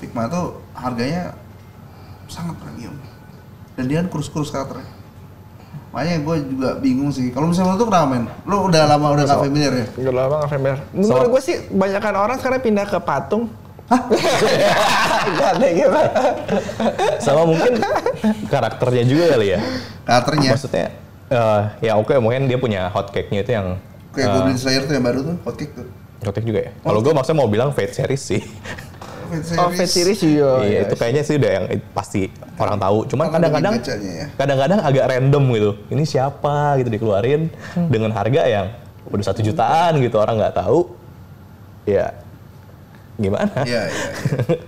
Figma 0.00 0.24
tuh 0.28 0.56
harganya 0.72 1.36
sangat 2.30 2.56
premium. 2.62 2.94
Dan 3.74 3.84
dia 3.90 4.00
kan 4.00 4.08
kurus-kurus 4.08 4.54
karakternya. 4.54 4.86
Makanya 5.90 6.22
gue 6.22 6.36
juga 6.46 6.70
bingung 6.78 7.10
sih. 7.10 7.34
Kalau 7.34 7.50
misalnya 7.50 7.74
lo 7.74 7.78
tuh 7.82 7.88
kenapa 7.90 8.06
men? 8.06 8.24
Lo 8.46 8.70
udah 8.70 8.82
lama 8.86 9.06
udah 9.10 9.24
gak 9.26 9.42
familiar 9.42 9.72
ya? 9.74 9.86
Udah 9.98 10.12
lama 10.14 10.34
nggak 10.42 10.50
familiar. 10.54 10.78
Menurut 10.94 11.28
gue 11.34 11.42
sih 11.42 11.56
banyakan 11.66 12.14
orang 12.14 12.36
sekarang 12.38 12.60
pindah 12.62 12.86
ke 12.86 12.98
patung. 13.02 13.50
Gak 13.90 15.50
ada 15.58 15.66
gitu. 15.66 16.00
Sama 17.18 17.42
mungkin 17.42 17.82
karakternya 18.46 19.02
juga 19.02 19.24
kali 19.34 19.46
ya. 19.58 19.60
Karakternya. 20.06 20.50
Maksudnya 20.54 20.86
eh, 21.30 21.62
ya 21.82 21.92
oke 21.98 22.14
mungkin 22.22 22.46
dia 22.46 22.58
punya 22.58 22.86
hot 22.90 23.10
cake-nya 23.10 23.42
itu 23.42 23.52
yang 23.54 23.78
Kayak 24.10 24.26
eh, 24.26 24.34
Goblin 24.34 24.58
Slayer 24.58 24.82
tuh 24.86 24.94
yang 24.98 25.06
baru 25.06 25.18
tuh, 25.22 25.36
hot 25.46 25.54
cake 25.54 25.72
tuh. 25.78 25.86
hot 26.26 26.34
cake 26.34 26.46
juga 26.46 26.60
ya. 26.66 26.70
Kalau 26.82 26.98
gue 27.02 27.12
maksudnya 27.14 27.38
mau 27.38 27.48
bilang 27.50 27.70
Fate 27.70 27.94
series 27.94 28.22
sih. 28.22 28.42
Oh, 29.30 29.70
fan 29.70 29.86
series 29.86 30.18
juga. 30.18 30.66
iya, 30.66 30.82
ya. 30.82 30.88
itu 30.88 30.94
kayaknya 30.94 31.22
sih 31.22 31.34
udah 31.38 31.50
yang 31.50 31.64
pasti 31.90 32.20
orang 32.56 32.76
tahu. 32.76 32.98
Cuman 33.06 33.26
kadang-kadang 33.30 33.74
ya? 33.78 34.26
kadang-kadang 34.34 34.78
agak 34.82 35.04
random 35.06 35.44
gitu. 35.54 35.70
Ini 35.88 36.02
siapa 36.04 36.76
gitu 36.78 36.90
dikeluarin 36.90 37.48
Hmm. 37.72 37.88
dengan 37.88 38.10
harga 38.10 38.42
yang 38.44 38.66
udah 39.06 39.24
satu 39.24 39.40
jutaan 39.40 39.98
gitu 39.98 40.18
orang 40.18 40.36
nggak 40.36 40.56
tahu. 40.56 40.90
Ya 41.86 42.12
gimana? 43.16 43.52
Iya, 43.62 43.82
iya. 43.88 44.08
iya. 44.48 44.58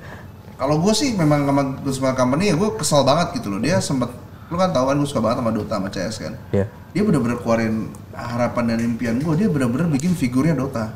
Kalau 0.55 0.79
gue 0.79 0.95
sih 0.95 1.19
memang 1.19 1.43
sama 1.43 1.63
Guzman 1.83 2.15
Company 2.15 2.53
ya 2.53 2.55
gue 2.55 2.71
kesel 2.79 3.03
banget 3.03 3.35
gitu 3.43 3.51
loh. 3.51 3.59
Dia 3.59 3.83
sempet, 3.83 4.13
lu 4.47 4.55
kan 4.55 4.71
tahu 4.71 4.85
kan 4.87 4.95
gue 4.95 5.09
suka 5.09 5.21
banget 5.21 5.43
sama 5.43 5.51
Dota 5.51 5.75
sama 5.75 5.89
CS 5.91 6.17
kan. 6.23 6.35
Iya. 6.55 6.67
Dia 6.93 7.03
bener-bener 7.03 7.41
keluarin 7.41 7.91
harapan 8.13 8.65
dan 8.71 8.79
impian 8.85 9.17
gue. 9.19 9.35
Dia 9.35 9.49
bener-bener 9.51 9.91
bikin 9.91 10.15
figurnya 10.15 10.55
Dota. 10.55 10.95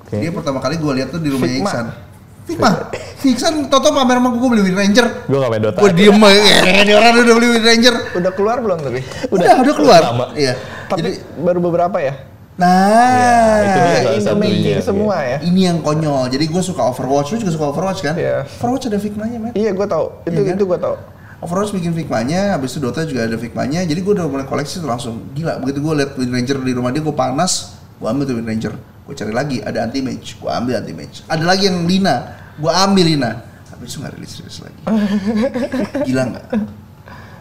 Oke. 0.00 0.18
Dia 0.18 0.34
pertama 0.34 0.58
kali 0.58 0.74
gue 0.74 0.92
lihat 0.98 1.14
tuh 1.14 1.22
di 1.22 1.30
rumahnya 1.30 1.54
Figma. 1.54 1.70
Iksan. 1.70 1.86
Figma. 2.50 2.70
Iksan 3.20 3.68
Toto 3.68 3.92
pamer 3.92 4.16
sama 4.16 4.28
gue 4.32 4.48
beli 4.48 4.62
Wind 4.66 4.78
Ranger. 4.80 5.06
Gue 5.28 5.38
gak 5.38 5.50
main 5.52 5.62
Dota. 5.62 5.78
Gue 5.78 5.92
diem 5.92 6.16
aja, 6.16 6.56
dia 6.88 6.96
orang 6.96 7.12
udah 7.20 7.34
beli 7.36 7.48
Wind 7.52 7.66
Ranger. 7.68 7.94
Udah 8.16 8.32
keluar 8.32 8.56
belum 8.58 8.78
tapi? 8.80 9.00
Udah, 9.28 9.60
udah 9.60 9.74
keluar. 9.76 10.00
lama. 10.10 10.26
Iya. 10.34 10.54
Tapi 10.90 10.98
Jadi, 10.98 11.10
baru 11.38 11.58
beberapa 11.62 11.98
ya? 12.00 12.14
nah, 12.60 13.64
itu 13.64 13.78
dia 13.80 14.20
salah 14.20 14.36
making 14.36 14.76
iya. 14.76 14.84
semua 14.84 15.16
ya? 15.24 15.38
ini 15.40 15.64
yang 15.64 15.80
konyol. 15.80 16.28
Jadi 16.28 16.44
gue 16.44 16.60
suka 16.60 16.84
Overwatch, 16.92 17.32
lu 17.32 17.40
juga 17.40 17.52
suka 17.56 17.66
Overwatch 17.72 18.00
kan? 18.04 18.14
Iya. 18.20 18.44
Overwatch 18.60 18.92
ada 18.92 18.98
Figmanya, 19.00 19.38
men. 19.40 19.52
Iya, 19.56 19.72
gue 19.72 19.86
tahu. 19.88 20.06
Itu 20.28 20.40
Iya 20.44 20.52
kan? 20.52 20.56
itu 20.60 20.64
gue 20.68 20.78
tahu. 20.80 20.94
Overwatch 21.40 21.72
bikin 21.72 21.92
Figmanya, 21.96 22.52
habis 22.52 22.76
itu 22.76 22.84
Dota 22.84 23.00
juga 23.08 23.24
ada 23.24 23.36
Figmanya. 23.40 23.80
Jadi 23.88 24.00
gue 24.04 24.12
udah 24.12 24.28
mulai 24.28 24.44
koleksi 24.44 24.84
tuh 24.84 24.92
langsung 24.92 25.32
gila. 25.32 25.56
Begitu 25.64 25.80
gue 25.80 25.94
liat 26.04 26.12
Wind 26.20 26.32
Ranger 26.36 26.58
di 26.60 26.72
rumah 26.76 26.92
dia, 26.92 27.00
gue 27.00 27.16
panas, 27.16 27.80
gue 27.96 28.04
ambil 28.08 28.28
tuh 28.28 28.36
Wind 28.36 28.48
Ranger. 28.48 28.72
Gue 29.08 29.14
cari 29.16 29.32
lagi, 29.32 29.56
ada 29.64 29.78
anti 29.80 30.04
mage, 30.04 30.36
gue 30.36 30.50
ambil 30.52 30.84
anti 30.84 30.92
mage. 30.92 31.24
Ada 31.32 31.44
lagi 31.48 31.64
yang 31.64 31.88
Lina, 31.88 32.39
gue 32.56 32.72
ambil 32.72 33.04
Lina. 33.06 33.30
Habis 33.70 33.92
itu 33.92 33.98
nggak 34.00 34.12
rilis 34.14 34.32
rilis 34.40 34.56
lagi. 34.60 34.80
Gila 36.08 36.22
nggak? 36.26 36.44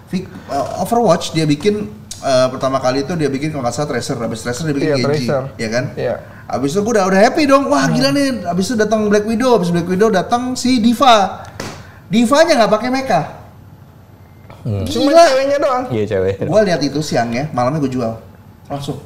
Fig- 0.09 0.29
uh, 0.47 0.81
Overwatch 0.81 1.31
dia 1.31 1.45
bikin 1.45 1.85
uh, 2.19 2.47
pertama 2.49 2.77
kali 2.77 3.01
itu 3.01 3.13
dia 3.13 3.27
bikin 3.27 3.49
kalau 3.49 3.61
nggak 3.61 3.73
salah 3.73 3.89
Tracer, 3.89 4.17
habis 4.17 4.41
Tracer 4.41 4.65
dia 4.65 4.75
bikin 4.75 4.89
Iya, 4.89 4.95
Genji, 4.97 5.07
Tracer. 5.25 5.41
ya 5.55 5.69
kan? 5.69 5.85
Iya. 5.93 6.15
Habis 6.49 6.69
itu 6.73 6.81
gue 6.81 6.93
udah 6.93 7.05
udah 7.05 7.19
happy 7.21 7.43
dong, 7.45 7.69
wah 7.69 7.85
gila 7.87 8.09
nih. 8.09 8.41
Habis 8.41 8.65
itu 8.67 8.75
datang 8.75 9.05
Black 9.05 9.23
Widow, 9.23 9.53
habis 9.55 9.69
Black 9.69 9.85
Widow 9.85 10.09
datang 10.09 10.57
si 10.57 10.81
Diva. 10.81 11.45
Divanya 12.09 12.65
nggak 12.65 12.71
pakai 12.73 12.89
mecha. 12.89 13.21
Cuma 14.59 14.83
Gila. 15.13 15.23
ceweknya 15.23 15.57
doang. 15.57 15.83
Iya 15.87 16.03
cewek. 16.09 16.35
Gue 16.41 16.59
lihat 16.65 16.81
itu 16.81 16.99
siangnya, 16.99 17.47
malamnya 17.53 17.79
gue 17.79 17.93
jual 17.93 18.11
langsung. 18.65 18.97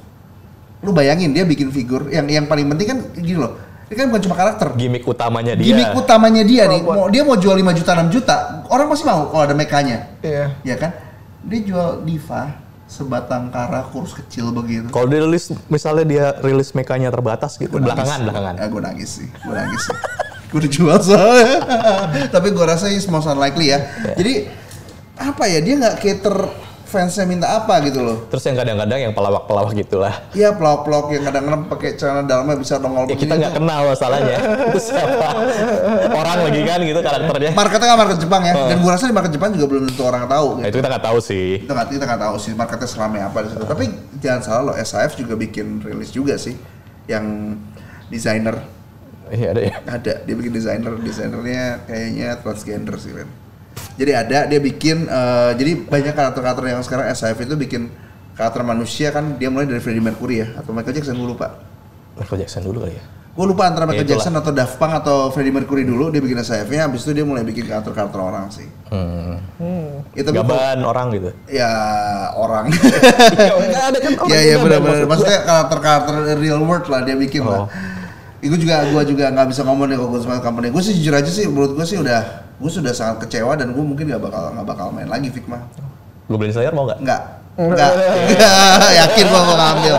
Lu 0.80 0.92
bayangin 0.92 1.32
dia 1.32 1.44
bikin 1.44 1.68
figur 1.68 2.08
yang 2.10 2.26
yang 2.28 2.48
paling 2.48 2.68
penting 2.68 2.88
kan 2.90 3.00
gini 3.14 3.38
loh. 3.38 3.60
Dia 3.94 4.02
kan 4.02 4.10
bukan 4.10 4.24
cuma 4.26 4.36
karakter. 4.42 4.68
Gimik 4.74 5.06
utamanya 5.06 5.54
dia. 5.54 5.70
Gimik 5.70 5.94
utamanya 5.94 6.42
dia 6.42 6.66
nih, 6.66 6.82
mau, 6.82 7.06
dia 7.14 7.22
mau 7.22 7.38
jual 7.38 7.54
5 7.54 7.78
juta 7.78 7.92
6 7.94 8.10
juta, 8.10 8.36
orang 8.74 8.90
pasti 8.90 9.06
mau 9.06 9.30
kalau 9.30 9.44
ada 9.46 9.54
mekanya. 9.54 10.18
Iya. 10.26 10.58
Ya 10.66 10.76
kan? 10.82 10.98
Dia 11.46 11.62
jual 11.62 12.02
Diva 12.02 12.58
sebatang 12.90 13.54
kara 13.54 13.86
kurus 13.94 14.18
kecil 14.18 14.50
begitu. 14.50 14.90
Kalau 14.90 15.06
dia 15.06 15.22
rilis, 15.22 15.54
misalnya 15.70 16.06
dia 16.10 16.26
rilis 16.42 16.74
mekanya 16.74 17.14
terbatas 17.14 17.62
gitu, 17.62 17.78
Gua 17.78 17.94
belakangan, 17.94 18.18
nangis. 18.18 18.26
belakangan. 18.26 18.54
Ya, 18.58 18.66
gue 18.66 18.82
nangis 18.82 19.10
sih, 19.14 19.28
gue 19.30 19.54
nangis 19.54 19.82
sih. 19.86 19.98
gue 20.50 20.58
udah 20.58 20.72
jual 20.74 20.98
soalnya. 21.06 21.54
Tapi 22.34 22.48
gue 22.50 22.66
rasa 22.66 22.90
ini 22.90 22.98
most 23.14 23.30
unlikely 23.30 23.70
ya. 23.70 23.78
Jadi 24.18 24.34
apa 25.22 25.44
ya 25.46 25.62
dia 25.62 25.74
nggak 25.78 25.96
cater 26.02 26.36
fansnya 26.94 27.26
minta 27.26 27.50
apa 27.50 27.82
gitu 27.82 28.00
loh. 28.00 28.30
Terus 28.30 28.46
yang 28.46 28.54
kadang-kadang 28.56 29.00
yang 29.02 29.12
pelawak-pelawak 29.12 29.74
gitulah. 29.74 30.14
Iya 30.32 30.54
pelok-pelok 30.54 31.10
yang 31.10 31.24
kadang-kadang 31.26 31.62
pakai 31.66 31.98
celana 31.98 32.22
dalamnya 32.22 32.54
bisa 32.56 32.78
nongol 32.78 33.10
Ya 33.10 33.18
kita 33.18 33.34
nggak 33.34 33.54
kenal 33.58 33.90
masalahnya. 33.90 34.38
Itu 34.70 34.80
siapa? 34.80 35.28
Orang 36.14 36.38
lagi 36.46 36.62
kan 36.62 36.80
gitu 36.80 37.00
karakternya. 37.02 37.52
Marketnya 37.52 37.88
kan 37.90 37.98
market 37.98 38.18
Jepang 38.22 38.42
ya. 38.46 38.54
Dan 38.70 38.78
gue 38.78 38.92
rasa 38.92 39.06
di 39.06 39.16
market 39.16 39.34
Jepang 39.34 39.50
juga 39.52 39.66
belum 39.68 39.84
tentu 39.90 40.04
orang 40.04 40.24
tahu. 40.26 40.48
Nah, 40.54 40.70
Gitu. 40.70 40.70
itu 40.70 40.78
kita 40.78 40.90
nggak 40.94 41.06
tahu 41.10 41.18
sih. 41.20 41.48
Kita 41.60 41.74
nggak 41.74 41.88
kita 41.90 42.06
nggak 42.06 42.22
tahu 42.22 42.36
sih 42.38 42.52
marketnya 42.54 42.88
seramai 42.88 43.20
apa 43.20 43.38
di 43.42 43.48
situ. 43.50 43.64
Tapi 43.66 43.86
jangan 44.22 44.42
salah 44.46 44.62
loh, 44.70 44.76
SAF 44.78 45.18
juga 45.18 45.34
bikin 45.34 45.82
rilis 45.82 46.14
juga 46.14 46.38
sih 46.38 46.54
yang 47.10 47.58
desainer 48.08 48.62
Iya 49.28 49.52
ada 49.52 49.62
ya. 49.64 49.76
ada 49.84 50.14
dia 50.22 50.36
bikin 50.36 50.52
desainer 50.52 50.94
desainernya 50.96 51.84
kayaknya 51.84 52.38
transgender 52.40 52.96
sih 52.96 53.12
Ren 53.12 53.26
jadi 53.94 54.12
ada 54.20 54.40
dia 54.46 54.60
bikin 54.60 55.06
eh, 55.06 55.52
jadi 55.54 55.72
banyak 55.84 56.12
karakter-karakter 56.12 56.64
yang 56.68 56.82
sekarang 56.82 57.06
SAF 57.10 57.38
itu 57.40 57.54
bikin 57.56 57.90
karakter 58.34 58.62
manusia 58.62 59.10
kan 59.10 59.36
dia 59.36 59.48
mulai 59.48 59.66
dari 59.66 59.78
Freddie 59.78 60.02
Mercury 60.02 60.36
ya 60.40 60.48
atau 60.56 60.72
Michael 60.72 60.96
Jackson 60.96 61.14
gue 61.16 61.30
lupa 61.30 61.62
Michael 62.14 62.40
Jackson 62.40 62.62
dulu 62.64 62.82
kali 62.82 62.94
ya. 62.94 63.06
gue 63.32 63.46
lupa 63.48 63.64
antara 63.64 63.84
Michael 63.84 63.98
Ya, 64.00 64.08
itulah. 64.08 64.22
Jackson 64.22 64.34
atau 64.36 64.52
Daft 64.52 64.76
Punk 64.76 64.94
atau 64.96 65.18
Freddie 65.30 65.50
Mercury 65.52 65.84
dulu 65.84 66.10
dia 66.10 66.18
bikin 66.18 66.38
SAF-nya 66.40 66.86
habis 66.86 67.02
itu 67.02 67.14
dia 67.14 67.22
mulai 67.24 67.42
bikin 67.42 67.66
karakter-karakter 67.66 68.20
orang 68.20 68.50
sih 68.50 68.66
Hmm. 68.90 70.06
ya 70.14 70.22
kok- 70.22 70.34
Gaban 70.36 70.80
orang 70.82 71.08
gitu. 71.12 71.30
ya 71.48 71.70
orang 72.32 72.70
ada 73.88 73.98
kan 73.98 74.14
orang 74.16 74.30
Iya 74.30 74.40
iya 74.44 74.56
benar-benar. 74.56 74.86
maksud 75.00 75.10
Maksudnya 75.10 75.40
karakter-karakter 75.44 76.14
real 76.36 76.62
world 76.62 76.86
lah 76.88 77.02
dia 77.02 77.16
bikin 77.16 77.42
lah. 77.44 77.66
Itu 78.44 78.60
juga 78.60 78.84
gua 78.92 79.08
juga 79.08 79.32
nggak 79.32 79.48
bisa 79.56 79.64
ngomong 79.64 79.88
deh 79.88 79.96
kalau 79.96 80.12
gue 80.12 80.20
sama 80.20 80.44
company. 80.44 80.68
Gue 80.68 80.84
sih 80.84 80.94
jujur 81.00 81.16
aja 81.16 81.32
sih 81.32 81.48
menurut 81.48 81.80
gue 81.80 81.86
sih 81.88 81.96
udah 81.96 82.44
gue 82.60 82.72
sudah 82.72 82.92
sangat 82.92 83.24
kecewa 83.24 83.56
dan 83.56 83.72
gue 83.72 83.84
mungkin 83.84 84.12
nggak 84.12 84.20
bakal 84.20 84.52
nggak 84.52 84.68
bakal 84.68 84.88
main 84.92 85.08
lagi 85.08 85.32
Figma. 85.32 85.64
Goblin 86.28 86.52
Slayer 86.52 86.76
mau 86.76 86.84
nggak? 86.84 87.00
Nggak. 87.00 87.22
Nggak. 87.56 87.92
Yakin 89.00 89.26
gua 89.32 89.42
mau 89.48 89.56
ngambil. 89.56 89.96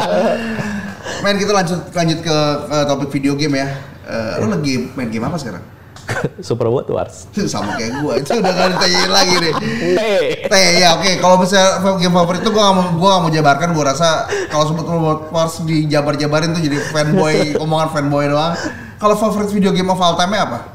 Main 1.25 1.37
kita 1.41 1.53
lanjut 1.57 1.81
lanjut 1.97 2.19
ke, 2.21 2.37
ke 2.69 2.77
topik 2.85 3.09
video 3.09 3.33
game 3.33 3.57
ya. 3.57 3.69
Eh, 4.05 4.33
lu 4.45 4.53
lagi 4.53 4.93
main 4.93 5.09
game 5.09 5.25
apa 5.25 5.41
sekarang? 5.41 5.65
Super 6.47 6.69
What 6.71 6.89
Wars. 6.89 7.27
Sama 7.53 7.77
kayak 7.77 7.93
gua. 8.01 8.13
Itu 8.21 8.39
udah 8.39 8.53
gak 8.53 8.69
ditanyain 8.77 9.13
lagi 9.13 9.35
nih. 9.41 9.55
Hey. 9.97 10.25
Teh 10.49 10.67
ya 10.81 10.99
oke 10.99 11.11
kalau 11.21 11.37
misalnya 11.41 11.81
game 11.99 12.15
favorit 12.15 12.41
itu 12.45 12.51
gue 12.53 12.63
gak 12.63 12.75
mau 12.77 12.85
gue 12.93 13.09
gak 13.09 13.23
mau 13.23 13.31
jabarkan 13.33 13.69
gue 13.73 13.85
rasa 13.85 14.09
kalau 14.49 14.65
sebut 14.69 14.85
lu 14.85 14.99
harus 15.33 15.57
dijabar-jabarin 15.65 16.53
tuh 16.53 16.63
jadi 16.63 16.79
fanboy 16.93 17.37
omongan 17.65 17.89
fanboy 17.93 18.25
doang. 18.29 18.55
Kalau 19.01 19.15
favorit 19.19 19.51
video 19.51 19.73
game 19.75 19.91
of 19.91 20.01
all 20.01 20.17
time 20.17 20.33
apa? 20.37 20.71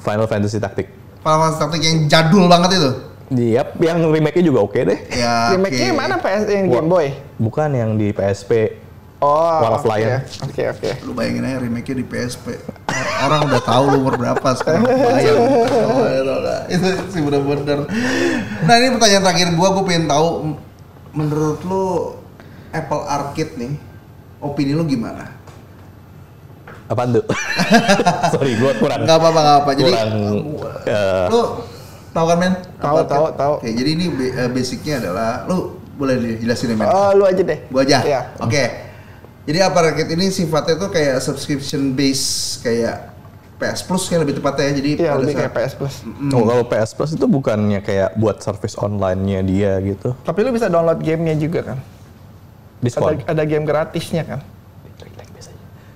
Final 0.00 0.26
Fantasy 0.26 0.58
Tactic. 0.58 0.88
Final 1.22 1.38
Fantasy 1.46 1.60
Tactics 1.60 1.84
yang 1.84 1.98
jadul 2.08 2.44
banget 2.48 2.80
itu. 2.80 2.90
Yap, 3.32 3.80
yang 3.80 4.04
remake-nya 4.12 4.44
juga 4.44 4.60
oke 4.60 4.76
deh. 4.76 4.98
Ya 5.08 5.56
Remake-nya 5.56 5.96
oke. 5.96 5.96
mana 5.96 6.14
PS 6.20 6.44
yang. 6.52 6.66
Game 6.68 6.88
Boy? 6.90 7.16
Bukan 7.40 7.72
yang 7.72 7.96
di 7.96 8.12
PSP. 8.12 8.81
Oh, 9.22 9.54
Wall 9.62 9.78
of 9.78 9.86
oke. 9.86 9.94
Lion. 9.94 10.18
Oke, 10.50 10.62
oke. 10.66 10.90
Lu 11.06 11.14
bayangin 11.14 11.46
aja 11.46 11.62
remake-nya 11.62 11.94
di 12.02 12.06
PSP. 12.10 12.58
Orang 13.22 13.46
udah 13.46 13.62
tahu 13.62 13.84
lu 13.94 13.96
umur 14.02 14.18
berapa 14.18 14.48
sekarang. 14.58 14.82
Bayang. 14.82 15.38
itu 16.66 16.86
sih 17.14 17.22
bener-bener. 17.22 17.86
Nah 18.66 18.74
ini 18.82 18.98
pertanyaan 18.98 19.22
terakhir 19.22 19.48
gua, 19.54 19.78
gue 19.78 19.84
pengen 19.86 20.10
tahu 20.10 20.58
menurut 21.14 21.62
lu 21.62 22.18
Apple 22.74 23.02
Arcade 23.06 23.54
nih, 23.62 23.72
opini 24.42 24.74
lu 24.74 24.82
gimana? 24.90 25.38
Apaan 26.90 27.14
tuh? 27.14 27.24
Sorry, 28.34 28.58
gua 28.58 28.74
kurang. 28.74 29.06
Gak 29.06 29.22
apa-apa, 29.22 29.38
gak 29.38 29.58
apa. 29.62 29.70
Jadi 29.78 29.92
kurang 29.94 30.10
eh, 30.82 31.26
lu 31.30 31.42
tahu 32.10 32.24
kan 32.26 32.36
men? 32.42 32.54
Tahu, 32.82 32.96
tahu, 33.06 33.24
tahu. 33.38 33.54
Oke, 33.62 33.70
jadi 33.70 33.90
ini 33.94 34.06
eh, 34.34 34.50
basicnya 34.50 34.98
adalah 34.98 35.46
lu 35.46 35.78
boleh 35.94 36.18
dijelasin 36.18 36.74
ya 36.74 36.76
men? 36.76 36.90
Oh, 36.90 37.14
lu 37.14 37.22
aja 37.22 37.38
deh. 37.38 37.58
Gua 37.70 37.86
aja. 37.86 38.02
Iya. 38.02 38.20
Oke. 38.42 38.90
Jadi 39.42 39.58
Arcade 39.58 40.10
ini 40.12 40.30
sifatnya 40.30 40.78
tuh 40.78 40.88
kayak 40.88 41.18
subscription 41.18 41.92
base 41.92 42.24
kayak 42.60 43.10
PS 43.58 43.82
Plus 43.82 44.06
kayak 44.06 44.20
lebih 44.22 44.34
tepatnya 44.38 44.64
ya. 44.64 44.72
Jadi 44.72 44.90
pada 44.96 45.18
lebih 45.18 45.26
saat- 45.28 45.40
kayak 45.40 45.52
PS 45.52 45.72
Plus. 45.74 45.94
Oh, 46.30 46.42
kalau 46.44 46.64
PS 46.64 46.90
Plus 46.92 47.10
itu 47.12 47.26
bukannya 47.26 47.80
kayak 47.80 48.14
buat 48.14 48.38
service 48.38 48.74
online-nya 48.76 49.40
dia 49.42 49.72
gitu. 49.80 50.14
Tapi 50.20 50.38
lu 50.40 50.50
bisa 50.50 50.66
download 50.66 50.98
gamenya 50.98 51.34
juga 51.34 51.74
kan? 51.74 51.78
Diskon. 52.78 53.14
Ada, 53.16 53.30
ada 53.30 53.42
game 53.42 53.62
gratisnya 53.62 54.22
kan? 54.22 54.40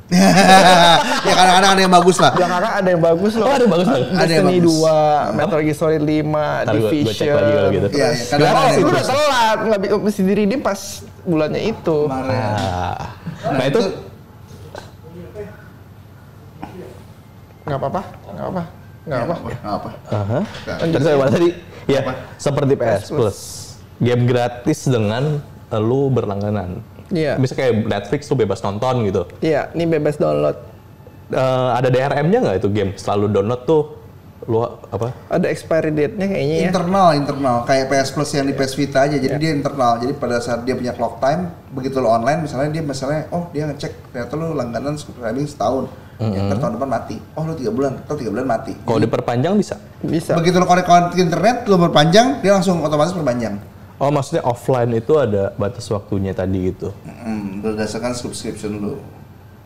ya 1.27 1.35
kadang-kadang 1.35 1.71
ada 1.75 1.83
yang 1.83 1.91
bagus 1.91 2.15
lah. 2.17 2.31
Belakangan 2.31 2.73
ada 2.79 2.89
yang 2.89 3.03
bagus 3.03 3.33
loh. 3.35 3.43
Oh, 3.43 3.51
ada 3.51 3.63
yang 3.63 3.73
bagus, 3.75 3.87
Bang. 3.89 4.03
Ada 4.15 4.33
yang 4.33 4.47
bagus. 4.47 4.63
2, 4.63 5.35
Metal 5.35 5.61
Gear 5.67 5.75
Solid 5.75 6.03
5, 6.05 6.23
Ntar 6.63 6.75
gua- 6.79 6.79
gua 6.79 6.87
cek 6.87 6.95
Division. 6.95 7.35
lagi 7.35 7.51
kalau 7.51 7.71
gitu. 7.75 7.87
Iya, 7.91 8.07
iya, 8.07 8.25
kadang-kadang 8.25 8.55
Oh, 8.55 8.63
ada 8.63 8.71
yang 8.71 8.79
lu 8.79 8.87
udah 8.87 8.95
bagus. 8.95 9.09
telat, 9.11 9.59
nggak 9.59 9.79
mesti 10.01 10.21
di 10.23 10.33
redeem 10.33 10.61
pas 10.63 10.81
bulannya 11.21 11.63
itu. 11.65 11.99
Kemarin. 12.07 12.39
Ah. 12.39 13.03
Nah, 13.45 13.65
itu 13.69 13.83
Nggak 17.67 17.79
apa-apa, 17.83 18.03
nggak 18.31 18.47
apa, 18.47 18.63
nggak 19.11 19.21
apa. 19.27 19.35
Nggak 19.43 19.75
apa. 19.75 19.91
Aha. 20.15 20.41
Nggak. 20.47 20.77
Tadi 20.87 21.03
saya 21.03 21.17
mana 21.19 21.31
tadi? 21.35 21.49
Ya, 21.87 22.01
Apa? 22.03 22.13
seperti 22.39 22.73
PS 22.79 23.05
Plus. 23.11 23.39
Game 23.99 24.23
gratis 24.27 24.87
dengan 24.87 25.43
lu 25.75 26.07
berlangganan. 26.15 26.79
Iya. 27.11 27.39
Bisa 27.39 27.59
kayak 27.59 27.87
Netflix 27.87 28.31
lu 28.31 28.39
bebas 28.39 28.63
nonton 28.63 29.03
gitu. 29.07 29.23
Iya, 29.43 29.71
ini 29.75 29.87
bebas 29.87 30.15
download. 30.15 30.59
Eh, 31.27 31.69
ada 31.75 31.91
DRM-nya 31.91 32.39
nggak 32.39 32.57
itu 32.63 32.69
game? 32.71 32.95
Selalu 32.95 33.35
download 33.35 33.63
tuh 33.67 33.83
lu 34.47 34.63
apa? 34.63 35.11
Ada 35.27 35.51
expiry 35.51 35.91
date-nya 35.91 36.27
kayaknya 36.31 36.57
ya. 36.63 36.67
Internal, 36.71 37.09
internal. 37.19 37.57
Kayak 37.67 37.87
PS 37.91 38.09
Plus 38.15 38.31
yang 38.35 38.47
di 38.47 38.55
PS 38.55 38.73
Vita 38.79 38.99
aja. 39.03 39.17
Jadi 39.19 39.37
dia 39.43 39.51
internal. 39.51 39.99
Jadi 39.99 40.13
pada 40.15 40.39
saat 40.39 40.63
dia 40.63 40.79
punya 40.79 40.95
clock 40.95 41.19
time, 41.19 41.51
begitu 41.75 41.99
lo 41.99 42.15
online, 42.15 42.47
misalnya 42.47 42.71
dia 42.71 42.83
misalnya, 42.87 43.27
oh 43.35 43.51
dia 43.51 43.67
ngecek 43.67 44.15
ternyata 44.15 44.33
lo 44.39 44.55
langganan 44.55 44.95
subscribing 44.95 45.47
setahun. 45.51 45.91
Ya, 46.17 46.49
ntar 46.49 46.57
tahun 46.65 46.81
depan 46.81 46.89
mati. 46.89 47.21
Oh 47.37 47.45
lu 47.45 47.53
tiga 47.53 47.69
bulan, 47.69 48.01
ntar 48.09 48.17
tiga 48.17 48.33
bulan 48.33 48.49
mati. 48.49 48.73
Kalau 48.73 49.01
diperpanjang 49.05 49.53
bisa. 49.53 49.77
Bisa. 50.01 50.33
Begitu 50.33 50.57
lo 50.57 50.65
connect 50.65 50.89
ke 51.13 51.21
internet, 51.21 51.69
lo 51.69 51.77
berpanjang, 51.77 52.41
dia 52.41 52.57
langsung 52.57 52.81
otomatis 52.81 53.13
berpanjang. 53.13 53.61
Oh 54.01 54.09
maksudnya 54.09 54.45
offline 54.45 54.93
itu 54.97 55.17
ada 55.21 55.53
batas 55.61 55.85
waktunya 55.93 56.33
tadi 56.33 56.73
gitu. 56.73 56.93
Hmm, 57.05 57.61
berdasarkan 57.61 58.17
subscription 58.17 58.81
lo. 58.81 58.97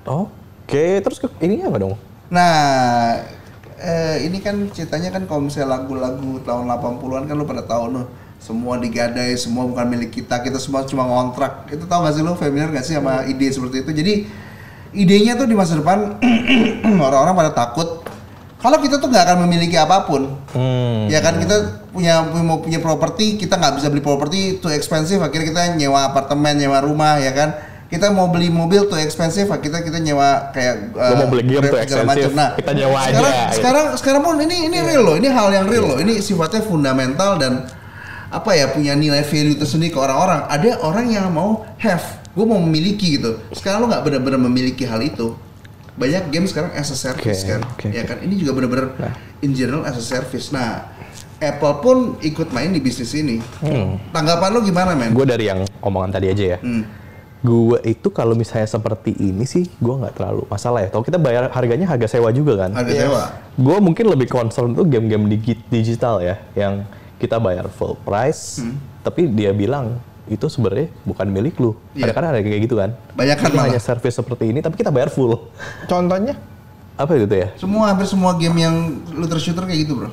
Oke, 0.06 0.98
terus 1.02 1.22
ke, 1.22 1.26
ini 1.42 1.62
apa 1.62 1.78
dong? 1.78 1.94
Nah, 2.30 3.18
eh, 3.80 4.16
ini 4.28 4.38
kan 4.44 4.68
ceritanya 4.70 5.10
kan 5.10 5.24
kalau 5.24 5.48
misalnya 5.48 5.80
lagu-lagu 5.80 6.38
tahun 6.44 6.68
80-an 6.68 7.24
kan 7.26 7.34
lo 7.34 7.44
pada 7.48 7.64
tahu 7.64 7.84
tuh 7.96 8.06
semua 8.40 8.80
digadai, 8.80 9.36
semua 9.36 9.68
bukan 9.68 9.84
milik 9.84 10.16
kita, 10.16 10.40
kita 10.40 10.56
semua 10.56 10.84
cuma 10.88 11.04
ngontrak. 11.04 11.68
Itu 11.68 11.84
tahu 11.84 12.08
gak 12.08 12.14
sih 12.16 12.24
lo 12.24 12.32
familiar 12.36 12.72
gak 12.72 12.86
sih 12.88 12.96
sama 12.96 13.28
ide 13.28 13.48
seperti 13.52 13.84
itu? 13.84 13.90
Jadi 13.92 14.12
idenya 14.96 15.36
tuh 15.36 15.44
di 15.44 15.52
masa 15.52 15.76
depan 15.76 16.16
orang-orang 17.06 17.36
pada 17.36 17.52
takut 17.52 18.00
kalau 18.60 18.76
kita 18.76 19.00
tuh 19.00 19.08
nggak 19.08 19.24
akan 19.24 19.38
memiliki 19.48 19.76
apa 19.80 20.04
pun. 20.04 20.36
Hmm. 20.52 21.08
Ya 21.08 21.24
kan 21.24 21.40
kita 21.40 21.88
punya 21.96 22.20
mau 22.44 22.60
punya 22.60 22.76
properti, 22.76 23.40
kita 23.40 23.56
nggak 23.56 23.80
bisa 23.80 23.88
beli 23.88 24.04
properti 24.04 24.60
too 24.60 24.68
expensive, 24.68 25.24
akhirnya 25.24 25.48
kita 25.48 25.62
nyewa 25.80 26.12
apartemen, 26.12 26.60
nyewa 26.60 26.84
rumah, 26.84 27.16
ya 27.16 27.32
kan. 27.32 27.56
Kita 27.90 28.06
mau 28.14 28.30
beli 28.30 28.46
mobil 28.54 28.86
too 28.86 28.94
expensive, 29.02 29.50
kita 29.50 29.82
kita 29.82 29.98
nyewa 29.98 30.54
kayak 30.54 30.94
Lo 30.94 31.14
mau 31.26 31.26
beli 31.26 31.42
game 31.42 31.58
Grab 31.58 31.74
too 31.74 31.82
segala 31.82 32.14
expensive, 32.14 32.32
macam. 32.38 32.58
kita 32.62 32.72
nyewa 32.78 32.98
aja, 33.02 33.10
sekarang, 33.10 33.34
gitu. 33.34 33.54
Sekarang 33.58 33.86
sekarang 33.98 34.22
pun 34.22 34.34
ini 34.38 34.56
ini 34.70 34.78
real 34.78 35.02
loh, 35.02 35.18
ini 35.18 35.26
hal 35.26 35.50
yang 35.50 35.66
real 35.66 35.90
loh. 35.90 35.98
Ini 35.98 36.22
sifatnya 36.22 36.62
fundamental 36.62 37.34
dan 37.42 37.66
apa 38.30 38.50
ya 38.54 38.70
punya 38.70 38.94
nilai 38.94 39.26
value 39.26 39.58
tersendiri 39.58 39.90
ke 39.90 39.98
orang-orang. 39.98 40.46
Ada 40.46 40.78
orang 40.86 41.06
yang 41.10 41.26
mau 41.34 41.66
have, 41.82 42.22
gue 42.30 42.46
mau 42.46 42.62
memiliki 42.62 43.18
gitu. 43.18 43.42
Sekarang 43.50 43.82
lo 43.82 43.86
nggak 43.90 44.06
benar-benar 44.06 44.38
memiliki 44.38 44.86
hal 44.86 45.02
itu. 45.02 45.34
Banyak 45.98 46.30
game 46.30 46.46
sekarang 46.46 46.70
as 46.78 46.94
a 46.94 46.96
service 46.96 47.42
Oke, 47.42 47.50
kan, 47.50 47.60
oke, 47.66 47.86
ya 47.90 48.06
kan. 48.06 48.22
Ini 48.22 48.38
juga 48.38 48.54
benar-benar 48.54 48.86
in 49.42 49.50
general 49.50 49.82
as 49.82 49.98
a 49.98 50.04
service. 50.06 50.54
Nah, 50.54 50.86
Apple 51.42 51.74
pun 51.82 51.96
ikut 52.22 52.54
main 52.54 52.70
di 52.70 52.78
bisnis 52.78 53.18
ini. 53.18 53.42
Tanggapan 54.14 54.48
lo 54.54 54.62
gimana 54.62 54.94
men? 54.94 55.10
Gue 55.10 55.26
dari 55.26 55.50
yang 55.50 55.66
omongan 55.82 56.14
tadi 56.14 56.30
aja 56.30 56.44
ya. 56.54 56.58
Hmm. 56.62 56.86
Gue 57.40 57.80
itu 57.82 58.08
kalau 58.08 58.36
misalnya 58.36 58.68
seperti 58.68 59.16
ini 59.16 59.48
sih, 59.48 59.64
gue 59.66 59.94
nggak 59.96 60.12
terlalu 60.12 60.44
masalah 60.46 60.84
ya. 60.84 60.88
Kalau 60.88 61.00
kita 61.00 61.16
bayar 61.16 61.48
harganya 61.48 61.88
harga 61.88 62.04
sewa 62.06 62.28
juga 62.30 62.60
kan. 62.60 62.76
Harga 62.76 62.92
Yes. 62.92 63.02
sewa. 63.08 63.22
Gue 63.56 63.76
mungkin 63.80 64.04
lebih 64.06 64.28
concern 64.28 64.76
tuh 64.76 64.84
game-game 64.84 65.24
digi- 65.26 65.64
digital 65.66 66.20
ya, 66.20 66.36
yang 66.52 66.84
kita 67.16 67.40
bayar 67.40 67.72
full 67.72 67.96
price, 67.96 68.60
Hmm. 68.60 68.76
tapi 69.00 69.24
dia 69.26 69.52
bilang 69.52 69.96
itu 70.28 70.46
sebenarnya 70.46 70.92
bukan 71.02 71.26
milik 71.26 71.56
lu. 71.56 71.72
Iya. 71.92 72.12
Kadang-kadang 72.12 72.30
ada 72.32 72.40
kayak 72.44 72.60
gitu 72.60 72.76
kan. 72.76 72.90
Banyak 73.16 73.36
kan 73.36 73.50
hanya 73.66 73.80
service 73.80 74.14
seperti 74.14 74.44
ini, 74.52 74.60
tapi 74.60 74.76
kita 74.76 74.92
bayar 74.92 75.08
full. 75.08 75.48
Contohnya? 75.84 76.36
Apa 76.94 77.16
gitu 77.16 77.32
ya? 77.32 77.48
Semua 77.56 77.88
hampir 77.88 78.04
semua 78.04 78.36
game 78.36 78.60
yang 78.60 78.76
looter 79.16 79.40
shooter 79.40 79.64
kayak 79.64 79.88
gitu 79.88 79.96
bro. 79.96 80.12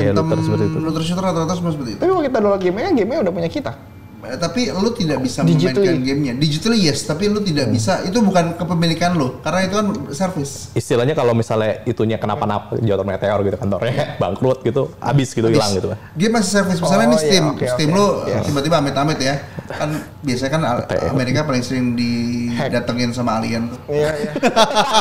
Iya, 0.00 0.16
Anthem 0.16 0.24
looter 0.24 0.40
seperti 0.40 0.64
itu. 0.64 0.78
looter 0.80 1.02
shooter 1.04 1.24
rata-rata 1.28 1.52
semua 1.52 1.70
seperti 1.76 1.90
itu. 1.92 2.00
Tapi 2.00 2.08
kalau 2.08 2.24
kita 2.24 2.36
download 2.40 2.62
game 2.64 2.76
kan 2.80 2.92
game 2.96 3.12
udah 3.20 3.32
punya 3.34 3.50
kita. 3.52 3.72
Eh, 4.20 4.36
tapi 4.36 4.68
lu 4.68 4.92
tidak 4.92 5.18
bisa 5.18 5.40
Digitally. 5.40 5.80
memainkan 5.80 6.04
gamenya. 6.04 6.32
Digitally 6.36 6.78
yes, 6.82 7.02
tapi 7.02 7.26
lu 7.26 7.40
tidak 7.40 7.68
bisa. 7.68 8.04
Itu 8.04 8.20
bukan 8.20 8.52
kepemilikan 8.54 9.12
lu, 9.12 9.40
karena 9.40 9.64
itu 9.64 9.74
kan 9.74 9.86
service. 10.10 10.68
Istilahnya 10.72 11.12
kalau 11.12 11.32
misalnya 11.32 11.80
itunya 11.82 12.14
kenapa-napa, 12.14 12.76
jatuh 12.76 13.00
meteor 13.00 13.40
gitu 13.40 13.56
kantornya, 13.56 13.92
bangkrut 14.22 14.60
gitu, 14.60 14.92
habis 14.98 15.30
gitu 15.30 15.48
hilang 15.48 15.72
gitu 15.72 15.88
kan. 15.88 15.98
Game 16.12 16.32
masih 16.32 16.50
service. 16.52 16.78
Misalnya 16.78 16.98
Oh, 17.00 17.08
ini 17.08 17.16
Steam, 17.16 17.44
iya, 17.44 17.54
oke, 17.54 17.64
Steam 17.70 17.88
oke. 17.88 17.96
lu 17.96 18.06
Yes. 18.22 18.44
tiba-tiba 18.44 18.76
amit-amit 18.78 19.18
ya. 19.18 19.34
Kan 19.66 19.90
biasanya 20.20 20.50
kan 20.50 20.62
Al- 20.64 20.86
Amerika 21.08 21.40
paling 21.42 21.62
sering 21.62 21.94
didatengin 21.94 23.10
sama 23.10 23.40
alien 23.40 23.72
tuh. 23.72 23.78
Iya, 23.88 24.10
iya. 24.12 24.30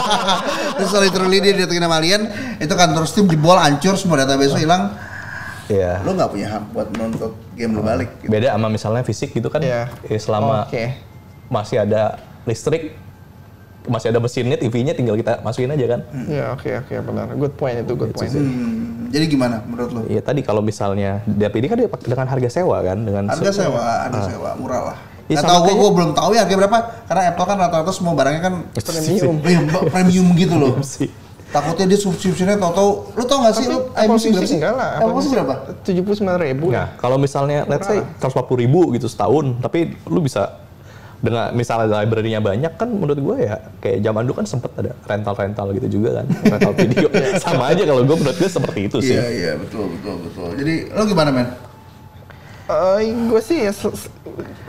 Terus 0.78 0.92
literally 0.96 1.38
dia 1.40 1.54
didatengin 1.54 1.84
sama 1.84 1.98
alien, 1.98 2.22
itu 2.56 2.72
kantor 2.72 3.04
Steam 3.04 3.28
jebol, 3.28 3.58
hancur, 3.58 3.94
semua 3.94 4.16
database 4.18 4.56
hilang. 4.56 4.96
Iya. 5.70 6.02
Lu 6.02 6.12
nggak 6.12 6.30
punya 6.30 6.48
hak 6.50 6.64
buat 6.70 6.88
menuntut 6.90 7.34
game 7.54 7.72
lu 7.72 7.82
balik. 7.82 8.10
gitu. 8.20 8.30
Beda 8.30 8.52
sama 8.52 8.68
misalnya 8.68 9.04
fisik 9.04 9.30
gitu 9.32 9.48
kan, 9.48 9.62
Iya. 9.62 9.86
eh, 10.04 10.18
selama 10.18 10.66
Oke. 10.66 10.98
masih 11.48 11.78
ada 11.80 12.18
listrik, 12.44 12.98
masih 13.86 14.10
ada 14.10 14.18
mesinnya, 14.18 14.54
TV-nya 14.56 14.92
tinggal 14.92 15.14
kita 15.14 15.40
masukin 15.40 15.70
aja 15.70 15.86
kan. 15.88 16.00
Iya, 16.26 16.44
oke 16.52 16.70
oke 16.80 16.94
benar. 17.04 17.26
Good 17.32 17.54
point 17.54 17.78
itu, 17.80 17.94
good 17.94 18.12
point. 18.12 18.30
Hmm, 18.30 19.08
jadi 19.08 19.26
gimana 19.26 19.62
menurut 19.64 19.90
lu? 19.92 20.02
Iya 20.06 20.22
tadi 20.22 20.42
kalau 20.42 20.60
misalnya 20.60 21.22
DP 21.24 21.54
ini 21.60 21.68
kan 21.68 21.78
dia 21.78 21.88
pakai 21.88 22.08
dengan 22.08 22.28
harga 22.28 22.50
sewa 22.52 22.78
kan, 22.80 22.98
dengan 23.00 23.24
Harga 23.26 23.50
se- 23.50 23.62
sewa, 23.62 23.82
harga 24.04 24.20
sewa 24.26 24.50
murah 24.56 24.82
lah. 24.84 24.98
Iya, 25.26 25.38
Nggak 25.38 25.46
sama 25.46 25.50
tahu 25.52 25.60
gua, 25.60 25.68
kayak- 25.68 25.80
gua 25.80 25.90
belum 25.94 26.12
tahu 26.12 26.30
ya 26.32 26.42
harga 26.42 26.56
berapa 26.58 26.78
karena 27.06 27.22
Apple 27.30 27.46
kan 27.46 27.58
rata-rata 27.60 27.92
semua 27.94 28.14
barangnya 28.14 28.42
kan 28.42 28.54
Premium. 28.74 29.36
premium, 29.46 29.66
premium 29.88 30.28
gitu 30.34 30.56
loh. 30.56 30.74
Takutnya 31.50 31.86
dia 31.90 31.98
subscriptionnya 31.98 32.62
tau-tau, 32.62 33.10
lu 33.18 33.26
tau 33.26 33.42
gak 33.42 33.58
sih 33.58 33.66
lu 33.66 33.90
Apple 33.98 34.22
Music 34.22 34.46
sih? 34.46 34.62
enggak 34.62 34.74
lah. 34.78 35.02
Apple 35.02 35.14
Music 35.18 35.30
berapa? 35.34 35.54
Tujuh 35.82 36.04
puluh 36.06 36.18
sembilan 36.22 36.40
ribu. 36.46 36.66
Nah, 36.70 36.94
kalau 37.02 37.18
misalnya 37.18 37.66
let's 37.66 37.90
say 37.90 38.06
140 38.22 38.46
ribu 38.54 38.94
gitu 38.94 39.10
setahun, 39.10 39.58
tapi 39.58 39.98
lu 40.06 40.22
bisa 40.22 40.62
dengan 41.20 41.52
misalnya 41.52 42.00
library-nya 42.00 42.40
banyak 42.40 42.80
kan 42.80 42.88
menurut 42.88 43.20
gue 43.20 43.38
ya 43.44 43.60
kayak 43.84 44.00
zaman 44.00 44.24
dulu 44.24 44.40
kan 44.40 44.48
sempet 44.48 44.72
ada 44.80 44.96
rental-rental 45.04 45.68
gitu 45.76 45.88
juga 46.00 46.22
kan, 46.22 46.26
rental 46.54 46.74
video. 46.78 47.08
Sama 47.42 47.74
aja 47.74 47.84
kalau 47.84 48.02
gue 48.06 48.18
menurut 48.22 48.38
gue 48.38 48.50
seperti 48.50 48.80
itu 48.86 48.98
sih. 49.02 49.18
Iya 49.18 49.28
iya 49.28 49.52
betul 49.58 49.90
betul 49.90 50.16
betul. 50.30 50.50
Jadi 50.54 50.74
lu 50.94 51.04
gimana 51.10 51.30
men? 51.34 51.50
gue 53.10 53.42
sih 53.42 53.66
ya, 53.66 53.74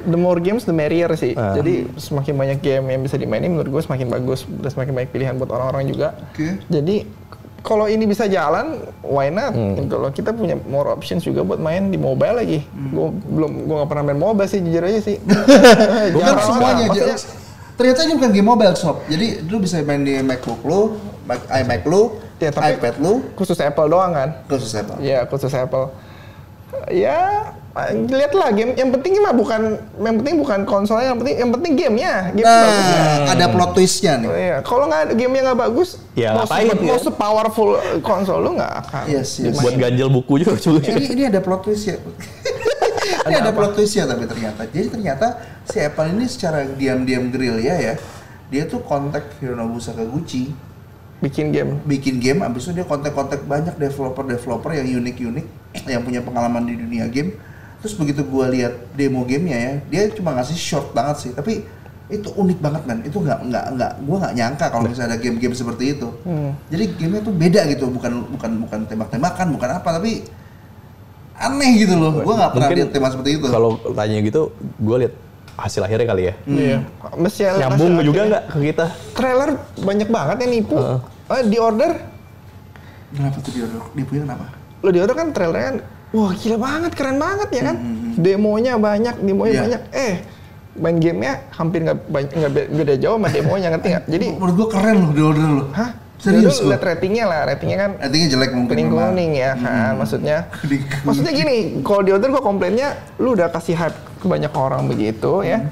the 0.02 0.16
more 0.16 0.38
games 0.38 0.62
the 0.62 0.72
merrier 0.72 1.10
sih. 1.14 1.32
Ah. 1.32 1.52
Jadi 1.52 1.88
semakin 1.94 2.34
banyak 2.34 2.58
game 2.58 2.84
yang 2.88 3.00
bisa 3.00 3.14
dimainin 3.14 3.52
menurut 3.52 3.70
gue 3.70 3.82
semakin 3.82 4.06
bagus 4.06 4.44
dan 4.44 4.68
semakin 4.68 4.92
banyak 4.92 5.10
pilihan 5.10 5.34
buat 5.34 5.50
orang-orang 5.50 5.86
juga. 5.86 6.14
Oke. 6.30 6.58
Jadi 6.66 7.06
kalau 7.60 7.84
ini 7.84 8.04
bisa 8.04 8.24
jalan, 8.24 8.80
why 9.00 9.28
not? 9.28 9.52
Hmm. 9.52 9.76
Loh. 9.84 10.08
Kita 10.08 10.32
punya 10.32 10.56
more 10.64 10.88
options 10.88 11.20
juga 11.20 11.44
buat 11.44 11.58
main 11.58 11.88
di 11.88 11.96
mobile 11.96 12.32
lagi. 12.34 12.64
Gue 12.64 13.12
belum, 13.12 13.68
gue 13.68 13.76
gak 13.76 13.90
pernah 13.90 14.04
main 14.06 14.16
mobile 14.16 14.48
sih 14.48 14.58
jujur 14.58 14.80
aja 14.80 15.00
sih. 15.00 15.20
Bukan 16.16 16.34
semuanya. 16.48 16.88
Maksudnya, 16.88 17.16
Jadi, 17.16 17.38
ternyata 17.76 18.00
ini 18.02 18.12
bukan 18.14 18.30
game 18.30 18.44
mobile 18.46 18.76
shop. 18.76 19.04
Jadi 19.06 19.44
lu 19.44 19.60
bisa 19.60 19.80
main 19.80 20.00
di 20.00 20.16
MacBook 20.20 20.60
lu, 20.64 20.96
Mac, 21.24 21.44
iMac 21.48 21.84
lu, 21.84 22.16
Ya, 22.40 22.48
tapi- 22.48 22.72
iPad 22.72 22.96
lu, 22.96 23.20
khusus 23.36 23.60
Apple 23.60 23.88
doang 23.88 24.16
kan? 24.16 24.28
khusus 24.48 24.72
Apple. 24.72 24.96
Ya 25.00 25.28
khusus 25.28 25.52
Apple. 25.52 25.92
Ya 26.86 27.40
lihatlah 28.06 28.50
game. 28.50 28.74
Yang 28.74 28.90
penting 28.98 29.12
mah 29.18 29.30
bukan, 29.30 29.78
yang 29.96 30.16
penting 30.18 30.34
bukan 30.38 30.60
konsolnya. 30.62 31.14
Yang 31.14 31.18
penting, 31.22 31.36
yang 31.38 31.50
penting 31.50 31.72
gamenya. 31.74 32.12
Game 32.30 32.46
bagusnya. 32.46 32.98
Nah, 33.00 33.30
ada 33.30 33.44
plot 33.46 33.70
twistnya 33.74 34.12
nih. 34.18 34.28
Oh, 34.28 34.36
Iya, 34.36 34.56
kalau 34.62 34.84
nggak 34.86 35.00
ada 35.00 35.12
game 35.14 35.32
yang 35.34 35.44
nggak 35.50 35.60
bagus, 35.60 35.88
Ya, 36.12 36.34
mau, 36.34 36.44
ngapain, 36.44 36.66
se- 36.66 36.82
mau 36.82 36.94
ya? 36.94 36.98
se-powerful 36.98 37.70
konsol 38.02 38.38
lu 38.42 38.50
nggak 38.58 38.72
akan. 38.86 39.04
Yes, 39.06 39.38
yes. 39.38 39.54
Buat 39.56 39.78
ganjel 39.78 40.08
buku 40.10 40.42
juga 40.42 40.58
cuy. 40.58 40.78
ini 40.82 41.04
ini 41.10 41.22
ada 41.30 41.40
plot 41.40 41.60
twist 41.62 41.84
ya. 41.86 41.96
ini 43.30 43.34
ada 43.34 43.50
plot 43.54 43.72
twist 43.74 43.94
ya 43.94 44.04
tapi 44.06 44.24
ternyata. 44.26 44.62
Jadi 44.66 44.86
ternyata 44.90 45.26
si 45.66 45.78
Apple 45.78 46.10
ini 46.10 46.26
secara 46.26 46.66
diam-diam 46.66 47.30
gerilya 47.30 47.74
ya, 47.78 47.94
dia 48.50 48.62
tuh 48.66 48.82
kontak 48.82 49.38
Hironobu 49.38 49.78
Sakaguchi 49.78 50.50
bikin 51.20 51.52
game. 51.52 51.76
bikin 51.84 52.16
game, 52.16 52.40
abis 52.40 52.66
itu 52.66 52.80
dia 52.80 52.86
kontak-kontak 52.88 53.44
banyak 53.44 53.76
developer-developer 53.76 54.72
yang 54.72 55.04
unik-unik, 55.04 55.46
yang 55.86 56.02
punya 56.02 56.20
pengalaman 56.20 56.66
di 56.66 56.74
dunia 56.74 57.06
game. 57.06 57.36
Terus 57.80 57.96
begitu 57.96 58.20
gua 58.22 58.50
lihat 58.50 58.92
demo 58.92 59.24
gamenya 59.24 59.58
ya, 59.58 59.72
dia 59.88 60.02
cuma 60.12 60.36
ngasih 60.36 60.52
short 60.54 60.92
banget 60.92 61.16
sih, 61.16 61.30
tapi 61.32 61.64
itu 62.10 62.28
unik 62.28 62.58
banget 62.60 62.82
man. 62.84 63.00
Itu 63.00 63.22
nggak 63.22 63.38
nggak 63.48 63.64
nggak, 63.78 63.92
gua 64.04 64.16
nggak 64.20 64.34
nyangka 64.36 64.66
kalau 64.68 64.84
misalnya 64.84 65.16
ada 65.16 65.18
game-game 65.18 65.56
seperti 65.56 65.96
itu. 65.96 66.08
Hmm. 66.26 66.52
Jadi 66.68 66.84
gamenya 67.00 67.22
tuh 67.24 67.34
beda 67.34 67.60
gitu, 67.72 67.84
bukan 67.88 68.12
bukan 68.36 68.50
bukan 68.68 68.80
tembak-tembakan, 68.84 69.46
bukan 69.56 69.70
apa, 69.72 69.88
tapi 69.96 70.28
aneh 71.40 71.70
gitu 71.80 71.96
loh. 71.96 72.20
Gua 72.20 72.34
nggak 72.36 72.52
pernah 72.52 72.68
Mungkin 72.68 72.78
lihat 72.84 72.90
tema 72.92 73.08
seperti 73.08 73.30
itu. 73.40 73.46
Kalau 73.48 73.80
tanya 73.96 74.18
gitu, 74.20 74.52
gue 74.76 74.96
lihat 75.06 75.14
hasil 75.56 75.80
akhirnya 75.80 76.06
kali 76.08 76.22
ya. 76.28 76.34
Iya. 76.44 76.78
Mesti 77.16 77.40
ada- 77.48 77.60
Nyambung 77.64 77.96
mesti 77.96 78.06
juga 78.12 78.20
nggak 78.28 78.44
ke 78.48 78.58
kita? 78.72 78.86
Trailer 79.16 79.50
banyak 79.80 80.08
banget 80.08 80.36
yang 80.44 80.52
nipu. 80.52 80.76
Heeh. 80.76 80.98
Eh, 81.30 81.42
di 81.48 81.56
order, 81.56 81.92
Kenapa 83.10 83.42
tuh 83.42 83.50
dia 83.50 83.66
dipunya 83.96 84.22
kenapa? 84.22 84.59
Lo 84.80 84.88
di 84.88 84.98
order 84.98 85.12
kan 85.12 85.28
trailernya 85.28 85.66
kan, 85.66 85.76
wah 86.10 86.32
gila 86.32 86.56
banget, 86.56 86.92
keren 86.92 87.16
banget 87.16 87.48
ya 87.50 87.62
kan. 87.64 87.76
Demonya 88.14 88.72
banyak, 88.76 89.14
demonya 89.18 89.52
Iya. 89.52 89.62
banyak. 89.62 89.82
Eh, 89.92 90.12
main 90.72 90.96
gamenya 90.96 91.32
hampir 91.50 91.78
nggak 91.82 91.98
banyak 92.06 92.32
nggak 92.32 92.52
be- 92.52 92.70
beda 92.74 92.94
jauh 92.96 93.16
sama 93.16 93.28
demonya 93.28 93.68
ngerti 93.70 93.88
nggak? 93.90 94.04
Jadi, 94.06 94.26
Menurut 94.34 94.54
gua 94.54 94.68
keren 94.70 94.96
loh 94.98 95.10
di 95.10 95.22
order 95.22 95.48
loh. 95.50 95.68
hah? 95.72 95.90
Serius 96.16 96.52
Lu 96.54 96.68
gua? 96.68 96.70
lihat 96.70 96.82
ratingnya 96.86 97.24
lah, 97.24 97.40
ratingnya 97.46 97.78
kan 97.78 97.90
Artinya 97.98 98.26
jelek 98.28 98.50
mungkin. 98.52 98.70
kuning 98.70 98.88
kuning 98.90 99.30
ya 99.34 99.50
kan 99.54 99.92
maksudnya 99.96 100.38
Kuning 100.54 100.82
kuning. 100.82 101.00
maksudnya 101.02 101.32
gini 101.34 101.56
kalau 101.80 102.00
di 102.00 102.10
order 102.10 102.28
gua 102.28 102.42
komplainnya 102.42 102.88
lu 103.16 103.32
udah 103.32 103.48
kasih 103.48 103.72
hype 103.72 103.96
ke 104.14 104.26
banyak 104.26 104.52
orang 104.52 104.84
begitu 104.84 105.40
ya 105.40 105.64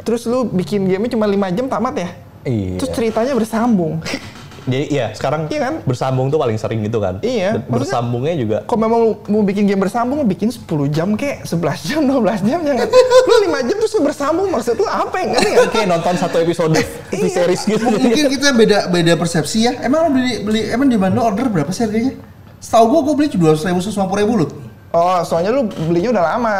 terus 0.00 0.22
lu 0.24 0.42
bikin 0.44 0.84
gamenya 0.84 1.14
cuma 1.14 1.24
lima 1.24 1.48
jam 1.48 1.64
tamat 1.64 1.94
ya 1.96 2.08
Iya. 2.42 2.76
terus 2.76 2.90
ceritanya 2.92 3.30
bersambung 3.32 4.02
Jadi 4.64 4.84
iya 4.88 5.12
sekarang 5.12 5.44
Iya 5.46 5.60
kan? 5.60 5.74
bersambung 5.84 6.32
tuh 6.32 6.40
paling 6.40 6.56
sering 6.56 6.80
gitu 6.80 6.96
kan. 6.96 7.20
Iya, 7.20 7.60
Bersambungnya 7.68 8.32
juga 8.32 8.56
Kalau 8.64 8.80
memang 8.80 8.98
lu 8.98 9.12
mau 9.28 9.44
bikin 9.44 9.68
game 9.68 9.76
bersambung, 9.76 10.24
bikin 10.24 10.48
10 10.48 10.64
jam 10.88 11.12
kek, 11.14 11.44
11 11.44 11.84
jam, 11.84 12.00
12 12.08 12.48
jam, 12.48 12.58
jangan. 12.64 12.88
lu 12.88 13.34
5 13.44 13.68
jam 13.68 13.76
terus 13.76 13.94
bersambung, 14.00 14.48
maksud 14.48 14.74
lu 14.74 14.88
apa 14.88 15.16
yang 15.20 15.36
ngerti 15.36 15.50
kayak 15.76 15.86
nonton 15.86 16.14
satu 16.16 16.40
episode 16.40 16.72
TV 17.08 17.28
series 17.28 17.62
gitu. 17.62 17.84
Mungkin 17.84 18.24
kita 18.32 18.48
beda 18.60 18.78
beda 18.88 19.12
persepsi 19.14 19.68
ya. 19.68 19.72
Emang 19.84 20.08
lo 20.08 20.16
beli 20.16 20.40
beli 20.40 20.60
emang 20.72 20.88
di 20.88 20.96
mana 20.96 21.20
order 21.20 21.44
berapa 21.46 21.68
sih 21.68 21.84
harganya? 21.84 22.16
Setahu 22.56 22.88
gua 22.88 23.00
gua 23.04 23.14
beli 23.14 23.28
dua 23.30 23.52
ratus 23.52 23.68
ribu, 23.68 23.78
seratus 23.78 24.00
ribu 24.16 24.32
loh. 24.40 24.48
Oh, 24.94 25.20
soalnya 25.20 25.52
lu 25.52 25.68
belinya 25.68 26.16
udah 26.16 26.24
lama. 26.24 26.56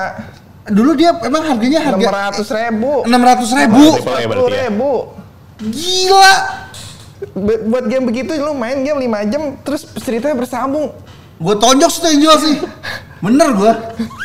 Dulu 0.64 0.90
dia 0.92 1.12
emang 1.20 1.44
harganya 1.44 1.80
harga 1.80 2.40
600 2.40 2.52
ribu. 2.60 2.92
enam 3.04 3.20
ratus 3.22 3.48
ribu. 3.52 3.82
Triple 3.96 4.12
A 4.12 4.24
berarti 4.26 4.52
ya? 4.52 4.62
ribu. 4.68 4.92
Gila. 5.60 6.34
Bu- 7.30 7.62
Buat 7.66 7.84
game 7.86 8.04
begitu 8.04 8.36
lu 8.36 8.52
main 8.52 8.80
game 8.80 9.00
5 9.00 9.32
jam 9.32 9.42
terus 9.62 9.82
ceritanya 9.98 10.36
bersambung. 10.36 10.92
Gue 11.34 11.56
tonjok 11.56 11.90
sih 11.90 12.02
yang 12.06 12.20
jual 12.20 12.36
sih. 12.38 12.54
Bener 13.18 13.48
gua. 13.56 13.72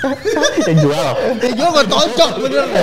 yang 0.68 0.78
jual. 0.78 1.08
Yang 1.40 1.54
jual 1.56 1.70
gue 1.72 1.86
tonjok 1.88 2.32
bener. 2.38 2.66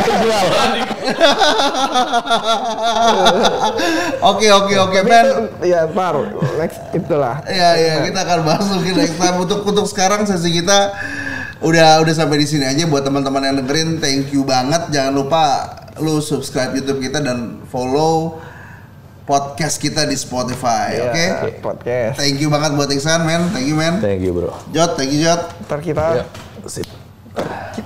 Oke 4.22 4.46
oke 4.48 4.74
oke 4.74 4.98
Tapi 4.98 5.08
Ben. 5.08 5.24
itu- 5.24 5.48
Ya, 5.66 5.86
ntar 5.86 6.14
next 6.56 6.78
itulah. 6.92 7.36
Ya 7.46 7.76
ya 7.76 7.94
kita 8.02 8.18
akan 8.22 8.38
bahas 8.42 8.66
mungkin 8.66 8.94
next 8.96 9.16
time 9.16 9.36
untuk 9.38 9.60
untuk 9.62 9.86
sekarang 9.86 10.24
sesi 10.24 10.50
kita 10.52 10.92
udah 11.60 12.00
udah 12.00 12.14
sampai 12.14 12.36
di 12.38 12.46
sini 12.46 12.64
aja 12.64 12.84
buat 12.84 13.02
teman-teman 13.02 13.40
yang 13.42 13.56
dengerin 13.56 13.96
thank 13.96 14.28
you 14.28 14.44
banget 14.44 14.92
jangan 14.92 15.12
lupa 15.14 15.42
lu 15.98 16.20
subscribe 16.20 16.72
YouTube 16.72 17.00
kita 17.00 17.18
dan 17.18 17.64
follow 17.66 18.36
podcast 19.26 19.76
kita 19.76 20.06
di 20.06 20.14
Spotify 20.14 21.02
oke 21.02 21.18
Iya, 21.18 21.58
Podcast. 21.58 22.14
thank 22.16 22.38
you 22.38 22.46
banget 22.46 22.72
buat 22.72 22.88
Iksan 22.88 23.22
men 23.22 23.50
thank 23.50 23.66
you 23.66 23.74
men 23.74 23.98
Thank 23.98 24.22
you 24.22 24.30
bro. 24.30 24.54
Jot 24.70 24.94
thank 24.94 25.10
you 25.10 25.20
Jot 25.20 25.50
Ntar 25.60 25.82
kita, 25.82 26.24
Sip. 26.64 26.86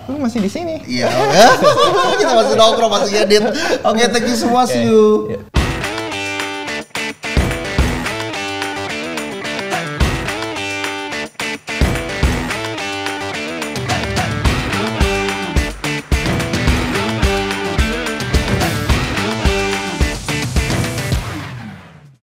lu 0.06 0.20
masih 0.20 0.38
di 0.38 0.46
sini. 0.46 0.78
iya 0.86 1.10
ya. 1.10 1.48
kita 2.20 2.32
masih 2.36 2.54
nongkrong 2.54 2.92
masih 2.92 3.14
edit 3.18 3.42
oke 3.82 4.04
thank 4.06 4.24
you 4.24 4.36
semua 4.36 4.62
see 4.62 4.84
you 4.84 5.26
Ya. 5.26 5.59